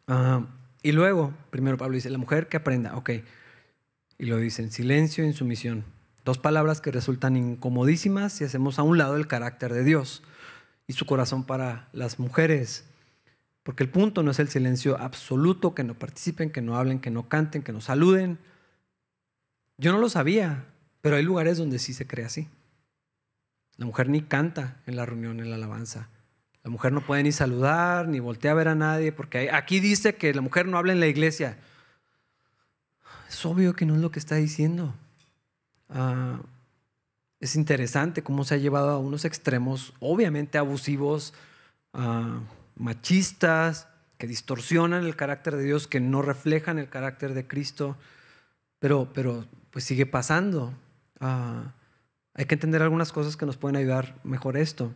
Ah, 0.07 0.45
y 0.84 0.91
luego, 0.91 1.34
primero 1.51 1.78
Pablo 1.78 1.95
dice, 1.95 2.09
la 2.09 2.17
mujer 2.17 2.49
que 2.49 2.57
aprenda, 2.57 2.97
ok. 2.97 3.11
Y 4.17 4.26
lo 4.26 4.38
dice 4.38 4.61
en 4.61 4.72
silencio 4.72 5.24
en 5.24 5.32
sumisión. 5.32 5.94
Dos 6.26 6.39
palabras 6.39 6.82
que 6.82 6.91
resultan 6.91 7.38
incomodísimas 7.38 8.34
si 8.34 8.43
hacemos 8.43 8.80
a 8.80 8.84
un 8.84 8.97
lado 8.97 9.15
el 9.15 9.28
carácter 9.28 9.71
de 9.71 9.84
Dios 9.84 10.23
y 10.88 10.93
su 10.93 11.05
corazón 11.05 11.43
para 11.43 11.88
las 11.93 12.17
mujeres. 12.17 12.84
Porque 13.61 13.84
el 13.84 13.91
punto 13.91 14.23
no 14.23 14.32
es 14.32 14.39
el 14.39 14.49
silencio 14.49 14.99
absoluto, 14.99 15.76
que 15.76 15.84
no 15.84 15.93
participen, 15.93 16.49
que 16.49 16.63
no 16.63 16.78
hablen, 16.78 16.99
que 16.99 17.11
no 17.11 17.30
canten, 17.30 17.61
que 17.61 17.71
no 17.71 17.80
saluden. 17.80 18.39
Yo 19.78 19.91
no 19.91 19.99
lo 19.99 20.09
sabía, 20.09 20.65
pero 21.01 21.15
hay 21.15 21.21
lugares 21.21 21.59
donde 21.59 21.78
sí 21.78 21.93
se 21.93 22.07
cree 22.07 22.26
así. 22.26 22.49
La 23.78 23.86
mujer 23.86 24.09
ni 24.09 24.21
canta 24.21 24.82
en 24.88 24.95
la 24.95 25.05
reunión, 25.05 25.39
en 25.39 25.51
la 25.51 25.57
alabanza. 25.57 26.09
La 26.63 26.71
mujer 26.71 26.91
no 26.91 27.05
puede 27.05 27.21
ni 27.21 27.34
saludar, 27.34 28.07
ni 28.07 28.19
voltea 28.19 28.49
a 28.49 28.55
ver 28.55 28.69
a 28.69 28.73
nadie, 28.73 29.11
porque 29.11 29.51
aquí 29.51 29.80
dice 29.80 30.15
que 30.15 30.34
la 30.34 30.41
mujer 30.41 30.65
no 30.65 30.80
habla 30.80 30.91
en 30.91 30.99
la 30.99 31.07
iglesia. 31.07 31.59
Es 33.30 33.45
obvio 33.45 33.76
que 33.76 33.86
no 33.86 33.93
es 33.93 34.01
lo 34.01 34.09
que 34.09 34.17
está 34.17 34.38
diciendo. 34.38 34.95
Ah, 35.95 36.41
es 37.39 37.55
interesante 37.55 38.21
cómo 38.21 38.43
se 38.43 38.55
ha 38.55 38.57
llevado 38.57 38.89
a 38.89 38.99
unos 38.99 39.23
extremos, 39.23 39.93
obviamente 39.99 40.57
abusivos, 40.57 41.33
ah, 41.93 42.41
machistas, 42.75 43.87
que 44.17 44.27
distorsionan 44.27 45.05
el 45.05 45.15
carácter 45.15 45.55
de 45.55 45.63
Dios, 45.63 45.87
que 45.87 45.99
no 45.99 46.21
reflejan 46.21 46.79
el 46.79 46.89
carácter 46.89 47.33
de 47.33 47.47
Cristo, 47.47 47.97
pero, 48.79 49.11
pero 49.13 49.45
pues 49.71 49.85
sigue 49.85 50.05
pasando. 50.05 50.73
Ah, 51.19 51.73
hay 52.33 52.45
que 52.45 52.55
entender 52.55 52.81
algunas 52.81 53.13
cosas 53.13 53.37
que 53.37 53.45
nos 53.45 53.55
pueden 53.55 53.77
ayudar 53.77 54.15
mejor 54.23 54.57
esto. 54.57 54.93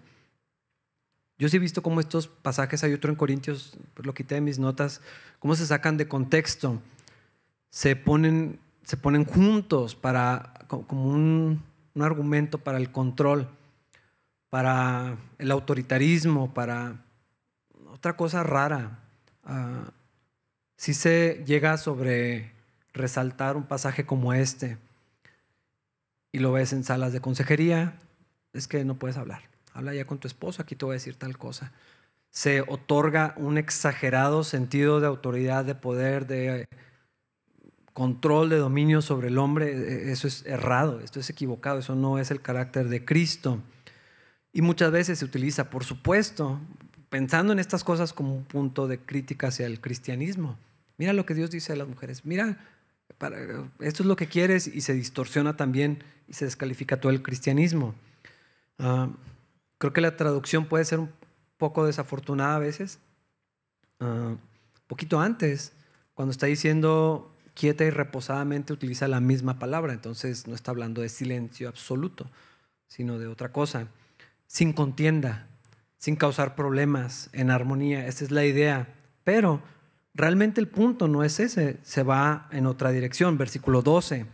Yo 1.38 1.48
sí 1.48 1.56
he 1.56 1.60
visto 1.62 1.82
cómo 1.82 2.02
estos 2.02 2.28
pasajes, 2.28 2.84
hay 2.84 2.94
otro 2.94 3.10
en 3.10 3.16
Corintios, 3.16 3.78
pues 3.94 4.06
lo 4.06 4.14
quité 4.14 4.36
de 4.36 4.42
mis 4.42 4.60
notas, 4.60 5.00
cómo 5.40 5.56
se 5.56 5.66
sacan 5.66 5.96
de 5.96 6.10
contexto, 6.10 6.82
se 7.70 7.96
ponen, 7.96 8.60
se 8.90 8.98
ponen 8.98 9.24
juntos 9.24 9.94
para, 9.94 10.66
como 10.68 11.06
un, 11.06 11.64
un 11.94 12.02
argumento 12.02 12.58
para 12.58 12.80
el 12.80 12.92
control, 12.92 13.48
para 14.50 15.16
el 15.38 15.52
autoritarismo, 15.52 16.56
para 16.56 16.96
otra 17.86 18.18
cosa 18.18 18.42
rara. 18.42 18.98
Ah, 19.44 19.92
si 20.76 20.96
se 20.96 21.44
llega 21.46 21.78
sobre 21.78 22.52
resaltar 22.92 23.58
un 23.58 23.68
pasaje 23.68 24.08
como 24.08 24.34
este 24.34 24.80
y 26.32 26.40
lo 26.40 26.52
ves 26.52 26.74
en 26.74 26.84
salas 26.84 27.14
de 27.14 27.22
consejería, 27.22 27.94
es 28.54 28.68
que 28.68 28.84
no 28.86 28.96
puedes 28.96 29.18
hablar. 29.18 29.44
Habla 29.72 29.94
ya 29.94 30.06
con 30.06 30.18
tu 30.18 30.28
esposo, 30.28 30.64
aquí 30.64 30.76
te 30.76 30.86
voy 30.86 30.94
a 30.94 30.98
decir 30.98 31.14
tal 31.14 31.38
cosa. 31.38 31.74
Se 32.32 32.62
otorga 32.62 33.36
un 33.38 33.60
exagerado 33.60 34.44
sentido 34.44 35.00
de 35.00 35.06
autoridad, 35.06 35.64
de 35.64 35.76
poder, 35.76 36.26
de 36.26 36.68
control, 37.94 38.50
de 38.50 38.58
dominio 38.58 39.02
sobre 39.02 39.28
el 39.28 39.38
hombre. 39.38 39.72
E, 39.72 40.12
eso 40.12 40.28
es 40.28 40.46
errado, 40.46 41.00
esto 41.02 41.20
es 41.20 41.30
equivocado, 41.30 41.80
eso 41.80 41.96
no 41.96 42.20
es 42.20 42.32
el 42.32 42.42
carácter 42.42 42.90
de 42.90 43.06
Cristo. 43.06 43.60
Y 44.52 44.62
muchas 44.62 44.92
veces 44.92 45.20
se 45.20 45.26
utiliza, 45.26 45.70
por 45.70 45.84
supuesto, 45.84 46.60
pensando 47.10 47.54
en 47.54 47.60
estas 47.60 47.84
cosas 47.84 48.14
como 48.14 48.36
un 48.36 48.44
punto 48.44 48.88
de 48.88 49.00
crítica 49.00 49.48
hacia 49.48 49.66
el 49.66 49.80
cristianismo. 49.80 50.58
Mira 50.98 51.14
lo 51.14 51.26
que 51.26 51.34
Dios 51.34 51.52
dice 51.52 51.74
a 51.74 51.76
las 51.76 51.88
mujeres. 51.88 52.26
Mira, 52.26 52.58
esto 53.80 54.04
es 54.04 54.06
lo 54.08 54.16
que 54.16 54.28
quieres 54.28 54.68
y 54.68 54.82
se 54.82 54.94
distorsiona 54.94 55.58
también 55.58 56.04
y 56.28 56.34
se 56.34 56.46
descalifica 56.46 57.00
todo 57.00 57.12
el 57.12 57.22
cristianismo. 57.22 57.96
Ah, 58.78 59.10
creo 59.78 59.94
que 59.94 60.02
la 60.02 60.16
traducción 60.16 60.66
puede 60.66 60.86
ser 60.86 61.00
un 61.00 61.12
poco 61.58 61.86
desafortunada 61.86 62.56
a 62.56 62.60
veces. 62.60 63.00
Uh, 64.00 64.38
poquito 64.88 65.20
antes, 65.20 65.74
cuando 66.14 66.32
está 66.32 66.46
diciendo 66.48 67.36
quieta 67.60 67.84
y 67.84 67.90
reposadamente, 67.90 68.72
utiliza 68.72 69.10
la 69.10 69.20
misma 69.20 69.60
palabra. 69.60 69.92
Entonces 69.92 70.48
no 70.48 70.56
está 70.56 70.72
hablando 70.72 71.02
de 71.02 71.10
silencio 71.10 71.68
absoluto, 71.68 72.32
sino 72.88 73.20
de 73.20 73.28
otra 73.28 73.52
cosa. 73.52 73.88
Sin 74.48 74.72
contienda, 74.72 75.48
sin 75.98 76.16
causar 76.16 76.56
problemas, 76.56 77.30
en 77.34 77.52
armonía. 77.52 78.08
Esa 78.08 78.24
es 78.24 78.32
la 78.32 78.46
idea. 78.46 78.88
Pero 79.26 79.62
realmente 80.14 80.62
el 80.62 80.70
punto 80.70 81.10
no 81.10 81.22
es 81.26 81.42
ese, 81.42 81.80
se 81.84 82.04
va 82.04 82.48
en 82.52 82.66
otra 82.66 82.92
dirección. 82.92 83.38
Versículo 83.38 83.82
12. 83.82 84.26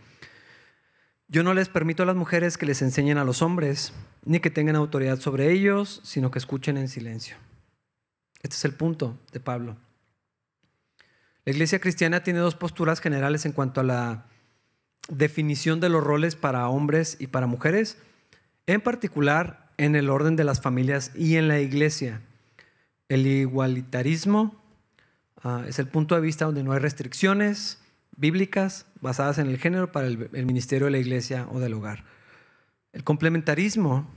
Yo 1.26 1.42
no 1.42 1.52
les 1.52 1.68
permito 1.68 2.04
a 2.04 2.06
las 2.06 2.14
mujeres 2.14 2.56
que 2.56 2.66
les 2.66 2.80
enseñen 2.80 3.18
a 3.18 3.24
los 3.24 3.42
hombres, 3.42 3.92
ni 4.24 4.38
que 4.38 4.50
tengan 4.50 4.76
autoridad 4.76 5.18
sobre 5.18 5.50
ellos, 5.50 6.00
sino 6.04 6.30
que 6.30 6.38
escuchen 6.38 6.76
en 6.76 6.86
silencio. 6.86 7.36
Este 8.40 8.54
es 8.54 8.64
el 8.64 8.74
punto 8.74 9.18
de 9.32 9.40
Pablo. 9.40 9.76
La 11.46 11.52
iglesia 11.52 11.78
cristiana 11.78 12.24
tiene 12.24 12.40
dos 12.40 12.56
posturas 12.56 13.00
generales 13.00 13.46
en 13.46 13.52
cuanto 13.52 13.80
a 13.80 13.84
la 13.84 14.26
definición 15.08 15.78
de 15.78 15.88
los 15.88 16.02
roles 16.02 16.34
para 16.34 16.68
hombres 16.68 17.16
y 17.20 17.28
para 17.28 17.46
mujeres. 17.46 17.98
En 18.66 18.80
particular, 18.80 19.70
en 19.76 19.94
el 19.94 20.10
orden 20.10 20.34
de 20.34 20.42
las 20.42 20.60
familias 20.60 21.12
y 21.14 21.36
en 21.36 21.46
la 21.46 21.60
iglesia. 21.60 22.20
El 23.08 23.28
igualitarismo 23.28 24.60
ah, 25.44 25.62
es 25.68 25.78
el 25.78 25.86
punto 25.86 26.16
de 26.16 26.20
vista 26.20 26.46
donde 26.46 26.64
no 26.64 26.72
hay 26.72 26.80
restricciones 26.80 27.78
bíblicas 28.16 28.86
basadas 29.00 29.38
en 29.38 29.46
el 29.46 29.58
género 29.58 29.92
para 29.92 30.08
el, 30.08 30.28
el 30.32 30.46
ministerio 30.46 30.86
de 30.86 30.90
la 30.90 30.98
iglesia 30.98 31.46
o 31.52 31.60
del 31.60 31.74
hogar. 31.74 32.04
El 32.92 33.04
complementarismo 33.04 34.10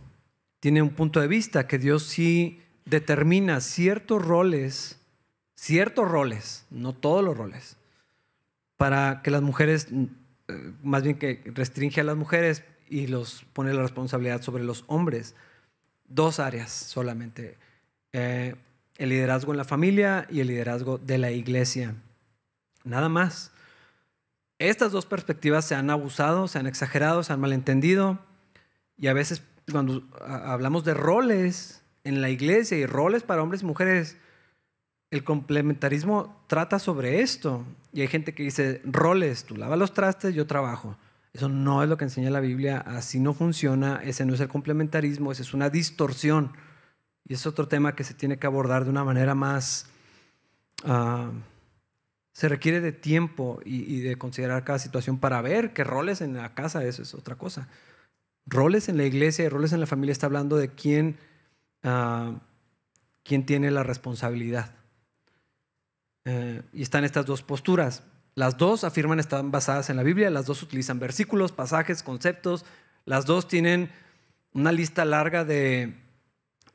tiene 0.60 0.82
un 0.82 0.90
punto 0.90 1.20
de 1.20 1.28
vista 1.28 1.68
que 1.68 1.78
Dios 1.78 2.04
sí 2.04 2.62
determina 2.86 3.62
ciertos 3.62 4.26
roles, 4.26 4.99
ciertos 5.60 6.10
roles, 6.10 6.66
no 6.70 6.94
todos 6.94 7.24
los 7.24 7.38
roles, 7.38 7.76
para 8.78 9.22
que 9.22 9.30
las 9.30 9.42
mujeres, 9.42 9.90
eh, 10.48 10.72
más 10.84 11.04
bien 11.04 11.18
que 11.18 11.42
restringe 11.54 12.00
a 12.00 12.06
las 12.06 12.16
mujeres 12.16 12.64
y 12.88 13.08
los 13.08 13.44
pone 13.52 13.74
la 13.74 13.82
responsabilidad 13.82 14.42
sobre 14.42 14.64
los 14.64 14.86
hombres 14.88 15.36
dos 16.08 16.40
áreas 16.40 16.72
solamente. 16.72 17.58
Eh, 18.14 18.56
el 18.98 19.10
liderazgo 19.10 19.52
en 19.52 19.58
la 19.58 19.66
familia 19.66 20.26
y 20.30 20.40
el 20.40 20.48
liderazgo 20.48 20.98
de 20.98 21.18
la 21.18 21.32
iglesia. 21.32 21.94
Nada 22.86 23.10
más. 23.10 23.52
Estas 24.60 24.92
dos 24.92 25.06
perspectivas 25.06 25.66
se 25.66 25.76
han 25.76 25.90
abusado, 25.90 26.48
se 26.48 26.58
han 26.58 26.68
exagerado, 26.68 27.22
se 27.24 27.34
han 27.34 27.40
malentendido. 27.40 28.20
Y 28.98 29.08
a 29.08 29.14
veces 29.14 29.44
cuando 29.72 30.04
hablamos 30.26 30.84
de 30.86 30.94
roles 30.94 31.82
en 32.04 32.22
la 32.22 32.30
iglesia 32.30 32.78
y 32.78 32.86
roles 32.86 33.24
para 33.24 33.44
hombres 33.44 33.62
y 33.62 33.66
mujeres, 33.66 34.18
el 35.12 35.24
complementarismo 35.24 36.44
trata 36.48 36.80
sobre 36.80 37.22
esto. 37.22 37.66
Y 37.94 38.02
hay 38.02 38.08
gente 38.08 38.34
que 38.34 38.44
dice, 38.44 38.82
roles, 38.84 39.46
tú 39.46 39.56
lavas 39.56 39.80
los 39.80 39.94
trastes, 39.94 40.36
yo 40.36 40.46
trabajo. 40.48 40.98
Eso 41.34 41.50
no 41.50 41.84
es 41.84 41.90
lo 41.90 41.98
que 41.98 42.06
enseña 42.06 42.30
la 42.30 42.40
Biblia, 42.40 42.80
así 42.80 43.20
no 43.20 43.34
funciona, 43.34 44.02
ese 44.04 44.26
no 44.26 44.34
es 44.34 44.40
el 44.40 44.48
complementarismo, 44.48 45.32
esa 45.32 45.44
es 45.44 45.54
una 45.54 45.70
distorsión. 45.70 46.54
Y 47.28 47.34
es 47.34 47.46
otro 47.46 47.68
tema 47.68 47.96
que 47.96 48.04
se 48.04 48.14
tiene 48.14 48.38
que 48.38 48.48
abordar 48.48 48.84
de 48.84 48.90
una 48.90 49.04
manera 49.04 49.36
más... 49.36 49.88
Ah, 50.86 51.32
se 52.40 52.48
requiere 52.48 52.80
de 52.80 52.94
tiempo 52.94 53.60
y, 53.66 54.00
de 54.00 54.18
considerar 54.18 54.64
cada 54.64 54.80
situación 54.80 55.18
para 55.18 55.42
ver 55.42 55.74
qué 55.74 55.84
roles 55.84 56.22
en 56.22 56.36
la 56.36 56.54
casa, 56.54 56.86
eso 56.86 57.02
es 57.02 57.14
otra 57.14 57.36
cosa. 57.36 57.68
Roles 58.46 58.88
en 58.88 58.96
la 58.96 59.04
iglesia 59.04 59.44
y 59.44 59.50
roles 59.50 59.74
en 59.74 59.82
la 59.82 59.88
familia 59.88 60.14
está 60.14 60.28
hablando 60.28 60.56
de 60.56 60.70
quién, 60.70 61.18
uh, 61.84 62.38
quién 63.24 63.46
tiene 63.46 63.72
la 63.72 63.84
responsabilidad. 63.84 64.74
Eh, 66.32 66.62
y 66.74 66.84
están 66.84 67.06
estas 67.06 67.26
dos 67.26 67.42
posturas. 67.42 68.04
Las 68.36 68.56
dos 68.58 68.84
afirman 68.84 69.20
están 69.20 69.50
basadas 69.50 69.90
en 69.90 69.98
la 69.98 70.04
Biblia, 70.04 70.30
las 70.30 70.46
dos 70.46 70.62
utilizan 70.62 71.00
versículos, 71.00 71.52
pasajes, 71.52 72.04
conceptos, 72.04 72.66
las 73.06 73.26
dos 73.26 73.48
tienen 73.48 73.90
una 74.54 74.72
lista 74.72 75.06
larga 75.06 75.44
de, 75.44 75.96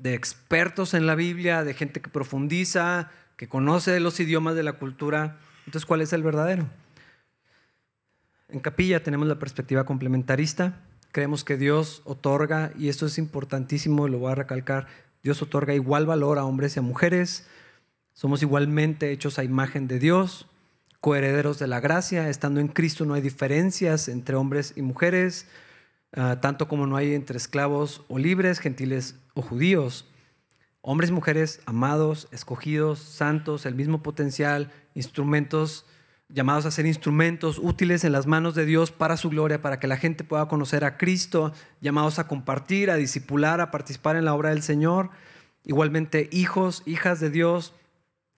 expertos 0.02 0.92
en 0.92 1.06
la 1.06 1.14
Biblia, 1.14 1.62
de 1.62 1.72
gente 1.72 2.02
que 2.02 2.10
profundiza, 2.10 3.12
que 3.36 3.48
conoce 3.48 4.00
los 4.00 4.18
idiomas 4.18 4.56
de 4.56 4.64
la 4.64 4.72
cultura. 4.72 5.38
Entonces, 5.66 5.86
¿cuál 5.86 6.00
es 6.00 6.12
el 6.12 6.24
verdadero? 6.24 6.66
En 8.48 8.58
capilla 8.58 9.04
tenemos 9.04 9.28
la 9.28 9.38
perspectiva 9.38 9.84
complementarista. 9.84 10.80
Creemos 11.12 11.44
que 11.44 11.56
Dios 11.56 12.02
otorga, 12.04 12.72
y 12.76 12.88
esto 12.88 13.06
es 13.06 13.18
importantísimo, 13.18 14.08
lo 14.08 14.18
voy 14.18 14.32
a 14.32 14.34
recalcar, 14.34 14.88
Dios 15.22 15.40
otorga 15.42 15.74
igual 15.74 16.06
valor 16.06 16.38
a 16.38 16.44
hombres 16.44 16.74
y 16.74 16.80
a 16.80 16.82
mujeres. 16.82 17.46
Somos 18.14 18.42
igualmente 18.42 19.10
hechos 19.10 19.40
a 19.40 19.44
imagen 19.44 19.88
de 19.88 19.98
Dios 19.98 20.46
coherederos 21.00 21.58
de 21.58 21.66
la 21.66 21.80
gracia. 21.80 22.30
Estando 22.30 22.60
en 22.60 22.68
Cristo 22.68 23.04
no 23.04 23.14
hay 23.14 23.20
diferencias 23.20 24.08
entre 24.08 24.36
hombres 24.36 24.72
y 24.76 24.82
mujeres, 24.82 25.48
ah, 26.16 26.38
tanto 26.40 26.68
como 26.68 26.86
no 26.86 26.96
hay 26.96 27.12
entre 27.12 27.36
esclavos 27.36 28.04
o 28.08 28.18
libres, 28.18 28.60
gentiles 28.60 29.16
o 29.34 29.42
judíos. 29.42 30.08
Hombres 30.80 31.10
y 31.10 31.12
mujeres 31.12 31.60
amados, 31.66 32.28
escogidos, 32.30 33.00
santos, 33.00 33.66
el 33.66 33.74
mismo 33.74 34.02
potencial, 34.02 34.72
instrumentos 34.94 35.84
llamados 36.28 36.66
a 36.66 36.70
ser 36.70 36.86
instrumentos 36.86 37.58
útiles 37.58 38.04
en 38.04 38.12
las 38.12 38.26
manos 38.26 38.54
de 38.54 38.64
Dios 38.64 38.92
para 38.92 39.16
su 39.16 39.28
gloria, 39.28 39.60
para 39.60 39.80
que 39.80 39.88
la 39.88 39.96
gente 39.96 40.24
pueda 40.24 40.46
conocer 40.46 40.84
a 40.84 40.96
Cristo, 40.96 41.52
llamados 41.80 42.18
a 42.18 42.28
compartir, 42.28 42.90
a 42.90 42.96
discipular, 42.96 43.60
a 43.60 43.72
participar 43.72 44.16
en 44.16 44.24
la 44.24 44.34
obra 44.34 44.50
del 44.50 44.62
Señor. 44.62 45.10
Igualmente 45.64 46.28
hijos, 46.32 46.82
hijas 46.86 47.20
de 47.20 47.30
Dios, 47.30 47.74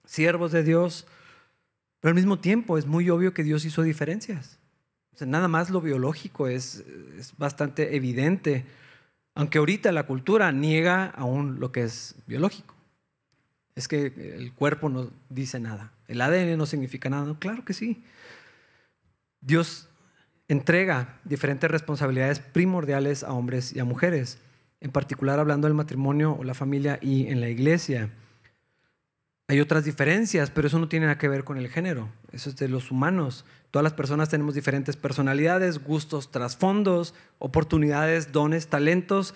siervos 0.07 0.51
de 0.51 0.63
Dios, 0.63 1.05
pero 1.99 2.09
al 2.09 2.15
mismo 2.15 2.39
tiempo 2.39 2.77
es 2.77 2.87
muy 2.87 3.09
obvio 3.09 3.33
que 3.33 3.43
Dios 3.43 3.65
hizo 3.65 3.83
diferencias. 3.83 4.57
nada 5.19 5.47
más 5.47 5.69
lo 5.69 5.81
biológico 5.81 6.47
es, 6.47 6.83
bastante 7.37 7.95
evidente, 7.95 8.65
aunque 9.35 9.59
ahorita 9.59 9.91
la 9.91 10.07
cultura 10.07 10.51
niega 10.51 11.05
aún 11.05 11.59
lo 11.59 11.71
que 11.71 11.83
es 11.83 12.15
biológico. 12.25 12.73
Es 13.75 13.87
que 13.87 14.07
el 14.37 14.53
cuerpo 14.53 14.89
no 14.89 15.11
dice 15.29 15.59
nada. 15.59 15.91
El 16.07 16.21
ADN 16.21 16.57
no 16.57 16.65
significa 16.65 17.09
nada. 17.09 17.35
claro 17.37 17.63
que 17.63 17.73
sí. 17.73 18.03
Dios 19.41 19.87
entrega 20.47 21.19
diferentes 21.25 21.69
responsabilidades 21.69 22.39
primordiales 22.39 23.23
a 23.23 23.33
hombres 23.33 23.75
y 23.75 23.79
a 23.79 23.85
mujeres, 23.85 24.39
en 24.79 24.91
particular 24.91 25.39
hablando 25.39 25.67
del 25.67 25.75
matrimonio 25.75 26.33
o 26.39 26.43
la 26.43 26.53
familia 26.53 26.97
y 27.01 27.27
en 27.27 27.41
la 27.41 27.49
iglesia. 27.49 28.09
Hay 29.49 29.61
otras 29.61 29.85
diferencias, 29.85 30.51
pero 30.51 30.67
eso 30.67 30.77
no 30.77 30.89
tiene 30.89 31.05
nada 31.05 31.17
que 31.17 31.29
ver 31.29 31.45
con 31.45 31.57
el 31.57 31.69
género, 31.69 32.09
eso 32.33 32.49
es 32.49 32.57
de 32.57 32.67
los 32.67 32.91
humanos. 32.91 33.45
Todas 33.71 33.83
las 33.83 33.93
personas 33.93 34.27
tenemos 34.27 34.55
diferentes 34.55 34.97
personalidades, 34.97 35.81
gustos, 35.81 36.31
trasfondos, 36.31 37.13
oportunidades, 37.39 38.33
dones, 38.33 38.67
talentos 38.67 39.35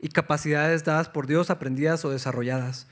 y 0.00 0.08
capacidades 0.08 0.82
dadas 0.82 1.08
por 1.08 1.28
Dios, 1.28 1.48
aprendidas 1.48 2.04
o 2.04 2.10
desarrolladas. 2.10 2.88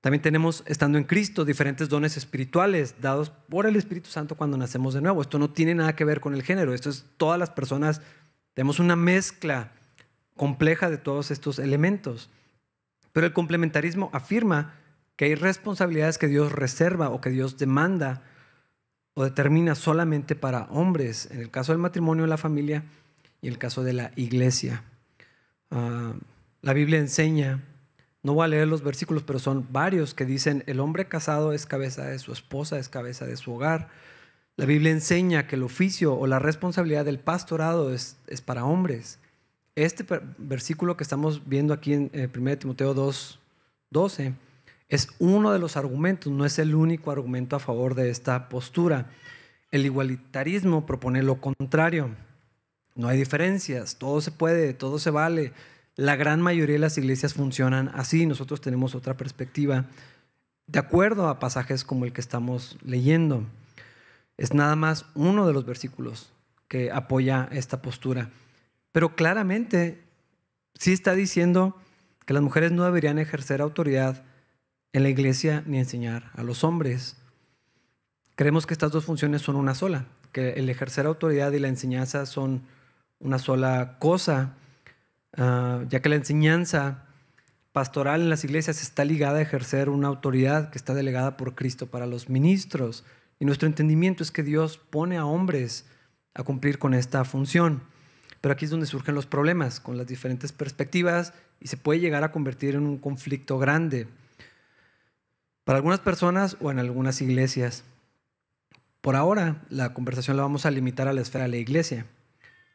También 0.00 0.22
tenemos, 0.22 0.62
estando 0.66 0.96
en 0.96 1.04
Cristo, 1.04 1.44
diferentes 1.44 1.88
dones 1.88 2.16
espirituales 2.16 3.00
dados 3.00 3.30
por 3.30 3.66
el 3.66 3.74
Espíritu 3.74 4.10
Santo 4.10 4.36
cuando 4.36 4.56
nacemos 4.56 4.94
de 4.94 5.02
nuevo. 5.02 5.20
Esto 5.20 5.38
no 5.40 5.50
tiene 5.50 5.74
nada 5.74 5.96
que 5.96 6.04
ver 6.04 6.20
con 6.20 6.34
el 6.34 6.42
género, 6.44 6.72
esto 6.72 6.88
es 6.88 7.04
todas 7.16 7.38
las 7.38 7.50
personas, 7.50 8.00
tenemos 8.54 8.78
una 8.78 8.94
mezcla 8.94 9.72
compleja 10.36 10.88
de 10.88 10.98
todos 10.98 11.32
estos 11.32 11.58
elementos. 11.58 12.30
Pero 13.12 13.26
el 13.26 13.32
complementarismo 13.32 14.08
afirma 14.12 14.79
que 15.20 15.26
hay 15.26 15.34
responsabilidades 15.34 16.16
que 16.16 16.28
Dios 16.28 16.50
reserva 16.50 17.10
o 17.10 17.20
que 17.20 17.28
Dios 17.28 17.58
demanda 17.58 18.22
o 19.12 19.22
determina 19.22 19.74
solamente 19.74 20.34
para 20.34 20.62
hombres, 20.70 21.28
en 21.30 21.40
el 21.40 21.50
caso 21.50 21.72
del 21.72 21.78
matrimonio, 21.78 22.26
la 22.26 22.38
familia 22.38 22.84
y 23.42 23.48
el 23.48 23.58
caso 23.58 23.82
de 23.82 23.92
la 23.92 24.12
iglesia. 24.16 24.82
Ah, 25.70 26.14
la 26.62 26.72
Biblia 26.72 26.98
enseña, 26.98 27.62
no 28.22 28.32
voy 28.32 28.46
a 28.46 28.48
leer 28.48 28.66
los 28.66 28.82
versículos, 28.82 29.22
pero 29.22 29.38
son 29.38 29.68
varios 29.70 30.14
que 30.14 30.24
dicen, 30.24 30.64
el 30.66 30.80
hombre 30.80 31.04
casado 31.04 31.52
es 31.52 31.66
cabeza 31.66 32.06
de 32.06 32.18
su 32.18 32.32
esposa, 32.32 32.78
es 32.78 32.88
cabeza 32.88 33.26
de 33.26 33.36
su 33.36 33.52
hogar. 33.52 33.90
La 34.56 34.64
Biblia 34.64 34.90
enseña 34.90 35.46
que 35.46 35.56
el 35.56 35.64
oficio 35.64 36.14
o 36.14 36.26
la 36.26 36.38
responsabilidad 36.38 37.04
del 37.04 37.18
pastorado 37.18 37.92
es, 37.92 38.16
es 38.26 38.40
para 38.40 38.64
hombres. 38.64 39.18
Este 39.74 40.02
versículo 40.38 40.96
que 40.96 41.04
estamos 41.04 41.46
viendo 41.46 41.74
aquí 41.74 41.92
en 41.92 42.10
1 42.14 42.50
eh, 42.50 42.56
Timoteo 42.56 42.94
2, 42.94 43.38
12 43.90 44.34
es 44.90 45.08
uno 45.20 45.52
de 45.52 45.60
los 45.60 45.76
argumentos, 45.76 46.32
no 46.32 46.44
es 46.44 46.58
el 46.58 46.74
único 46.74 47.12
argumento 47.12 47.54
a 47.54 47.60
favor 47.60 47.94
de 47.94 48.10
esta 48.10 48.48
postura. 48.48 49.06
El 49.70 49.86
igualitarismo 49.86 50.84
propone 50.84 51.22
lo 51.22 51.40
contrario. 51.40 52.10
No 52.96 53.06
hay 53.06 53.16
diferencias, 53.16 53.96
todo 53.96 54.20
se 54.20 54.32
puede, 54.32 54.74
todo 54.74 54.98
se 54.98 55.10
vale. 55.10 55.52
La 55.94 56.16
gran 56.16 56.42
mayoría 56.42 56.74
de 56.74 56.80
las 56.80 56.98
iglesias 56.98 57.34
funcionan 57.34 57.92
así, 57.94 58.26
nosotros 58.26 58.60
tenemos 58.60 58.96
otra 58.96 59.16
perspectiva 59.16 59.86
de 60.66 60.78
acuerdo 60.80 61.28
a 61.28 61.38
pasajes 61.38 61.84
como 61.84 62.04
el 62.04 62.12
que 62.12 62.20
estamos 62.20 62.76
leyendo. 62.84 63.44
Es 64.36 64.54
nada 64.54 64.74
más 64.74 65.06
uno 65.14 65.46
de 65.46 65.52
los 65.52 65.66
versículos 65.66 66.32
que 66.66 66.90
apoya 66.90 67.48
esta 67.52 67.80
postura. 67.80 68.30
Pero 68.90 69.14
claramente 69.14 70.02
sí 70.74 70.92
está 70.92 71.14
diciendo 71.14 71.76
que 72.26 72.34
las 72.34 72.42
mujeres 72.42 72.72
no 72.72 72.84
deberían 72.84 73.20
ejercer 73.20 73.60
autoridad 73.60 74.24
en 74.92 75.02
la 75.02 75.08
iglesia 75.08 75.62
ni 75.66 75.78
enseñar 75.78 76.30
a 76.34 76.42
los 76.42 76.64
hombres. 76.64 77.16
Creemos 78.34 78.66
que 78.66 78.74
estas 78.74 78.92
dos 78.92 79.04
funciones 79.04 79.42
son 79.42 79.56
una 79.56 79.74
sola, 79.74 80.06
que 80.32 80.50
el 80.52 80.68
ejercer 80.68 81.06
autoridad 81.06 81.52
y 81.52 81.58
la 81.58 81.68
enseñanza 81.68 82.26
son 82.26 82.62
una 83.18 83.38
sola 83.38 83.96
cosa, 83.98 84.54
ah, 85.36 85.84
ya 85.88 86.00
que 86.00 86.08
la 86.08 86.16
enseñanza 86.16 87.04
pastoral 87.72 88.22
en 88.22 88.30
las 88.30 88.44
iglesias 88.44 88.82
está 88.82 89.04
ligada 89.04 89.38
a 89.38 89.42
ejercer 89.42 89.88
una 89.88 90.08
autoridad 90.08 90.70
que 90.70 90.78
está 90.78 90.94
delegada 90.94 91.36
por 91.36 91.54
Cristo 91.54 91.86
para 91.86 92.06
los 92.06 92.28
ministros. 92.28 93.04
Y 93.38 93.44
nuestro 93.44 93.68
entendimiento 93.68 94.22
es 94.22 94.30
que 94.30 94.42
Dios 94.42 94.78
pone 94.78 95.16
a 95.16 95.24
hombres 95.24 95.86
a 96.34 96.42
cumplir 96.42 96.78
con 96.78 96.94
esta 96.94 97.24
función. 97.24 97.82
Pero 98.40 98.52
aquí 98.52 98.64
es 98.64 98.70
donde 98.70 98.86
surgen 98.86 99.14
los 99.14 99.26
problemas 99.26 99.80
con 99.80 99.98
las 99.98 100.06
diferentes 100.06 100.52
perspectivas 100.52 101.34
y 101.60 101.68
se 101.68 101.76
puede 101.76 102.00
llegar 102.00 102.24
a 102.24 102.32
convertir 102.32 102.74
en 102.74 102.86
un 102.86 102.98
conflicto 102.98 103.58
grande 103.58 104.08
para 105.70 105.78
algunas 105.78 106.00
personas 106.00 106.56
o 106.60 106.72
en 106.72 106.80
algunas 106.80 107.22
iglesias. 107.22 107.84
Por 109.00 109.14
ahora, 109.14 109.62
la 109.68 109.94
conversación 109.94 110.36
la 110.36 110.42
vamos 110.42 110.66
a 110.66 110.70
limitar 110.72 111.06
a 111.06 111.12
la 111.12 111.20
esfera 111.20 111.44
de 111.44 111.50
la 111.52 111.58
iglesia, 111.58 112.06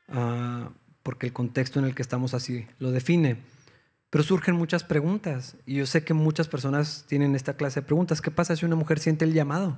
ah, 0.07 0.69
porque 1.03 1.25
el 1.25 1.33
contexto 1.33 1.77
en 1.77 1.83
el 1.83 1.93
que 1.93 2.01
estamos 2.01 2.33
así 2.33 2.65
lo 2.79 2.91
define. 2.91 3.35
Pero 4.09 4.23
surgen 4.23 4.55
muchas 4.55 4.85
preguntas 4.85 5.57
y 5.65 5.75
yo 5.75 5.85
sé 5.85 6.05
que 6.05 6.13
muchas 6.13 6.47
personas 6.47 7.03
tienen 7.05 7.35
esta 7.35 7.57
clase 7.57 7.81
de 7.81 7.85
preguntas. 7.85 8.21
¿Qué 8.21 8.31
pasa 8.31 8.55
si 8.55 8.65
una 8.65 8.77
mujer 8.77 8.99
siente 8.99 9.25
el 9.25 9.33
llamado? 9.33 9.77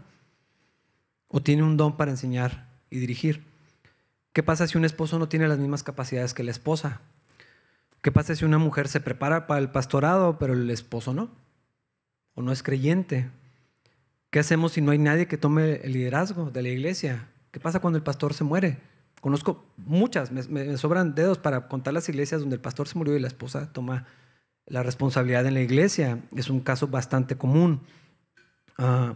¿O 1.28 1.42
tiene 1.42 1.64
un 1.64 1.76
don 1.76 1.98
para 1.98 2.12
enseñar 2.12 2.70
y 2.92 3.00
dirigir? 3.00 3.44
¿Qué 4.32 4.44
pasa 4.44 4.68
si 4.68 4.78
un 4.78 4.86
esposo 4.86 5.18
no 5.18 5.28
tiene 5.28 5.48
las 5.48 5.58
mismas 5.58 5.82
capacidades 5.82 6.36
que 6.36 6.44
la 6.44 6.52
esposa? 6.52 7.02
¿Qué 8.04 8.12
pasa 8.12 8.36
si 8.36 8.46
una 8.46 8.60
mujer 8.60 8.88
se 8.88 9.00
prepara 9.02 9.48
para 9.48 9.60
el 9.60 9.72
pastorado, 9.72 10.38
pero 10.38 10.54
el 10.54 10.70
esposo 10.70 11.16
no? 11.16 11.47
¿O 12.38 12.44
no 12.44 12.52
es 12.52 12.62
creyente? 12.62 13.32
¿Qué 14.30 14.38
hacemos 14.38 14.74
si 14.74 14.82
no 14.82 14.92
hay 14.92 15.00
nadie 15.00 15.28
que 15.28 15.40
tome 15.40 15.78
el 15.78 15.94
liderazgo 15.94 16.52
de 16.52 16.62
la 16.62 16.70
iglesia? 16.70 17.30
¿Qué 17.50 17.60
pasa 17.60 17.80
cuando 17.80 17.98
el 17.98 18.04
pastor 18.04 18.36
se 18.36 18.44
muere? 18.44 18.78
Conozco 19.22 19.66
muchas, 19.76 20.32
me, 20.32 20.78
sobran 20.78 21.16
dedos 21.16 21.40
para 21.40 21.68
contar 21.68 21.96
las 21.96 22.08
iglesias 22.10 22.42
donde 22.42 22.58
el 22.58 22.62
pastor 22.62 22.88
se 22.88 22.96
murió 22.96 23.16
y 23.16 23.20
la 23.20 23.28
esposa 23.28 23.74
toma 23.74 24.06
la 24.68 24.84
responsabilidad 24.84 25.48
en 25.48 25.56
la 25.56 25.62
iglesia. 25.62 26.20
Es 26.36 26.52
un 26.52 26.60
caso 26.60 26.90
bastante 26.90 27.38
común. 27.38 27.82
Ah, 28.78 29.16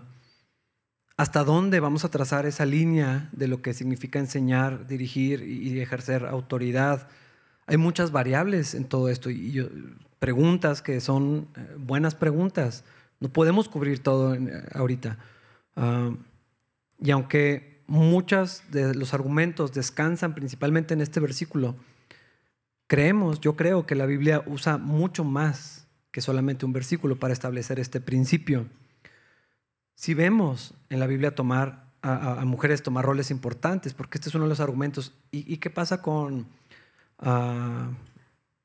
¿Hasta 1.16 1.44
dónde 1.44 1.80
vamos 1.80 2.04
a 2.06 2.10
trazar 2.10 2.48
esa 2.48 2.66
línea 2.66 3.30
de 3.34 3.48
lo 3.48 3.62
que 3.62 3.76
significa 3.76 4.18
enseñar, 4.18 4.88
dirigir 4.88 5.44
y 5.44 5.80
ejercer 5.80 6.26
autoridad? 6.26 7.08
Hay 7.68 7.78
muchas 7.78 8.12
variables 8.12 8.74
en 8.74 8.86
todo 8.86 9.10
esto 9.10 9.30
y 9.30 9.64
preguntas 10.18 10.82
que 10.82 11.00
son 11.02 11.50
eh, 11.56 11.76
buenas 11.78 12.16
preguntas. 12.16 12.84
No 13.22 13.30
podemos 13.30 13.70
cubrir 13.70 14.04
todo 14.04 14.36
eh, 14.36 14.68
ahorita. 14.74 15.18
Ah, 15.78 16.12
y 17.00 17.12
aunque 17.12 17.84
muchos 17.88 18.64
de 18.70 18.94
los 18.94 19.14
argumentos 19.14 19.72
descansan 19.72 20.36
principalmente 20.36 20.94
en 20.94 21.02
este 21.02 21.22
versículo, 21.22 21.76
creemos, 22.88 23.40
yo 23.40 23.56
creo 23.56 23.86
que 23.86 23.96
la 23.96 24.06
Biblia 24.06 24.44
usa 24.46 24.78
mucho 24.78 25.24
más 25.24 25.88
que 26.12 26.20
solamente 26.22 26.66
un 26.66 26.74
versículo 26.74 27.18
para 27.18 27.34
establecer 27.34 27.80
este 27.80 28.02
principio. 28.02 28.68
Si 29.96 30.14
vemos 30.14 30.74
en 30.90 31.00
la 31.00 31.08
Biblia 31.08 31.34
tomar 31.34 31.92
a, 32.02 32.44
mujeres 32.46 32.82
tomar 32.82 33.06
roles 33.06 33.32
importantes, 33.32 33.94
porque 33.94 34.18
este 34.18 34.30
es 34.30 34.36
uno 34.36 34.46
de 34.46 34.50
los 34.50 34.60
argumentos. 34.60 35.14
¿Y, 35.32 35.58
qué 35.58 35.70
pasa 35.70 36.02
con 36.02 36.48
ah, 37.20 37.92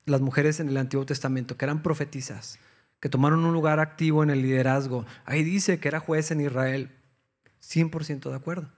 las 0.07 0.21
mujeres 0.21 0.61
en 0.61 0.69
el 0.69 0.77
Antiguo 0.77 1.05
Testamento, 1.05 1.57
que 1.57 1.65
eran 1.65 1.83
profetizas, 1.83 2.59
que 3.01 3.09
tomaron 3.09 3.45
un 3.45 3.53
lugar 3.53 3.81
activo 3.81 4.23
en 4.23 4.31
el 4.31 4.43
liderazgo? 4.43 5.05
Ahí 5.25 5.43
dice 5.43 5.79
que 5.81 5.89
era 5.89 6.01
juez 6.01 6.31
en 6.31 6.41
Israel. 6.41 6.91
100% 7.63 8.31
de 8.31 8.37
acuerdo. 8.37 8.71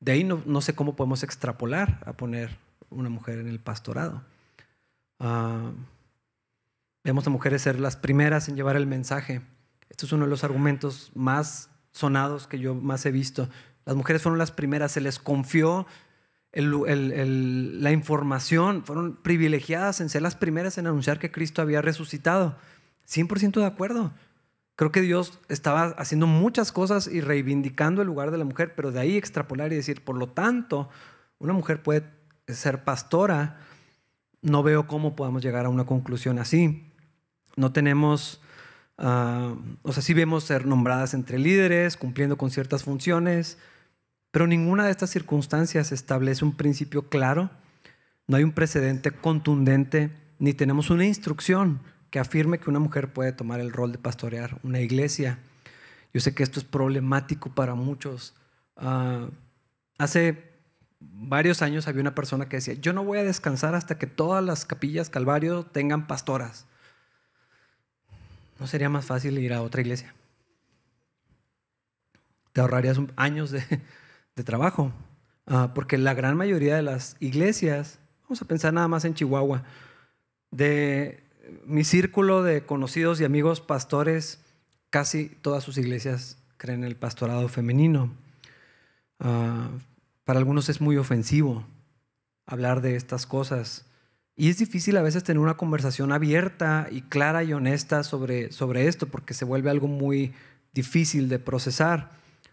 De 0.00 0.12
ahí 0.12 0.24
no, 0.24 0.60
sé 0.60 0.74
cómo 0.74 0.96
podemos 0.96 1.22
extrapolar 1.22 2.02
a 2.06 2.12
poner 2.12 2.56
una 2.90 3.08
mujer 3.08 3.38
en 3.38 3.48
el 3.48 3.58
pastorado. 3.60 4.22
Ah, 5.18 5.72
vemos 7.04 7.26
a 7.26 7.30
mujeres 7.30 7.62
ser 7.62 7.80
las 7.80 7.96
primeras 7.96 8.48
en 8.48 8.56
llevar 8.56 8.76
el 8.76 8.86
mensaje 8.86 9.42
esto 9.90 10.06
es 10.06 10.12
uno 10.12 10.24
de 10.24 10.30
los 10.30 10.44
argumentos 10.44 11.10
más 11.14 11.70
sonados 11.92 12.46
que 12.46 12.58
yo 12.58 12.74
más 12.74 13.04
he 13.06 13.10
visto. 13.10 13.48
Las 13.84 13.96
mujeres 13.96 14.22
fueron 14.22 14.38
las 14.38 14.52
primeras, 14.52 14.92
se 14.92 15.00
les 15.00 15.18
confió 15.18 15.86
la 16.52 17.92
información, 17.92 18.84
fueron 18.84 19.16
privilegiadas 19.16 20.00
en 20.00 20.08
ser 20.08 20.22
las 20.22 20.36
primeras 20.36 20.78
en 20.78 20.86
anunciar 20.86 21.18
que 21.18 21.30
Cristo 21.30 21.62
había 21.62 21.82
resucitado. 21.82 22.56
100% 23.08 23.60
de 23.60 23.66
acuerdo. 23.66 24.12
Creo 24.76 24.92
que 24.92 25.00
Dios 25.00 25.40
estaba 25.48 25.86
haciendo 25.98 26.26
muchas 26.26 26.70
cosas 26.70 27.08
y 27.08 27.20
reivindicando 27.20 28.02
el 28.02 28.06
lugar 28.06 28.30
de 28.30 28.38
la 28.38 28.44
mujer, 28.44 28.74
pero 28.76 28.92
de 28.92 29.00
ahí 29.00 29.16
extrapolar 29.16 29.72
y 29.72 29.76
decir, 29.76 30.04
por 30.04 30.16
lo 30.16 30.28
tanto, 30.28 30.88
una 31.38 31.52
mujer 31.52 31.82
puede 31.82 32.04
ser 32.46 32.84
pastora. 32.84 33.58
No 34.40 34.62
veo 34.62 34.86
cómo 34.86 35.16
podamos 35.16 35.42
llegar 35.42 35.66
a 35.66 35.68
una 35.68 35.84
conclusión 35.84 36.38
así. 36.38 36.92
No 37.56 37.72
tenemos 37.72 38.40
Ah, 38.98 39.54
o 39.82 39.92
sea, 39.92 40.02
sí 40.02 40.12
vemos 40.12 40.42
ser 40.42 40.66
nombradas 40.66 41.14
entre 41.14 41.38
líderes, 41.38 41.96
cumpliendo 41.96 42.36
con 42.36 42.50
ciertas 42.50 42.82
funciones, 42.82 43.56
pero 44.32 44.48
ninguna 44.48 44.84
de 44.84 44.90
estas 44.90 45.10
circunstancias 45.10 45.92
establece 45.92 46.44
un 46.44 46.56
principio 46.56 47.08
claro, 47.08 47.50
no 48.26 48.36
hay 48.36 48.42
un 48.42 48.52
precedente 48.52 49.12
contundente, 49.12 50.10
ni 50.40 50.52
tenemos 50.52 50.90
una 50.90 51.06
instrucción 51.06 51.80
que 52.10 52.18
afirme 52.18 52.58
que 52.58 52.70
una 52.70 52.78
mujer 52.78 53.12
puede 53.12 53.32
tomar 53.32 53.60
el 53.60 53.72
rol 53.72 53.92
de 53.92 53.98
pastorear 53.98 54.58
una 54.62 54.80
iglesia. 54.80 55.38
Yo 56.12 56.20
sé 56.20 56.34
que 56.34 56.42
esto 56.42 56.58
es 56.58 56.64
problemático 56.64 57.50
para 57.50 57.74
muchos. 57.74 58.34
Ah, 58.76 59.28
hace 59.98 60.48
varios 61.00 61.62
años 61.62 61.86
había 61.86 62.00
una 62.00 62.14
persona 62.14 62.48
que 62.48 62.56
decía, 62.56 62.74
yo 62.74 62.92
no 62.92 63.04
voy 63.04 63.18
a 63.18 63.24
descansar 63.24 63.74
hasta 63.74 63.98
que 63.98 64.06
todas 64.06 64.42
las 64.42 64.64
capillas 64.64 65.10
Calvario 65.10 65.64
tengan 65.64 66.06
pastoras. 66.06 66.66
¿No 68.58 68.66
sería 68.66 68.88
más 68.88 69.04
fácil 69.04 69.38
ir 69.38 69.52
a 69.52 69.62
otra 69.62 69.80
iglesia? 69.80 70.14
Te 72.52 72.60
ahorrarías 72.60 72.98
años 73.16 73.50
de, 74.34 74.44
trabajo. 74.44 74.92
Ah, 75.46 75.72
porque 75.74 75.98
la 75.98 76.14
gran 76.14 76.36
mayoría 76.36 76.76
de 76.76 76.82
las 76.82 77.16
iglesias, 77.20 77.98
vamos 78.24 78.42
a 78.42 78.46
pensar 78.46 78.72
nada 78.72 78.88
más 78.88 79.04
en 79.04 79.14
Chihuahua, 79.14 79.62
de 80.50 81.27
mi 81.66 81.84
círculo 81.84 82.42
de 82.42 82.64
conocidos 82.64 83.20
y 83.20 83.24
amigos 83.24 83.60
pastores, 83.60 84.40
casi 84.90 85.28
todas 85.42 85.64
sus 85.64 85.78
iglesias 85.78 86.38
creen 86.56 86.80
en 86.80 86.88
el 86.88 86.96
pastorado 86.96 87.48
femenino. 87.48 88.10
Ah, 89.20 89.70
para 90.24 90.38
algunos 90.38 90.68
es 90.68 90.80
muy 90.80 90.96
ofensivo 90.96 91.64
hablar 92.46 92.80
de 92.80 92.96
estas 92.96 93.26
cosas. 93.26 93.84
Y 94.36 94.50
es 94.50 94.58
difícil 94.58 94.96
a 94.96 95.02
veces 95.02 95.24
tener 95.24 95.40
una 95.40 95.56
conversación 95.56 96.12
abierta 96.12 96.86
y 96.90 97.02
clara 97.02 97.42
y 97.44 97.52
honesta 97.52 98.04
sobre, 98.04 98.52
sobre 98.52 98.86
esto, 98.86 99.06
porque 99.06 99.34
se 99.34 99.44
vuelve 99.44 99.70
algo 99.70 99.88
muy 99.88 100.32
difícil 100.72 101.28
de 101.28 101.38
procesar, 101.38 102.10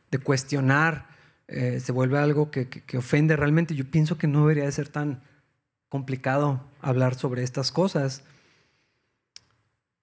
de 0.10 0.18
cuestionar 0.18 1.16
eh, 1.48 1.80
se 1.80 1.92
vuelve 1.92 2.18
algo 2.18 2.50
que, 2.50 2.68
ofende 2.98 3.36
realmente. 3.36 3.76
Yo 3.76 3.86
pienso 3.86 4.18
que 4.18 4.28
no 4.28 4.42
debería 4.42 4.66
de 4.66 4.72
ser 4.72 4.90
tan 4.90 5.22
complicado 5.90 6.62
hablar 6.82 7.16
sobre 7.16 7.44
estas 7.44 7.72
cosas. 7.72 8.24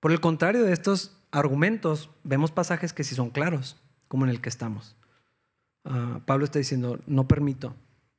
Por 0.02 0.10
el 0.10 0.18
contrario 0.18 0.64
de 0.64 0.72
estos 0.72 1.16
argumentos, 1.30 2.10
vemos 2.24 2.50
pasajes 2.50 2.92
que 2.92 3.04
sí 3.04 3.14
son 3.14 3.30
claros, 3.30 3.80
como 4.08 4.24
en 4.24 4.30
el 4.30 4.40
que 4.40 4.48
estamos. 4.48 4.96
Ah, 5.84 6.18
Pablo 6.26 6.44
está 6.44 6.58
diciendo, 6.58 6.98
no 7.06 7.28
permito. 7.28 7.76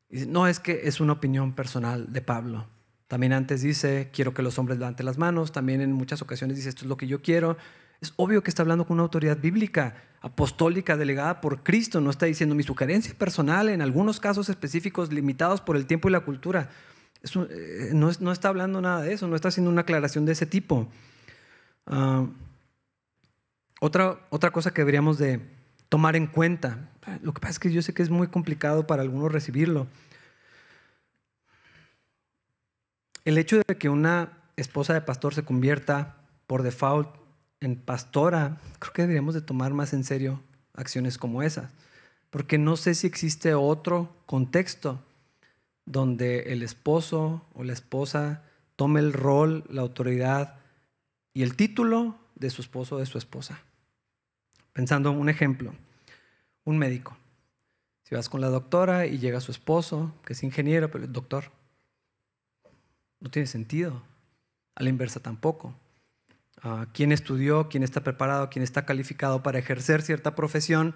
no, 0.10 0.48
es 0.48 0.62
que 0.62 0.88
es 0.88 1.02
una 1.02 1.12
opinión 1.12 1.52
personal 1.52 2.14
de 2.14 2.22
Pablo. 2.22 2.68
También 3.10 3.34
antes 3.34 3.64
dice, 3.64 4.12
quiero 4.14 4.34
que 4.34 4.42
los 4.42 4.58
hombres 4.60 4.80
levanten 4.80 5.06
las 5.06 5.18
manos. 5.18 5.52
También 5.52 5.82
en 5.82 5.92
muchas 5.92 6.22
ocasiones 6.22 6.56
dice, 6.56 6.70
esto 6.70 6.86
es 6.86 6.88
lo 6.88 6.96
que 6.96 7.06
yo 7.06 7.22
quiero. 7.22 7.58
Es 8.00 8.14
obvio 8.16 8.44
que 8.44 8.50
está 8.50 8.62
hablando 8.62 8.88
con 8.88 8.94
una 8.94 9.04
autoridad 9.04 9.38
bíblica, 9.38 9.98
apostólica, 10.22 10.96
delegada 10.96 11.42
por 11.42 11.64
Cristo. 11.64 12.00
No 12.00 12.12
está 12.12 12.28
diciendo 12.28 12.56
mi 12.56 12.64
sugerencia 12.64 13.14
personal 13.14 13.68
en 13.68 13.82
algunos 13.82 14.22
casos 14.22 14.48
específicos 14.48 15.12
limitados 15.12 15.60
por 15.60 15.76
el 15.76 15.86
tiempo 15.86 16.08
y 16.08 16.14
la 16.14 16.22
cultura. 16.22 16.70
Eh, 17.50 17.92
no, 17.94 18.32
está 18.32 18.48
hablando 18.48 18.80
nada 18.80 19.02
de 19.02 19.12
eso, 19.12 19.28
no 19.28 19.36
está 19.36 19.50
haciendo 19.50 19.70
una 19.70 19.82
aclaración 19.82 20.26
de 20.26 20.32
ese 20.32 20.46
tipo. 20.46 20.88
Ah, 21.86 22.26
otra, 23.82 24.20
otra 24.30 24.52
cosa 24.52 24.72
que 24.72 24.82
deberíamos 24.82 25.18
de 25.18 25.42
tomar 25.90 26.16
en 26.16 26.28
cuenta, 26.28 26.90
lo 27.22 27.34
que 27.34 27.42
pasa 27.42 27.52
es 27.52 27.60
que 27.60 27.72
yo 27.72 27.82
sé 27.82 27.94
que 27.94 28.02
es 28.02 28.10
muy 28.10 28.28
complicado 28.28 28.88
para 28.88 29.02
algunos 29.02 29.32
recibirlo. 29.32 29.88
El 33.26 33.38
hecho 33.38 33.62
de 33.68 33.78
que 33.78 33.90
una 33.90 34.38
esposa 34.56 34.94
de 34.94 35.02
pastor 35.02 35.34
se 35.34 35.44
convierta 35.44 36.18
por 36.48 36.64
default 36.64 37.10
en 37.60 37.76
pastora, 37.76 38.58
creo 38.80 38.94
que 38.94 39.02
deberíamos 39.04 39.34
de 39.34 39.42
tomar 39.42 39.74
más 39.74 39.94
en 39.94 40.04
serio 40.04 40.42
acciones 40.74 41.18
como 41.18 41.44
esas, 41.44 41.72
porque 42.30 42.58
no 42.58 42.76
sé 42.76 42.96
si 42.96 43.08
existe 43.08 43.54
otro 43.54 44.16
contexto 44.26 45.00
donde 45.86 46.54
el 46.54 46.64
esposo 46.64 47.46
o 47.54 47.64
la 47.64 47.74
esposa 47.74 48.44
tome 48.76 49.00
el 49.00 49.14
rol, 49.14 49.64
la 49.70 49.82
autoridad 49.82 50.56
y 51.34 51.44
el 51.44 51.56
título 51.56 52.18
de 52.36 52.50
su 52.50 52.62
esposo 52.62 52.96
o 52.96 53.00
de 53.00 53.06
su 53.06 53.18
esposa. 53.18 53.62
Pensando 54.74 55.12
en 55.12 55.18
un 55.18 55.30
ejemplo, 55.30 55.74
un 56.64 56.78
médico. 56.78 57.18
Si 58.04 58.16
vas 58.16 58.30
con 58.30 58.42
la 58.42 58.50
doctora 58.50 59.06
y 59.06 59.20
llega 59.20 59.40
su 59.40 59.52
esposo, 59.52 60.14
que 60.26 60.34
es 60.34 60.44
ingeniero, 60.44 60.92
pero 60.92 61.06
es 61.06 61.12
doctor, 61.12 61.52
no 63.20 63.30
tiene 63.30 63.48
sentido. 63.48 64.04
A 64.76 64.84
la 64.84 64.90
inversa 64.90 65.20
tampoco 65.20 65.76
quién 66.94 67.12
estudió, 67.12 67.68
quién 67.70 67.84
está 67.84 68.02
preparado, 68.02 68.50
quién 68.50 68.64
está 68.64 68.86
calificado 68.86 69.44
para 69.44 69.60
ejercer 69.60 70.02
cierta 70.02 70.36
profesión, 70.36 70.96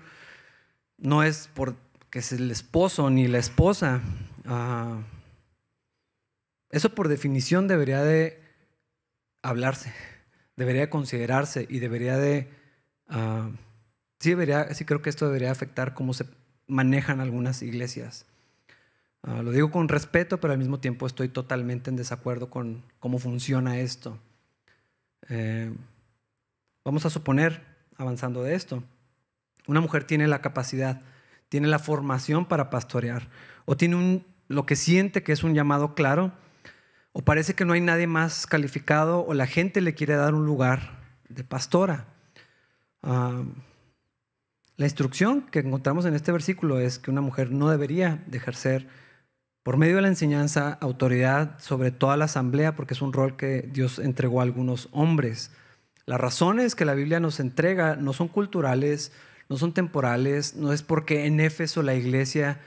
no 0.98 1.24
es 1.24 1.50
porque 1.54 2.20
es 2.20 2.32
el 2.32 2.50
esposo 2.52 3.10
ni 3.10 3.28
la 3.28 3.38
esposa. 3.38 4.02
Ah, 4.46 5.02
eso 6.70 6.96
por 6.96 7.08
definición 7.08 7.68
debería 7.68 8.02
de 8.02 8.42
hablarse, 9.42 9.94
debería 10.58 10.82
de 10.82 10.90
considerarse 10.90 11.66
y 11.70 11.80
debería 11.80 12.18
de... 12.18 12.50
Ah, 13.08 13.50
sí, 14.20 14.32
debería, 14.32 14.74
sí 14.74 14.84
creo 14.84 15.02
que 15.02 15.10
esto 15.10 15.26
debería 15.28 15.52
afectar 15.52 15.94
cómo 15.94 16.14
se 16.14 16.26
manejan 16.68 17.22
algunas 17.22 17.62
iglesias. 17.62 18.26
Ah, 19.24 19.42
lo 19.42 19.52
digo 19.52 19.72
con 19.72 19.88
respeto, 19.88 20.40
pero 20.40 20.54
al 20.54 20.60
mismo 20.60 20.80
tiempo 20.80 21.08
estoy 21.08 21.30
totalmente 21.30 21.90
en 21.90 21.96
desacuerdo 21.96 22.50
con 22.50 22.84
cómo 23.00 23.20
funciona 23.20 23.80
esto. 23.80 24.20
Eh, 25.30 25.74
vamos 26.84 27.06
a 27.06 27.10
suponer, 27.10 27.62
avanzando 27.98 28.44
de 28.44 28.56
esto, 28.56 28.84
una 29.68 29.82
mujer 29.82 30.06
tiene 30.06 30.28
la 30.28 30.42
capacidad, 30.42 31.02
tiene 31.50 31.68
la 31.68 31.80
formación 31.80 32.46
para 32.46 32.70
pastorear, 32.70 33.30
o 33.66 33.76
tiene 33.76 33.96
un, 33.96 34.26
lo 34.48 34.66
que 34.66 34.76
siente 34.76 35.24
que 35.24 35.34
es 35.34 35.44
un 35.44 35.54
llamado 35.54 35.94
claro, 35.94 36.32
o 37.18 37.22
parece 37.24 37.56
que 37.56 37.66
no 37.66 37.74
hay 37.74 37.82
nadie 37.82 38.06
más 38.06 38.46
calificado, 38.46 39.26
o 39.26 39.34
la 39.34 39.48
gente 39.48 39.82
le 39.82 39.96
quiere 39.96 40.14
dar 40.14 40.36
un 40.36 40.46
lugar 40.46 41.00
de 41.30 41.44
pastora. 41.44 42.06
Ah, 43.02 43.42
la 44.76 44.86
instrucción 44.86 45.42
que 45.42 45.58
encontramos 45.58 46.06
en 46.06 46.14
este 46.14 46.32
versículo 46.32 46.80
es 46.80 47.00
que 47.00 47.10
una 47.10 47.22
mujer 47.22 47.50
no 47.50 47.72
debería 47.72 48.24
de 48.28 48.38
ejercer 48.38 48.88
por 49.64 49.78
medio 49.78 49.96
de 49.96 50.04
la 50.04 50.10
enseñanza, 50.10 50.78
autoridad 50.80 51.58
sobre 51.58 51.90
toda 51.90 52.18
la 52.18 52.26
asamblea, 52.26 52.76
porque 52.76 52.94
es 52.94 53.02
un 53.02 53.14
rol 53.14 53.36
que 53.36 53.68
Dios 53.74 53.98
entregó 53.98 54.40
a 54.40 54.44
algunos 54.44 54.88
hombres. 54.92 55.50
Las 56.06 56.22
razones 56.22 56.76
que 56.76 56.86
la 56.86 56.94
Biblia 56.94 57.20
nos 57.20 57.40
entrega 57.40 57.96
no 57.96 58.14
son 58.14 58.28
culturales, 58.28 59.12
no 59.50 59.58
son 59.58 59.74
temporales, 59.74 60.56
no 60.56 60.72
es 60.72 60.84
porque 60.84 61.26
en 61.26 61.40
Éfeso 61.40 61.82
la 61.82 61.96
iglesia 61.96 62.60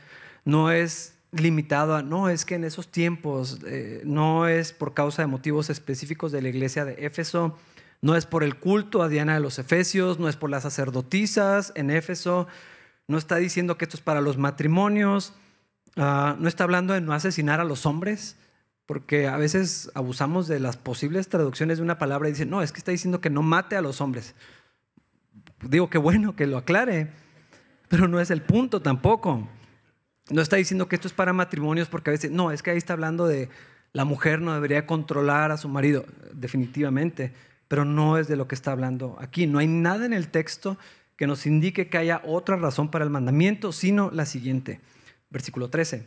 no 0.45 0.73
es 0.73 1.15
limitada, 1.33 2.03
no, 2.03 2.29
es 2.29 2.45
que 2.45 2.57
en 2.57 2.65
esos 2.65 2.89
tiempos 2.89 3.61
eh, 3.67 4.03
no 4.05 4.49
es 4.49 4.73
por 4.73 4.95
causa 4.95 5.23
de 5.23 5.27
motivos 5.27 5.71
específicos 5.71 6.33
de 6.33 6.43
la 6.43 6.49
iglesia 6.49 6.85
de 6.85 7.07
Éfeso, 7.07 7.57
no 8.03 8.17
es 8.17 8.27
por 8.27 8.43
el 8.43 8.57
culto 8.57 9.03
a 9.03 9.09
Diana 9.09 9.35
de 9.35 9.41
los 9.41 9.59
Efesios, 9.59 10.19
no 10.19 10.29
es 10.29 10.37
por 10.37 10.51
las 10.51 10.63
sacerdotisas 10.63 11.73
en 11.77 11.91
Éfeso, 11.91 12.47
no 13.09 13.19
está 13.19 13.37
diciendo 13.37 13.77
que 13.77 13.85
esto 13.85 13.97
es 13.97 14.03
para 14.03 14.21
los 14.21 14.39
matrimonios, 14.39 15.35
Ah, 15.97 16.37
no 16.39 16.49
está 16.49 16.65
hablando 16.65 16.95
de 16.95 17.01
no 17.01 17.13
asesinar 17.13 17.61
a 17.61 17.65
los 17.65 17.85
hombres, 17.85 18.37
porque 18.87 19.29
a 19.29 19.37
veces 19.37 19.91
abusamos 19.95 20.49
de 20.49 20.61
las 20.61 20.77
posibles 20.77 21.29
traducciones 21.29 21.79
de 21.79 21.85
una 21.85 21.99
palabra 21.99 22.29
y 22.29 22.33
dicen, 22.33 22.51
no, 22.51 22.63
es 22.63 22.73
que 22.73 22.79
está 22.79 22.93
diciendo 22.93 23.21
que 23.21 23.31
no 23.31 23.43
mate 23.43 23.77
a 23.77 23.83
los 23.83 24.01
hombres. 24.01 24.35
Digo 25.63 25.91
que 25.91 25.99
bueno 25.99 26.37
que 26.37 26.47
lo 26.47 26.59
aclare, 26.59 27.11
pero 27.89 28.09
no 28.09 28.21
es 28.21 28.31
el 28.31 28.43
punto 28.43 28.81
tampoco. 28.81 29.49
No 30.31 30.43
está 30.43 30.57
diciendo 30.57 30.89
que 30.89 30.97
esto 30.97 31.09
es 31.09 31.15
para 31.15 31.33
matrimonios 31.33 31.89
porque 31.89 32.11
a 32.11 32.13
veces, 32.13 32.31
no, 32.31 32.51
es 32.53 32.63
que 32.63 32.71
ahí 32.71 32.79
está 32.79 32.93
hablando 32.93 33.27
de 33.27 33.49
la 33.93 34.05
mujer 34.05 34.41
no 34.41 34.55
debería 34.55 34.87
controlar 34.87 35.51
a 35.51 35.57
su 35.57 35.69
marido, 35.69 36.05
definitivamente, 36.33 37.33
pero 37.67 37.85
no 37.85 38.19
es 38.19 38.29
de 38.29 38.37
lo 38.37 38.47
que 38.47 38.55
está 38.55 38.73
hablando 38.73 39.17
aquí. 39.21 39.47
No 39.47 39.59
hay 39.59 39.67
nada 39.67 40.07
en 40.07 40.13
el 40.13 40.29
texto 40.29 40.79
que 41.17 41.27
nos 41.27 41.47
indique 41.47 41.89
que 41.89 41.99
haya 41.99 42.23
otra 42.25 42.57
razón 42.57 42.91
para 42.91 43.05
el 43.05 43.11
mandamiento, 43.11 43.73
sino 43.73 44.11
la 44.11 44.27
siguiente 44.27 44.81
versículo 45.31 45.69
13. 45.69 46.07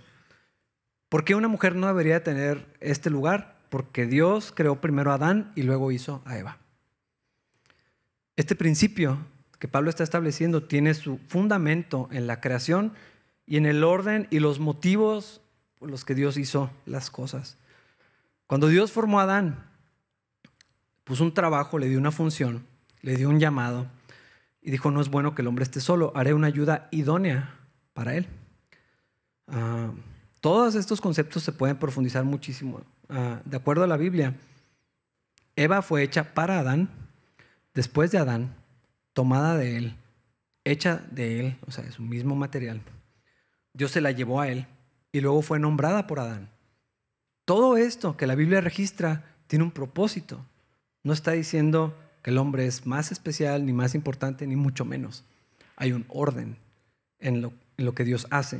¿Por 1.09 1.23
qué 1.23 1.35
una 1.35 1.47
mujer 1.47 1.75
no 1.75 1.87
debería 1.87 2.23
tener 2.23 2.65
este 2.79 3.09
lugar? 3.09 3.57
Porque 3.69 4.05
Dios 4.05 4.51
creó 4.55 4.81
primero 4.81 5.11
a 5.11 5.15
Adán 5.15 5.51
y 5.55 5.63
luego 5.63 5.91
hizo 5.91 6.21
a 6.25 6.37
Eva. 6.37 6.57
Este 8.35 8.55
principio 8.55 9.19
que 9.59 9.67
Pablo 9.67 9.89
está 9.89 10.03
estableciendo 10.03 10.63
tiene 10.63 10.93
su 10.93 11.19
fundamento 11.27 12.09
en 12.11 12.27
la 12.27 12.41
creación 12.41 12.93
y 13.45 13.57
en 13.57 13.65
el 13.65 13.83
orden 13.83 14.27
y 14.29 14.39
los 14.39 14.59
motivos 14.59 15.41
por 15.79 15.89
los 15.89 16.05
que 16.05 16.15
Dios 16.15 16.37
hizo 16.37 16.71
las 16.85 17.09
cosas. 17.09 17.57
Cuando 18.47 18.67
Dios 18.67 18.91
formó 18.91 19.19
a 19.19 19.23
Adán, 19.23 19.65
puso 21.03 21.23
un 21.23 21.33
trabajo, 21.33 21.79
le 21.79 21.89
dio 21.89 21.99
una 21.99 22.11
función, 22.11 22.65
le 23.01 23.15
dio 23.15 23.29
un 23.29 23.39
llamado 23.39 23.87
y 24.61 24.71
dijo, 24.71 24.91
no 24.91 25.01
es 25.01 25.09
bueno 25.09 25.35
que 25.35 25.41
el 25.41 25.47
hombre 25.47 25.63
esté 25.63 25.81
solo, 25.81 26.13
haré 26.15 26.33
una 26.33 26.47
ayuda 26.47 26.87
idónea 26.91 27.59
para 27.93 28.15
él. 28.15 28.27
Ah, 29.47 29.91
todos 30.39 30.75
estos 30.75 31.01
conceptos 31.01 31.43
se 31.43 31.51
pueden 31.51 31.77
profundizar 31.77 32.23
muchísimo. 32.23 32.81
Ah, 33.09 33.41
de 33.43 33.57
acuerdo 33.57 33.83
a 33.83 33.87
la 33.87 33.97
Biblia, 33.97 34.35
Eva 35.55 35.81
fue 35.81 36.03
hecha 36.03 36.33
para 36.33 36.59
Adán, 36.59 36.89
después 37.73 38.11
de 38.11 38.17
Adán, 38.17 38.55
tomada 39.13 39.57
de 39.57 39.77
él, 39.77 39.95
hecha 40.63 41.03
de 41.11 41.39
él, 41.39 41.57
o 41.67 41.71
sea, 41.71 41.83
de 41.83 41.91
su 41.91 42.01
mismo 42.01 42.35
material. 42.35 42.81
Dios 43.73 43.91
se 43.91 44.01
la 44.01 44.11
llevó 44.11 44.39
a 44.39 44.49
él 44.49 44.67
y 45.11 45.21
luego 45.21 45.41
fue 45.41 45.59
nombrada 45.59 46.07
por 46.07 46.19
Adán. 46.19 46.49
Todo 47.45 47.75
esto 47.75 48.15
que 48.15 48.27
la 48.27 48.35
Biblia 48.35 48.61
registra 48.61 49.25
tiene 49.47 49.65
un 49.65 49.71
propósito. 49.71 50.45
No 51.03 51.13
está 51.13 51.31
diciendo 51.31 51.97
que 52.21 52.31
el 52.31 52.37
hombre 52.37 52.65
es 52.65 52.85
más 52.85 53.11
especial, 53.11 53.65
ni 53.65 53.73
más 53.73 53.95
importante, 53.95 54.47
ni 54.47 54.55
mucho 54.55 54.85
menos. 54.85 55.25
Hay 55.75 55.91
un 55.91 56.05
orden 56.07 56.57
en 57.19 57.41
lo, 57.41 57.93
que 57.93 58.05
Dios 58.05 58.27
hace. 58.29 58.59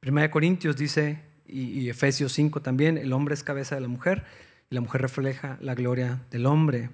Primera 0.00 0.26
de 0.26 0.30
Corintios 0.30 0.76
dice, 0.76 1.20
y, 1.46 1.88
Efesios 1.88 2.32
5 2.32 2.60
también, 2.60 2.98
el 2.98 3.12
hombre 3.12 3.34
es 3.34 3.42
cabeza 3.42 3.74
de 3.74 3.80
la 3.80 3.88
mujer 3.88 4.24
y 4.70 4.74
la 4.74 4.80
mujer 4.80 5.00
refleja 5.00 5.56
la 5.60 5.74
gloria 5.74 6.20
del 6.30 6.46
hombre. 6.46 6.90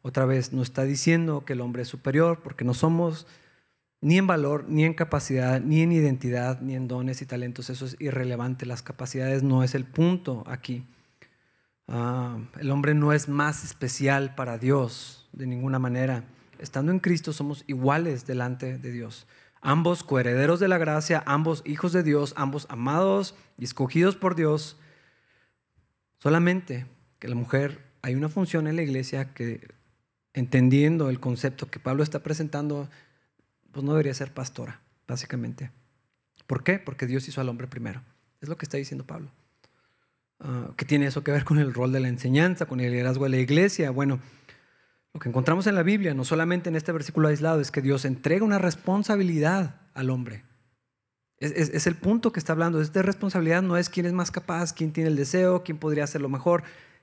Otra 0.00 0.24
vez, 0.24 0.52
no 0.52 0.62
está 0.62 0.84
diciendo 0.84 1.44
que 1.44 1.52
el 1.52 1.60
hombre 1.60 1.82
es 1.82 1.88
superior, 1.88 2.40
porque 2.42 2.64
no 2.64 2.74
somos 2.74 3.26
ni 4.02 4.18
en 4.18 4.26
valor, 4.26 4.66
ni 4.68 4.84
en 4.84 4.94
capacidad, 4.94 5.60
ni 5.60 5.80
en 5.80 5.92
identidad, 5.92 6.60
ni 6.60 6.74
en 6.74 6.88
dones 6.88 7.22
y 7.22 7.26
talentos. 7.26 7.70
Eso 7.70 7.86
es 7.86 7.96
irrelevante. 8.00 8.66
Las 8.66 8.82
capacidades 8.82 9.44
no 9.44 9.62
es 9.62 9.76
el 9.76 9.84
punto 9.84 10.42
aquí. 10.46 10.84
Ah, 11.86 12.38
el 12.58 12.72
hombre 12.72 12.94
no 12.94 13.12
es 13.12 13.28
más 13.28 13.64
especial 13.64 14.34
para 14.34 14.58
Dios 14.58 15.28
de 15.32 15.46
ninguna 15.46 15.78
manera. 15.78 16.24
Estando 16.58 16.90
en 16.90 16.98
Cristo 16.98 17.32
somos 17.32 17.62
iguales 17.68 18.26
delante 18.26 18.76
de 18.76 18.90
Dios. 18.90 19.28
Ambos 19.60 20.02
coherederos 20.02 20.58
de 20.58 20.66
la 20.66 20.78
gracia, 20.78 21.22
ambos 21.24 21.62
hijos 21.64 21.92
de 21.92 22.02
Dios, 22.02 22.34
ambos 22.36 22.66
amados 22.70 23.36
y 23.56 23.64
escogidos 23.64 24.16
por 24.16 24.34
Dios. 24.34 24.76
Solamente 26.18 26.86
que 27.20 27.28
la 27.28 27.36
mujer, 27.36 27.84
hay 28.02 28.16
una 28.16 28.28
función 28.28 28.66
en 28.66 28.74
la 28.74 28.82
iglesia 28.82 29.32
que, 29.32 29.68
entendiendo 30.34 31.08
el 31.08 31.20
concepto 31.20 31.70
que 31.70 31.78
Pablo 31.78 32.02
está 32.02 32.24
presentando, 32.24 32.88
pues 33.72 33.84
no 33.84 33.92
debería 33.92 34.14
ser 34.14 34.32
pastora, 34.32 34.80
básicamente. 35.08 35.70
¿Por 36.46 36.62
qué? 36.62 36.78
Porque 36.78 37.06
Dios 37.06 37.26
hizo 37.28 37.40
al 37.40 37.48
hombre 37.48 37.66
primero. 37.66 38.02
Es 38.40 38.48
lo 38.48 38.56
que 38.56 38.66
está 38.66 38.76
diciendo 38.76 39.06
Pablo. 39.06 39.30
Ah, 40.40 40.70
¿Qué 40.76 40.84
tiene 40.84 41.06
eso 41.06 41.24
que 41.24 41.32
ver 41.32 41.44
con 41.44 41.58
el 41.58 41.72
rol 41.72 41.92
de 41.92 42.00
la 42.00 42.08
enseñanza, 42.08 42.66
con 42.66 42.80
el 42.80 42.92
liderazgo 42.92 43.24
de 43.24 43.30
la 43.30 43.36
iglesia? 43.38 43.90
Bueno, 43.90 44.20
lo 45.14 45.20
que 45.20 45.28
encontramos 45.28 45.66
en 45.66 45.74
la 45.74 45.82
Biblia, 45.82 46.14
no 46.14 46.24
solamente 46.24 46.68
en 46.68 46.76
este 46.76 46.92
versículo 46.92 47.28
aislado, 47.28 47.60
es 47.60 47.70
que 47.70 47.82
Dios 47.82 48.04
entrega 48.04 48.44
una 48.44 48.58
responsabilidad 48.58 49.76
al 49.94 50.10
hombre. 50.10 50.44
Es, 51.38 51.52
es, 51.52 51.86
el 51.86 51.96
punto 51.96 52.32
que 52.32 52.38
está 52.38 52.52
hablando. 52.52 52.80
Esta 52.80 53.02
responsabilidad 53.02 53.62
no 53.62 53.76
es 53.76 53.88
quién 53.88 54.06
es 54.06 54.12
más 54.12 54.30
capaz, 54.30 54.72
quién 54.72 54.92
tiene 54.92 55.10
el 55.10 55.16
deseo, 55.16 55.64
quién 55.64 55.78
podría 55.78 56.04
hacerlo 56.04 56.28
mejor. 56.28 56.62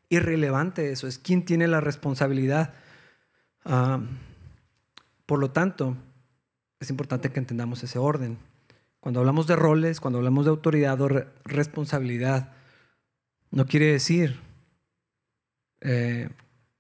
Irrelevante 0.10 0.92
eso, 0.92 1.08
es 1.08 1.20
quién 1.20 1.44
tiene 1.44 1.68
la 1.68 1.82
responsabilidad. 1.82 2.74
Ah, 3.66 4.00
por 5.26 5.40
lo 5.40 5.52
tanto, 5.52 5.98
es 6.80 6.90
importante 6.90 7.32
que 7.32 7.40
entendamos 7.40 7.84
ese 7.84 8.00
orden. 8.00 8.38
Cuando 9.00 9.20
hablamos 9.20 9.48
de 9.48 9.56
roles, 9.56 10.00
cuando 10.00 10.20
hablamos 10.20 10.46
de 10.46 10.52
autoridad 10.52 11.00
o 11.02 11.10
responsabilidad, 11.46 12.52
no 13.52 13.66
quiere 13.66 13.88
decir 13.88 14.40
eh, 15.82 16.30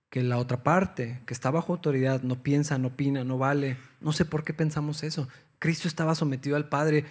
que 0.09 0.23
la 0.23 0.37
otra 0.37 0.63
parte, 0.63 1.21
que 1.25 1.33
está 1.33 1.51
bajo 1.51 1.73
autoridad, 1.73 2.21
no 2.23 2.41
piensa, 2.41 2.77
no 2.77 2.89
opina, 2.89 3.23
no 3.23 3.37
vale. 3.37 3.77
No 4.01 4.11
sé 4.11 4.25
por 4.25 4.43
qué 4.43 4.53
pensamos 4.53 5.03
eso. 5.03 5.27
Cristo 5.59 5.87
estaba 5.87 6.15
sometido 6.15 6.55
al 6.55 6.69
Padre. 6.69 7.05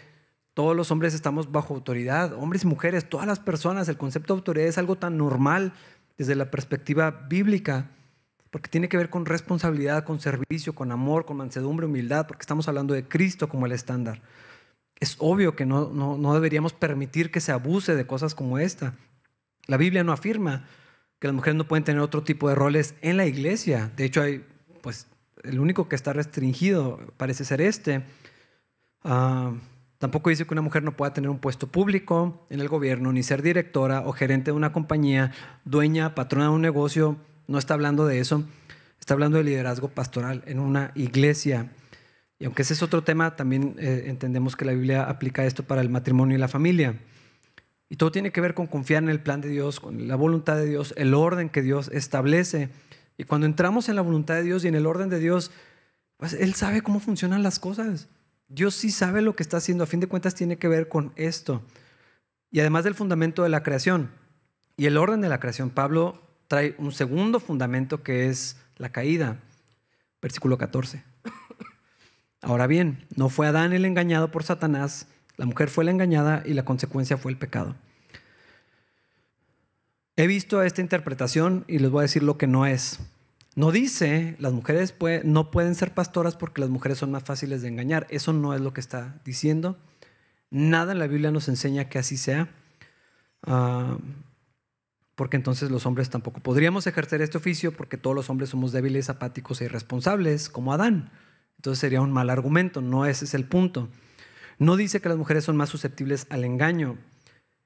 Todos 0.54 0.74
los 0.74 0.90
hombres 0.90 1.14
estamos 1.14 1.52
bajo 1.52 1.74
autoridad, 1.74 2.32
hombres 2.34 2.64
y 2.64 2.66
mujeres, 2.66 3.08
todas 3.08 3.26
las 3.26 3.38
personas. 3.38 3.88
El 3.88 3.96
concepto 3.96 4.34
de 4.34 4.38
autoridad 4.38 4.66
es 4.66 4.78
algo 4.78 4.96
tan 4.96 5.16
normal 5.16 5.72
desde 6.16 6.34
la 6.34 6.50
perspectiva 6.50 7.10
bíblica 7.28 7.90
porque 8.50 8.70
tiene 8.70 8.88
que 8.88 8.96
ver 8.96 9.10
con 9.10 9.26
responsabilidad, 9.26 10.04
con 10.04 10.20
servicio, 10.20 10.74
con 10.74 10.90
amor, 10.92 11.26
con 11.26 11.36
mansedumbre, 11.36 11.86
humildad, 11.86 12.26
porque 12.26 12.42
estamos 12.42 12.68
hablando 12.68 12.94
de 12.94 13.06
Cristo 13.06 13.48
como 13.48 13.66
el 13.66 13.72
estándar. 13.72 14.20
Es 15.00 15.16
obvio 15.18 15.54
que 15.54 15.66
no, 15.66 15.90
no, 15.90 16.34
deberíamos 16.34 16.72
permitir 16.72 17.30
que 17.30 17.40
se 17.40 17.52
abuse 17.52 17.94
de 17.94 18.06
cosas 18.06 18.34
como 18.34 18.58
esta. 18.58 18.94
La 19.66 19.76
Biblia 19.76 20.02
no 20.02 20.12
afirma 20.12 20.64
que 21.18 21.28
las 21.28 21.34
mujeres 21.34 21.56
no 21.56 21.68
pueden 21.68 21.84
tener 21.84 22.00
otro 22.00 22.22
tipo 22.22 22.48
de 22.48 22.54
roles 22.54 22.94
en 23.02 23.16
la 23.16 23.26
iglesia. 23.26 23.92
De 23.96 24.04
hecho, 24.04 24.22
hay, 24.22 24.44
pues, 24.82 25.06
el 25.44 25.60
único 25.60 25.88
que 25.88 25.94
está 25.94 26.12
restringido 26.12 27.00
parece 27.16 27.44
ser 27.44 27.60
este. 27.60 28.02
Ah, 29.04 29.52
tampoco 29.98 30.30
dice 30.30 30.46
que 30.46 30.54
una 30.54 30.62
mujer 30.62 30.82
no 30.82 30.96
pueda 30.96 31.12
tener 31.12 31.30
un 31.30 31.38
puesto 31.38 31.68
público 31.68 32.46
en 32.50 32.60
el 32.60 32.68
gobierno, 32.68 33.12
ni 33.12 33.22
ser 33.22 33.42
directora 33.42 34.02
o 34.06 34.12
gerente 34.12 34.50
de 34.50 34.56
una 34.56 34.72
compañía, 34.72 35.32
dueña, 35.64 36.14
patrona 36.14 36.46
de 36.46 36.50
un 36.50 36.62
negocio, 36.62 37.18
no 37.48 37.58
está 37.58 37.74
hablando 37.74 38.06
de 38.06 38.20
eso, 38.20 38.44
está 39.00 39.14
hablando 39.14 39.38
de 39.38 39.44
liderazgo 39.44 39.88
pastoral 39.88 40.44
en 40.46 40.60
una 40.60 40.92
iglesia. 40.94 41.72
Y 42.38 42.44
aunque 42.44 42.62
ese 42.62 42.74
es 42.74 42.82
otro 42.82 43.02
tema, 43.02 43.34
también 43.34 43.74
eh, 43.78 44.04
entendemos 44.06 44.54
que 44.54 44.64
la 44.64 44.72
Biblia 44.72 45.04
aplica 45.04 45.44
esto 45.44 45.64
para 45.64 45.80
el 45.80 45.88
matrimonio 45.88 46.36
y 46.36 46.40
la 46.40 46.46
familia. 46.46 46.94
Y 47.88 47.96
todo 47.96 48.12
tiene 48.12 48.30
que 48.32 48.40
ver 48.40 48.54
con 48.54 48.66
confiar 48.66 49.02
en 49.02 49.08
el 49.08 49.20
plan 49.20 49.40
de 49.40 49.48
Dios, 49.48 49.80
con 49.80 50.06
la 50.06 50.14
voluntad 50.14 50.56
de 50.56 50.66
Dios, 50.66 50.94
el 50.96 51.14
orden 51.14 51.48
que 51.48 51.62
Dios 51.62 51.90
establece. 51.92 52.68
Y 53.16 53.24
cuando 53.24 53.46
entramos 53.46 53.88
en 53.88 53.96
la 53.96 54.02
voluntad 54.02 54.34
de 54.34 54.42
Dios 54.42 54.64
y 54.64 54.68
en 54.68 54.74
el 54.74 54.86
orden 54.86 55.08
de 55.08 55.18
Dios, 55.18 55.50
pues 56.18 56.34
Él 56.34 56.54
sabe 56.54 56.82
cómo 56.82 57.00
funcionan 57.00 57.42
las 57.42 57.58
cosas. 57.58 58.08
Dios 58.48 58.74
sí 58.74 58.90
sabe 58.90 59.22
lo 59.22 59.34
que 59.34 59.42
está 59.42 59.56
haciendo. 59.56 59.84
A 59.84 59.86
fin 59.86 60.00
de 60.00 60.06
cuentas 60.06 60.34
tiene 60.34 60.58
que 60.58 60.68
ver 60.68 60.88
con 60.88 61.12
esto. 61.16 61.62
Y 62.50 62.60
además 62.60 62.84
del 62.84 62.94
fundamento 62.94 63.42
de 63.42 63.48
la 63.48 63.62
creación 63.62 64.10
y 64.76 64.86
el 64.86 64.98
orden 64.98 65.22
de 65.22 65.28
la 65.28 65.40
creación, 65.40 65.70
Pablo 65.70 66.27
trae 66.48 66.74
un 66.78 66.92
segundo 66.92 67.38
fundamento 67.40 68.02
que 68.02 68.28
es 68.28 68.56
la 68.76 68.90
caída. 68.90 69.38
Versículo 70.20 70.58
14. 70.58 71.04
Ahora 72.40 72.66
bien, 72.66 73.06
no 73.14 73.28
fue 73.28 73.46
Adán 73.46 73.72
el 73.72 73.84
engañado 73.84 74.30
por 74.30 74.42
Satanás, 74.42 75.06
la 75.36 75.46
mujer 75.46 75.68
fue 75.68 75.84
la 75.84 75.92
engañada 75.92 76.42
y 76.44 76.54
la 76.54 76.64
consecuencia 76.64 77.16
fue 77.16 77.30
el 77.30 77.38
pecado. 77.38 77.76
He 80.16 80.26
visto 80.26 80.62
esta 80.62 80.80
interpretación 80.80 81.64
y 81.68 81.78
les 81.78 81.90
voy 81.90 82.00
a 82.00 82.02
decir 82.02 82.24
lo 82.24 82.38
que 82.38 82.48
no 82.48 82.66
es. 82.66 82.98
No 83.54 83.70
dice, 83.70 84.36
las 84.40 84.52
mujeres 84.52 84.94
no 85.24 85.50
pueden 85.50 85.76
ser 85.76 85.94
pastoras 85.94 86.36
porque 86.36 86.60
las 86.60 86.70
mujeres 86.70 86.98
son 86.98 87.12
más 87.12 87.22
fáciles 87.22 87.62
de 87.62 87.68
engañar. 87.68 88.06
Eso 88.10 88.32
no 88.32 88.54
es 88.54 88.60
lo 88.60 88.72
que 88.72 88.80
está 88.80 89.20
diciendo. 89.24 89.76
Nada 90.50 90.92
en 90.92 90.98
la 90.98 91.06
Biblia 91.06 91.30
nos 91.30 91.48
enseña 91.48 91.88
que 91.88 91.98
así 91.98 92.16
sea. 92.16 92.48
Ah, 93.44 93.98
porque 95.18 95.36
entonces 95.36 95.72
los 95.72 95.84
hombres 95.84 96.10
tampoco 96.10 96.38
podríamos 96.38 96.86
ejercer 96.86 97.20
este 97.22 97.38
oficio 97.38 97.72
porque 97.72 97.96
todos 97.96 98.14
los 98.14 98.30
hombres 98.30 98.50
somos 98.50 98.70
débiles, 98.70 99.10
apáticos 99.10 99.60
e 99.60 99.64
irresponsables, 99.64 100.48
como 100.48 100.72
Adán. 100.72 101.10
Entonces 101.56 101.80
sería 101.80 102.00
un 102.00 102.12
mal 102.12 102.30
argumento, 102.30 102.80
no 102.82 103.04
ese 103.04 103.24
es 103.24 103.34
el 103.34 103.44
punto. 103.44 103.88
No 104.60 104.76
dice 104.76 105.00
que 105.00 105.08
las 105.08 105.18
mujeres 105.18 105.42
son 105.42 105.56
más 105.56 105.70
susceptibles 105.70 106.28
al 106.30 106.44
engaño. 106.44 106.98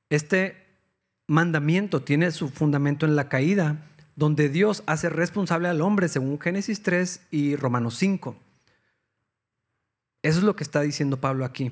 Este 0.09 0.65
mandamiento 1.27 2.01
tiene 2.01 2.31
su 2.31 2.49
fundamento 2.49 3.05
en 3.05 3.17
la 3.17 3.29
caída, 3.29 3.85
donde 4.17 4.49
Dios 4.49 4.83
hace 4.87 5.11
responsable 5.11 5.69
al 5.69 5.83
hombre 5.83 6.09
según 6.09 6.41
Génesis 6.41 6.83
3 6.83 7.21
y 7.31 7.57
Romanos 7.57 7.97
5. 7.99 8.35
Eso 10.23 10.39
es 10.39 10.45
lo 10.45 10.57
que 10.57 10.65
está 10.65 10.81
diciendo 10.81 11.21
Pablo 11.21 11.45
aquí. 11.45 11.71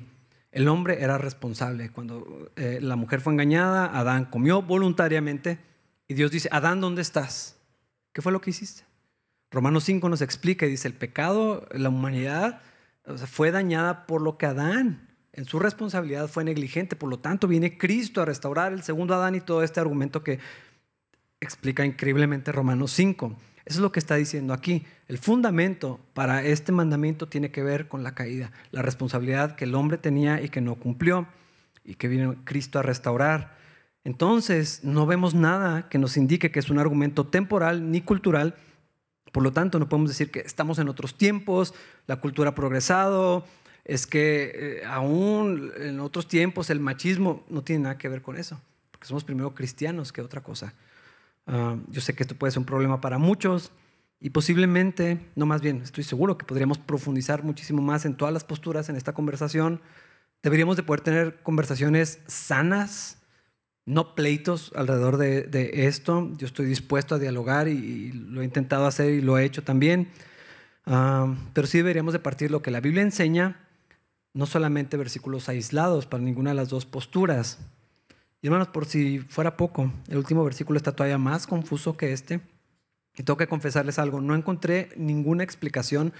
El 0.51 0.67
hombre 0.67 1.01
era 1.01 1.17
responsable. 1.17 1.89
Cuando 1.89 2.51
eh, 2.55 2.77
la 2.83 2.97
mujer 2.97 3.19
fue 3.19 3.33
engañada, 3.33 3.97
Adán 3.97 4.25
comió 4.25 4.61
voluntariamente 4.61 5.70
y 6.11 6.13
Dios 6.13 6.29
dice, 6.29 6.49
Adán, 6.51 6.81
¿dónde 6.81 7.01
estás? 7.01 7.55
¿Qué 8.11 8.21
fue 8.21 8.33
lo 8.33 8.41
que 8.41 8.49
hiciste? 8.49 8.83
Romanos 9.49 9.85
5 9.85 10.09
nos 10.09 10.21
explica 10.21 10.65
y 10.65 10.69
dice, 10.69 10.89
el 10.89 10.93
pecado, 10.93 11.65
la 11.71 11.87
humanidad 11.87 12.59
fue 13.27 13.49
dañada 13.49 14.05
por 14.07 14.21
lo 14.21 14.37
que 14.37 14.45
Adán 14.45 15.07
en 15.31 15.45
su 15.45 15.57
responsabilidad 15.57 16.27
fue 16.27 16.43
negligente. 16.43 16.97
Por 16.97 17.09
lo 17.09 17.19
tanto, 17.19 17.47
viene 17.47 17.77
Cristo 17.77 18.21
a 18.21 18.25
restaurar 18.25 18.73
el 18.73 18.83
segundo 18.83 19.15
Adán 19.15 19.35
y 19.35 19.39
todo 19.39 19.63
este 19.63 19.79
argumento 19.79 20.21
que 20.21 20.39
explica 21.39 21.85
increíblemente 21.85 22.51
Romanos 22.51 22.91
5. 22.91 23.33
Eso 23.63 23.77
es 23.77 23.81
lo 23.81 23.93
que 23.93 23.99
está 23.99 24.15
diciendo 24.15 24.53
aquí. 24.53 24.83
El 25.07 25.17
fundamento 25.17 26.01
para 26.13 26.43
este 26.43 26.73
mandamiento 26.73 27.29
tiene 27.29 27.51
que 27.51 27.63
ver 27.63 27.87
con 27.87 28.03
la 28.03 28.15
caída, 28.15 28.51
la 28.71 28.81
responsabilidad 28.81 29.55
que 29.55 29.63
el 29.63 29.75
hombre 29.75 29.97
tenía 29.97 30.41
y 30.41 30.49
que 30.49 30.59
no 30.59 30.75
cumplió 30.75 31.25
y 31.85 31.95
que 31.95 32.09
vino 32.09 32.35
Cristo 32.43 32.79
a 32.79 32.81
restaurar. 32.81 33.60
Entonces, 34.03 34.83
no 34.83 35.05
vemos 35.05 35.35
nada 35.35 35.89
que 35.89 35.99
nos 35.99 36.17
indique 36.17 36.51
que 36.51 36.59
es 36.59 36.69
un 36.69 36.79
argumento 36.79 37.27
temporal 37.27 37.91
ni 37.91 38.01
cultural. 38.01 38.55
Por 39.31 39.43
lo 39.43 39.51
tanto, 39.51 39.79
no 39.79 39.87
podemos 39.87 40.09
decir 40.09 40.31
que 40.31 40.39
estamos 40.39 40.79
en 40.79 40.89
otros 40.89 41.17
tiempos, 41.17 41.73
la 42.07 42.17
cultura 42.17 42.49
ha 42.49 42.55
progresado, 42.55 43.45
es 43.85 44.07
que 44.07 44.51
eh, 44.53 44.85
aún 44.85 45.71
en 45.77 45.99
otros 45.99 46.27
tiempos 46.27 46.69
el 46.69 46.79
machismo 46.79 47.43
no 47.49 47.63
tiene 47.63 47.83
nada 47.83 47.97
que 47.97 48.09
ver 48.09 48.21
con 48.21 48.37
eso, 48.37 48.59
porque 48.91 49.07
somos 49.07 49.23
primero 49.23 49.53
cristianos 49.53 50.11
que 50.11 50.21
otra 50.21 50.41
cosa. 50.41 50.73
Ah, 51.47 51.77
yo 51.89 52.01
sé 52.01 52.13
que 52.13 52.23
esto 52.23 52.35
puede 52.35 52.51
ser 52.51 52.59
un 52.59 52.65
problema 52.65 53.01
para 53.01 53.17
muchos 53.17 53.71
y 54.19 54.29
posiblemente, 54.29 55.19
no 55.35 55.45
más 55.45 55.61
bien, 55.61 55.81
estoy 55.81 56.03
seguro 56.03 56.37
que 56.37 56.45
podríamos 56.45 56.77
profundizar 56.77 57.43
muchísimo 57.43 57.81
más 57.81 58.05
en 58.05 58.15
todas 58.15 58.33
las 58.33 58.43
posturas 58.43 58.87
en 58.89 58.95
esta 58.95 59.13
conversación. 59.13 59.81
Deberíamos 60.43 60.77
de 60.77 60.83
poder 60.83 61.01
tener 61.01 61.41
conversaciones 61.41 62.19
sanas, 62.27 63.17
no 63.85 64.15
pleitos 64.15 64.71
alrededor 64.75 65.17
de, 65.17 65.71
esto. 65.73 66.31
Yo 66.37 66.47
estoy 66.47 66.65
dispuesto 66.65 67.15
a 67.15 67.19
dialogar 67.19 67.67
y, 67.67 68.11
lo 68.11 68.41
he 68.41 68.45
intentado 68.45 68.85
hacer 68.85 69.13
y 69.13 69.21
lo 69.21 69.37
he 69.37 69.45
hecho 69.45 69.63
también. 69.63 70.09
Ah, 70.85 71.35
pero 71.53 71.67
sí 71.67 71.77
deberíamos 71.77 72.13
de 72.13 72.19
partir 72.19 72.51
lo 72.51 72.61
que 72.61 72.71
la 72.71 72.81
Biblia 72.81 73.03
enseña, 73.03 73.67
no 74.33 74.45
solamente 74.45 74.97
versículos 74.97 75.49
aislados 75.49 76.05
para 76.05 76.23
ninguna 76.23 76.51
de 76.51 76.55
las 76.55 76.69
dos 76.69 76.85
posturas. 76.85 77.59
Y 78.41 78.47
hermanos, 78.47 78.69
por 78.69 78.85
si 78.85 79.19
fuera 79.19 79.57
poco, 79.57 79.91
el 80.07 80.17
último 80.17 80.43
versículo 80.43 80.77
está 80.77 80.93
todavía 80.93 81.17
más 81.17 81.45
confuso 81.45 81.97
que 81.97 82.13
este. 82.13 82.41
Y 83.15 83.23
tengo 83.23 83.37
que 83.37 83.47
confesarles 83.47 83.99
algo, 83.99 84.21
no 84.21 84.35
encontré 84.35 84.89
ninguna 84.95 85.43
explicación 85.43 86.13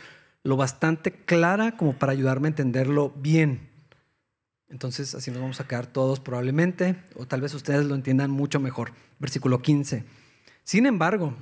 lo 0.44 0.58
bastante 0.58 1.12
clara 1.12 1.78
como 1.78 1.94
para 1.94 2.12
ayudarme 2.12 2.48
a 2.48 2.50
entenderlo 2.50 3.14
bien. 3.16 3.71
Entonces 4.72 5.14
así 5.16 5.32
nos 5.32 5.42
vamos 5.42 5.60
a 5.60 5.68
quedar 5.68 5.86
todos 5.86 6.20
probablemente, 6.20 6.96
o 7.16 7.28
tal 7.28 7.42
vez 7.42 7.54
ustedes 7.54 7.86
lo 7.86 7.94
entiendan 7.94 8.32
mucho 8.32 8.60
mejor. 8.60 8.94
Versículo 9.20 9.62
15. 9.62 10.04
Sin 10.64 10.86
embargo, 10.86 11.36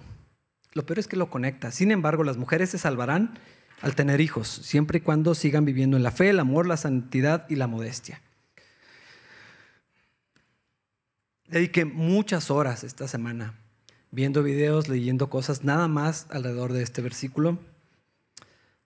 lo 0.74 0.86
peor 0.86 1.00
es 1.00 1.08
que 1.08 1.16
lo 1.16 1.30
conecta. 1.30 1.72
Sin 1.72 1.92
embargo, 1.92 2.24
las 2.24 2.38
mujeres 2.38 2.72
se 2.72 2.78
salvarán 2.78 3.38
al 3.82 3.96
tener 3.96 4.20
hijos, 4.20 4.48
siempre 4.48 4.98
y 4.98 5.02
cuando 5.02 5.36
sigan 5.36 5.64
viviendo 5.64 5.96
en 5.96 6.04
la 6.04 6.12
fe, 6.12 6.30
el 6.30 6.40
amor, 6.40 6.68
la 6.68 6.76
santidad 6.76 7.46
y 7.50 7.56
la 7.56 7.68
modestia. 7.68 8.22
Dediqué 11.48 11.86
muchas 11.86 12.52
horas 12.52 12.84
esta 12.84 13.08
semana 13.08 13.56
viendo 14.12 14.44
videos, 14.44 14.88
leyendo 14.88 15.30
cosas, 15.30 15.64
nada 15.64 15.88
más 15.88 16.28
alrededor 16.30 16.74
de 16.74 16.84
este 16.84 17.02
versículo. 17.02 17.60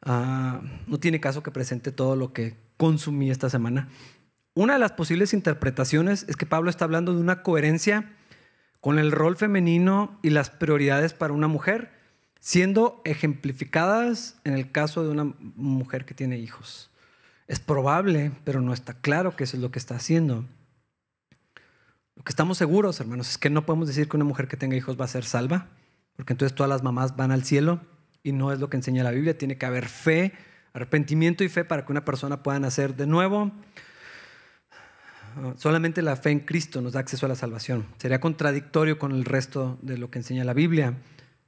Ah, 0.01 0.61
no 0.85 0.99
tiene 0.99 1.19
caso 1.19 1.43
que 1.43 1.51
presente 1.51 1.91
todo 1.91 2.15
lo 2.15 2.33
que 2.33 2.55
consumí 2.77 3.31
esta 3.31 3.49
semana. 3.49 3.89
Una 4.55 4.73
de 4.73 4.79
las 4.79 4.91
posibles 4.91 5.33
interpretaciones 5.33 6.25
es 6.27 6.35
que 6.35 6.45
Pablo 6.45 6.69
está 6.69 6.85
hablando 6.85 7.13
de 7.13 7.21
una 7.21 7.41
coherencia 7.41 8.13
con 8.81 8.99
el 8.99 9.11
rol 9.11 9.35
femenino 9.35 10.19
y 10.21 10.29
las 10.29 10.51
prioridades 10.51 11.13
para 11.13 11.33
una 11.33 11.47
mujer, 11.47 11.91
siendo 12.39 13.01
ejemplificadas 13.03 14.39
en 14.43 14.53
el 14.53 14.71
caso 14.71 15.03
de 15.03 15.09
una 15.09 15.33
mujer 15.39 16.05
que 16.05 16.13
tiene 16.13 16.37
hijos. 16.37 16.91
Es 17.47 17.59
probable, 17.59 18.31
pero 18.43 18.61
no 18.61 18.73
está 18.73 18.93
claro 18.93 19.35
que 19.35 19.45
eso 19.45 19.57
es 19.57 19.63
lo 19.63 19.71
que 19.71 19.79
está 19.79 19.95
haciendo. 19.95 20.45
Lo 22.15 22.23
que 22.23 22.29
estamos 22.29 22.59
seguros, 22.59 22.99
hermanos, 22.99 23.31
es 23.31 23.37
que 23.39 23.49
no 23.49 23.65
podemos 23.65 23.87
decir 23.87 24.07
que 24.07 24.17
una 24.17 24.25
mujer 24.25 24.47
que 24.47 24.57
tenga 24.57 24.75
hijos 24.75 24.99
va 24.99 25.05
a 25.05 25.07
ser 25.07 25.25
salva, 25.25 25.69
porque 26.15 26.33
entonces 26.33 26.55
todas 26.55 26.69
las 26.69 26.83
mamás 26.83 27.15
van 27.15 27.31
al 27.31 27.43
cielo 27.43 27.81
y 28.21 28.33
no 28.33 28.51
es 28.51 28.59
lo 28.59 28.69
que 28.69 28.77
enseña 28.77 29.03
la 29.03 29.11
Biblia. 29.11 29.35
Tiene 29.35 29.57
que 29.57 29.65
haber 29.65 29.87
fe, 29.87 30.33
arrepentimiento 30.73 31.43
y 31.43 31.49
fe 31.49 31.65
para 31.65 31.85
que 31.85 31.91
una 31.91 32.05
persona 32.05 32.43
pueda 32.43 32.59
nacer 32.59 32.95
de 32.95 33.07
nuevo. 33.07 33.51
Solamente 35.57 36.01
la 36.01 36.15
fe 36.15 36.31
en 36.31 36.39
Cristo 36.39 36.81
nos 36.81 36.93
da 36.93 36.99
acceso 36.99 37.25
a 37.25 37.29
la 37.29 37.35
salvación. 37.35 37.85
Sería 37.97 38.19
contradictorio 38.19 38.99
con 38.99 39.11
el 39.11 39.25
resto 39.25 39.77
de 39.81 39.97
lo 39.97 40.09
que 40.09 40.19
enseña 40.19 40.43
la 40.43 40.53
Biblia. 40.53 40.95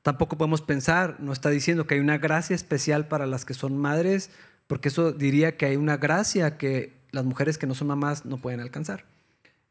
Tampoco 0.02 0.38
podemos 0.38 0.62
pensar, 0.62 1.18
no 1.20 1.34
está 1.34 1.50
diciendo 1.50 1.88
que 1.88 1.96
hay 1.96 2.00
una 2.00 2.18
gracia 2.18 2.56
especial 2.56 3.08
para 3.08 3.26
las 3.26 3.46
que 3.46 3.54
son 3.54 3.78
madres, 3.78 4.30
porque 4.68 4.90
eso 4.90 5.12
diría 5.12 5.58
que 5.58 5.66
hay 5.66 5.76
una 5.76 5.98
gracia 5.98 6.58
que 6.58 6.94
las 7.12 7.26
mujeres 7.26 7.58
que 7.58 7.68
no 7.68 7.74
son 7.74 7.88
mamás 7.88 8.26
no 8.26 8.38
pueden 8.38 8.60
alcanzar. 8.60 9.06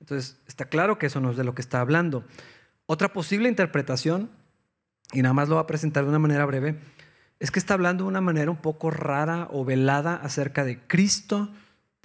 Entonces, 0.01 0.39
está 0.47 0.67
claro 0.67 0.99
que 0.99 1.07
eso 1.07 1.21
no 1.21 1.31
es 1.31 1.37
de 1.37 1.45
lo 1.45 1.55
que 1.55 1.63
está 1.63 1.81
hablando. 1.81 2.25
Otra 2.87 3.13
posible 3.13 3.49
interpretación, 3.49 4.31
y 5.13 5.23
nada 5.23 5.35
más 5.35 5.49
lo 5.49 5.55
va 5.55 5.63
a 5.63 5.67
presentar 5.67 6.05
de 6.05 6.11
una 6.11 6.19
manera 6.19 6.45
breve, 6.45 6.79
es 7.41 7.51
que 7.51 7.59
está 7.59 7.75
hablando 7.75 8.05
de 8.05 8.09
una 8.09 8.21
manera 8.21 8.51
un 8.51 8.57
poco 8.57 8.91
rara 8.91 9.49
o 9.51 9.65
velada 9.65 10.17
acerca 10.17 10.65
de 10.65 10.79
Cristo, 10.87 11.51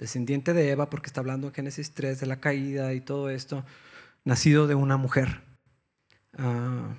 descendiente 0.00 0.54
de 0.54 0.70
Eva, 0.70 0.90
porque 0.90 1.06
está 1.06 1.20
hablando 1.20 1.46
en 1.46 1.54
Génesis 1.54 1.92
3 1.92 2.18
de 2.18 2.26
la 2.26 2.40
caída 2.40 2.94
y 2.94 3.00
todo 3.00 3.30
esto, 3.30 3.64
nacido 4.24 4.66
de 4.66 4.74
una 4.74 4.96
mujer. 4.96 5.42
Ah, 6.36 6.94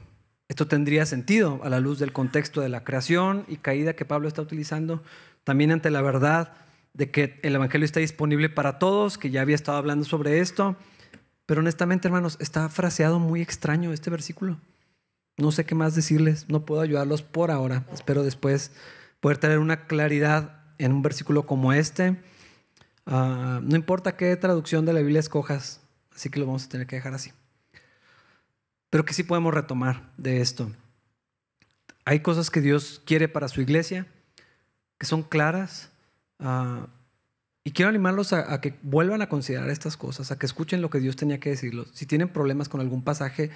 esto 0.47 0.68
tendría 0.68 1.06
sentido 1.06 1.60
a 1.64 1.70
la 1.70 1.80
luz 1.80 1.97
del 1.97 2.14
contexto 2.14 2.62
de 2.62 2.70
la 2.70 2.84
creación 2.84 3.45
y 3.47 3.58
caída 3.58 3.93
que 3.93 4.06
Pablo 4.06 4.28
está 4.28 4.41
utilizando, 4.41 5.04
también 5.43 5.72
ante 5.72 5.89
la 5.89 6.02
verdad 6.02 6.54
de 6.93 7.10
que 7.10 7.39
el 7.41 7.56
Evangelio 7.56 7.86
está 7.86 7.99
disponible 7.99 8.49
para 8.49 8.78
todos, 8.78 9.18
que 9.18 9.32
ya 9.32 9.41
había 9.41 9.56
estado 9.56 9.78
hablando 9.78 10.06
sobre 10.06 10.39
esto, 10.39 10.76
pero 11.45 11.62
honestamente, 11.62 12.08
hermanos, 12.08 12.38
está 12.39 12.70
fraseado 12.70 13.20
muy 13.20 13.41
extraño 13.41 13.93
este 13.93 14.10
versículo. 14.10 14.60
No 15.38 15.52
sé 15.52 15.66
qué 15.66 15.74
más 15.74 15.95
decirles, 15.95 16.45
no 16.49 16.66
puedo 16.66 16.82
ayudarlos 16.82 17.24
por 17.24 17.49
ahora. 17.49 17.86
Espero 17.93 18.24
después 18.24 18.72
poder 19.22 19.38
tener 19.38 19.60
una 19.60 19.86
claridad 19.86 20.64
en 20.78 20.91
un 20.91 21.02
versículo 21.02 21.45
como 21.45 21.74
este. 21.74 22.22
Ah, 23.06 23.60
no 23.64 23.76
importa 23.76 24.16
qué 24.16 24.36
traducción 24.36 24.86
de 24.86 24.93
la 24.93 24.99
Biblia 24.99 25.20
escojas, 25.20 25.82
así 26.14 26.30
que 26.30 26.39
lo 26.39 26.45
vamos 26.45 26.66
a 26.66 26.70
tener 26.70 26.88
que 26.88 26.95
dejar 26.95 27.14
así. 27.14 27.32
Pero 28.89 29.06
que 29.06 29.14
sí 29.14 29.24
podemos 29.24 29.54
retomar 29.54 30.12
de 30.18 30.41
esto. 30.41 30.72
Hay 32.06 32.20
cosas 32.20 32.49
que 32.49 32.62
Dios 32.62 33.02
quiere 33.06 33.28
para 33.28 33.47
su 33.47 33.62
iglesia, 33.62 34.08
que 34.97 35.06
son 35.06 35.24
claras. 35.24 35.89
Ah, 36.39 36.88
y 37.64 37.72
quiero 37.72 37.89
animarlos 37.89 38.34
a, 38.34 38.54
a, 38.54 38.60
que 38.60 38.78
vuelvan 38.82 39.22
a 39.22 39.30
considerar 39.30 39.70
estas 39.70 39.95
cosas, 39.95 40.32
a 40.32 40.39
que 40.39 40.45
escuchen 40.45 40.82
lo 40.82 40.89
que 40.89 40.99
Dios 40.99 41.16
tenía 41.16 41.39
que 41.39 41.52
decirlos. 41.52 41.89
Si 41.93 42.06
tienen 42.06 42.30
problemas 42.30 42.70
con 42.70 42.82
algún 42.82 43.04
pasaje, 43.04 43.52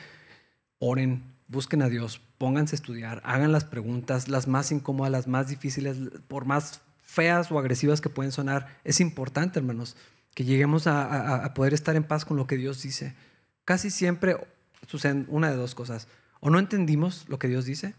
oren, 0.80 1.24
busquen 1.48 1.82
a 1.82 1.90
Dios, 1.90 2.22
pónganse 2.38 2.76
a 2.76 2.78
estudiar, 2.78 3.22
hagan 3.26 3.52
las 3.52 3.66
preguntas, 3.66 4.28
las 4.28 4.48
más 4.48 4.72
incómodas, 4.72 5.12
las 5.12 5.28
más 5.28 5.48
difíciles, 5.48 5.98
por 6.28 6.46
más 6.46 6.82
feas 7.06 7.52
o 7.52 7.60
agresivas 7.60 8.02
que 8.02 8.10
pueden 8.10 8.32
sonar, 8.32 8.68
es 8.84 9.00
importante, 9.00 9.60
hermanos, 9.60 9.96
que 10.34 10.44
lleguemos 10.44 10.86
a, 10.86 11.54
poder 11.54 11.74
estar 11.74 11.96
en 11.96 12.04
paz 12.04 12.26
con 12.26 12.36
lo 12.36 12.46
que 12.46 12.58
Dios 12.58 12.82
dice. 12.82 13.16
Casi 13.64 13.90
siempre 13.90 14.36
suceden 14.86 15.26
una 15.30 15.50
de 15.50 15.56
dos 15.56 15.76
cosas. 15.76 16.08
O 16.42 16.50
no 16.50 16.60
entendimos 16.60 17.26
lo 17.30 17.40
que 17.40 17.48
Dios 17.48 17.66
dice, 17.66 17.96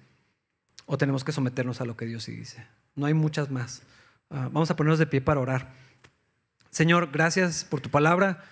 o 0.85 0.99
tenemos 0.99 1.25
que 1.25 1.33
someternos 1.33 1.81
a 1.81 1.87
lo 1.87 1.97
que 1.97 2.05
Dios 2.05 2.25
sí 2.25 2.33
dice. 2.33 2.67
No 2.95 3.07
hay 3.07 3.15
muchas 3.15 3.51
más. 3.51 3.83
Uh, 4.29 4.51
vamos 4.51 4.71
a 4.71 4.77
ponernos 4.77 4.99
de 4.99 5.07
pie 5.07 5.21
para 5.21 5.41
orar. 5.41 5.73
Señor, 6.71 7.11
gracias 7.11 7.65
por 7.65 7.81
tu 7.81 7.91
palabra, 7.91 8.45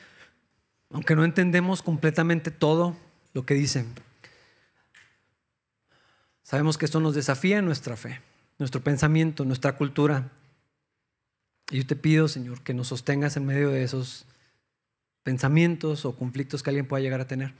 aunque 0.90 1.14
no 1.14 1.24
entendemos 1.24 1.82
completamente 1.82 2.50
todo 2.50 2.96
lo 3.34 3.44
que 3.44 3.54
dice. 3.54 3.84
Sabemos 6.42 6.78
que 6.78 6.86
esto 6.86 7.00
nos 7.00 7.14
desafía 7.14 7.58
en 7.58 7.66
nuestra 7.66 7.96
fe, 7.96 8.20
nuestro 8.58 8.82
pensamiento, 8.82 9.44
nuestra 9.44 9.76
cultura. 9.76 10.30
Y 11.74 11.78
yo 11.78 11.86
te 11.88 11.96
pido, 11.96 12.28
Señor, 12.28 12.62
que 12.62 12.72
nos 12.72 12.86
sostengas 12.86 13.36
en 13.36 13.46
medio 13.46 13.68
de 13.68 13.82
esos 13.82 14.26
pensamientos 15.24 16.04
o 16.04 16.14
conflictos 16.14 16.62
que 16.62 16.70
alguien 16.70 16.86
pueda 16.86 17.02
llegar 17.02 17.20
a 17.20 17.26
tener. 17.26 17.52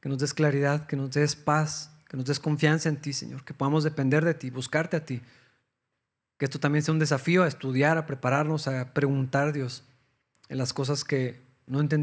Que 0.00 0.08
nos 0.08 0.18
des 0.18 0.34
claridad, 0.34 0.88
que 0.88 0.96
nos 0.96 1.12
des 1.12 1.36
paz, 1.36 1.92
que 2.08 2.16
nos 2.16 2.26
des 2.26 2.40
confianza 2.40 2.88
en 2.88 2.96
ti, 2.96 3.12
Señor. 3.12 3.44
Que 3.44 3.54
podamos 3.54 3.84
depender 3.84 4.24
de 4.24 4.34
ti, 4.34 4.50
buscarte 4.50 4.96
a 4.96 5.04
ti. 5.04 5.20
Que 6.38 6.46
esto 6.46 6.58
también 6.58 6.82
sea 6.82 6.92
un 6.92 6.98
desafío 6.98 7.44
a 7.44 7.46
estudiar, 7.46 7.98
a 7.98 8.06
prepararnos, 8.06 8.66
a 8.66 8.94
preguntar, 8.94 9.52
Dios, 9.52 9.84
en 10.48 10.58
las 10.58 10.72
cosas 10.72 11.04
que 11.04 11.40
no 11.68 11.78
entendemos. 11.80 12.00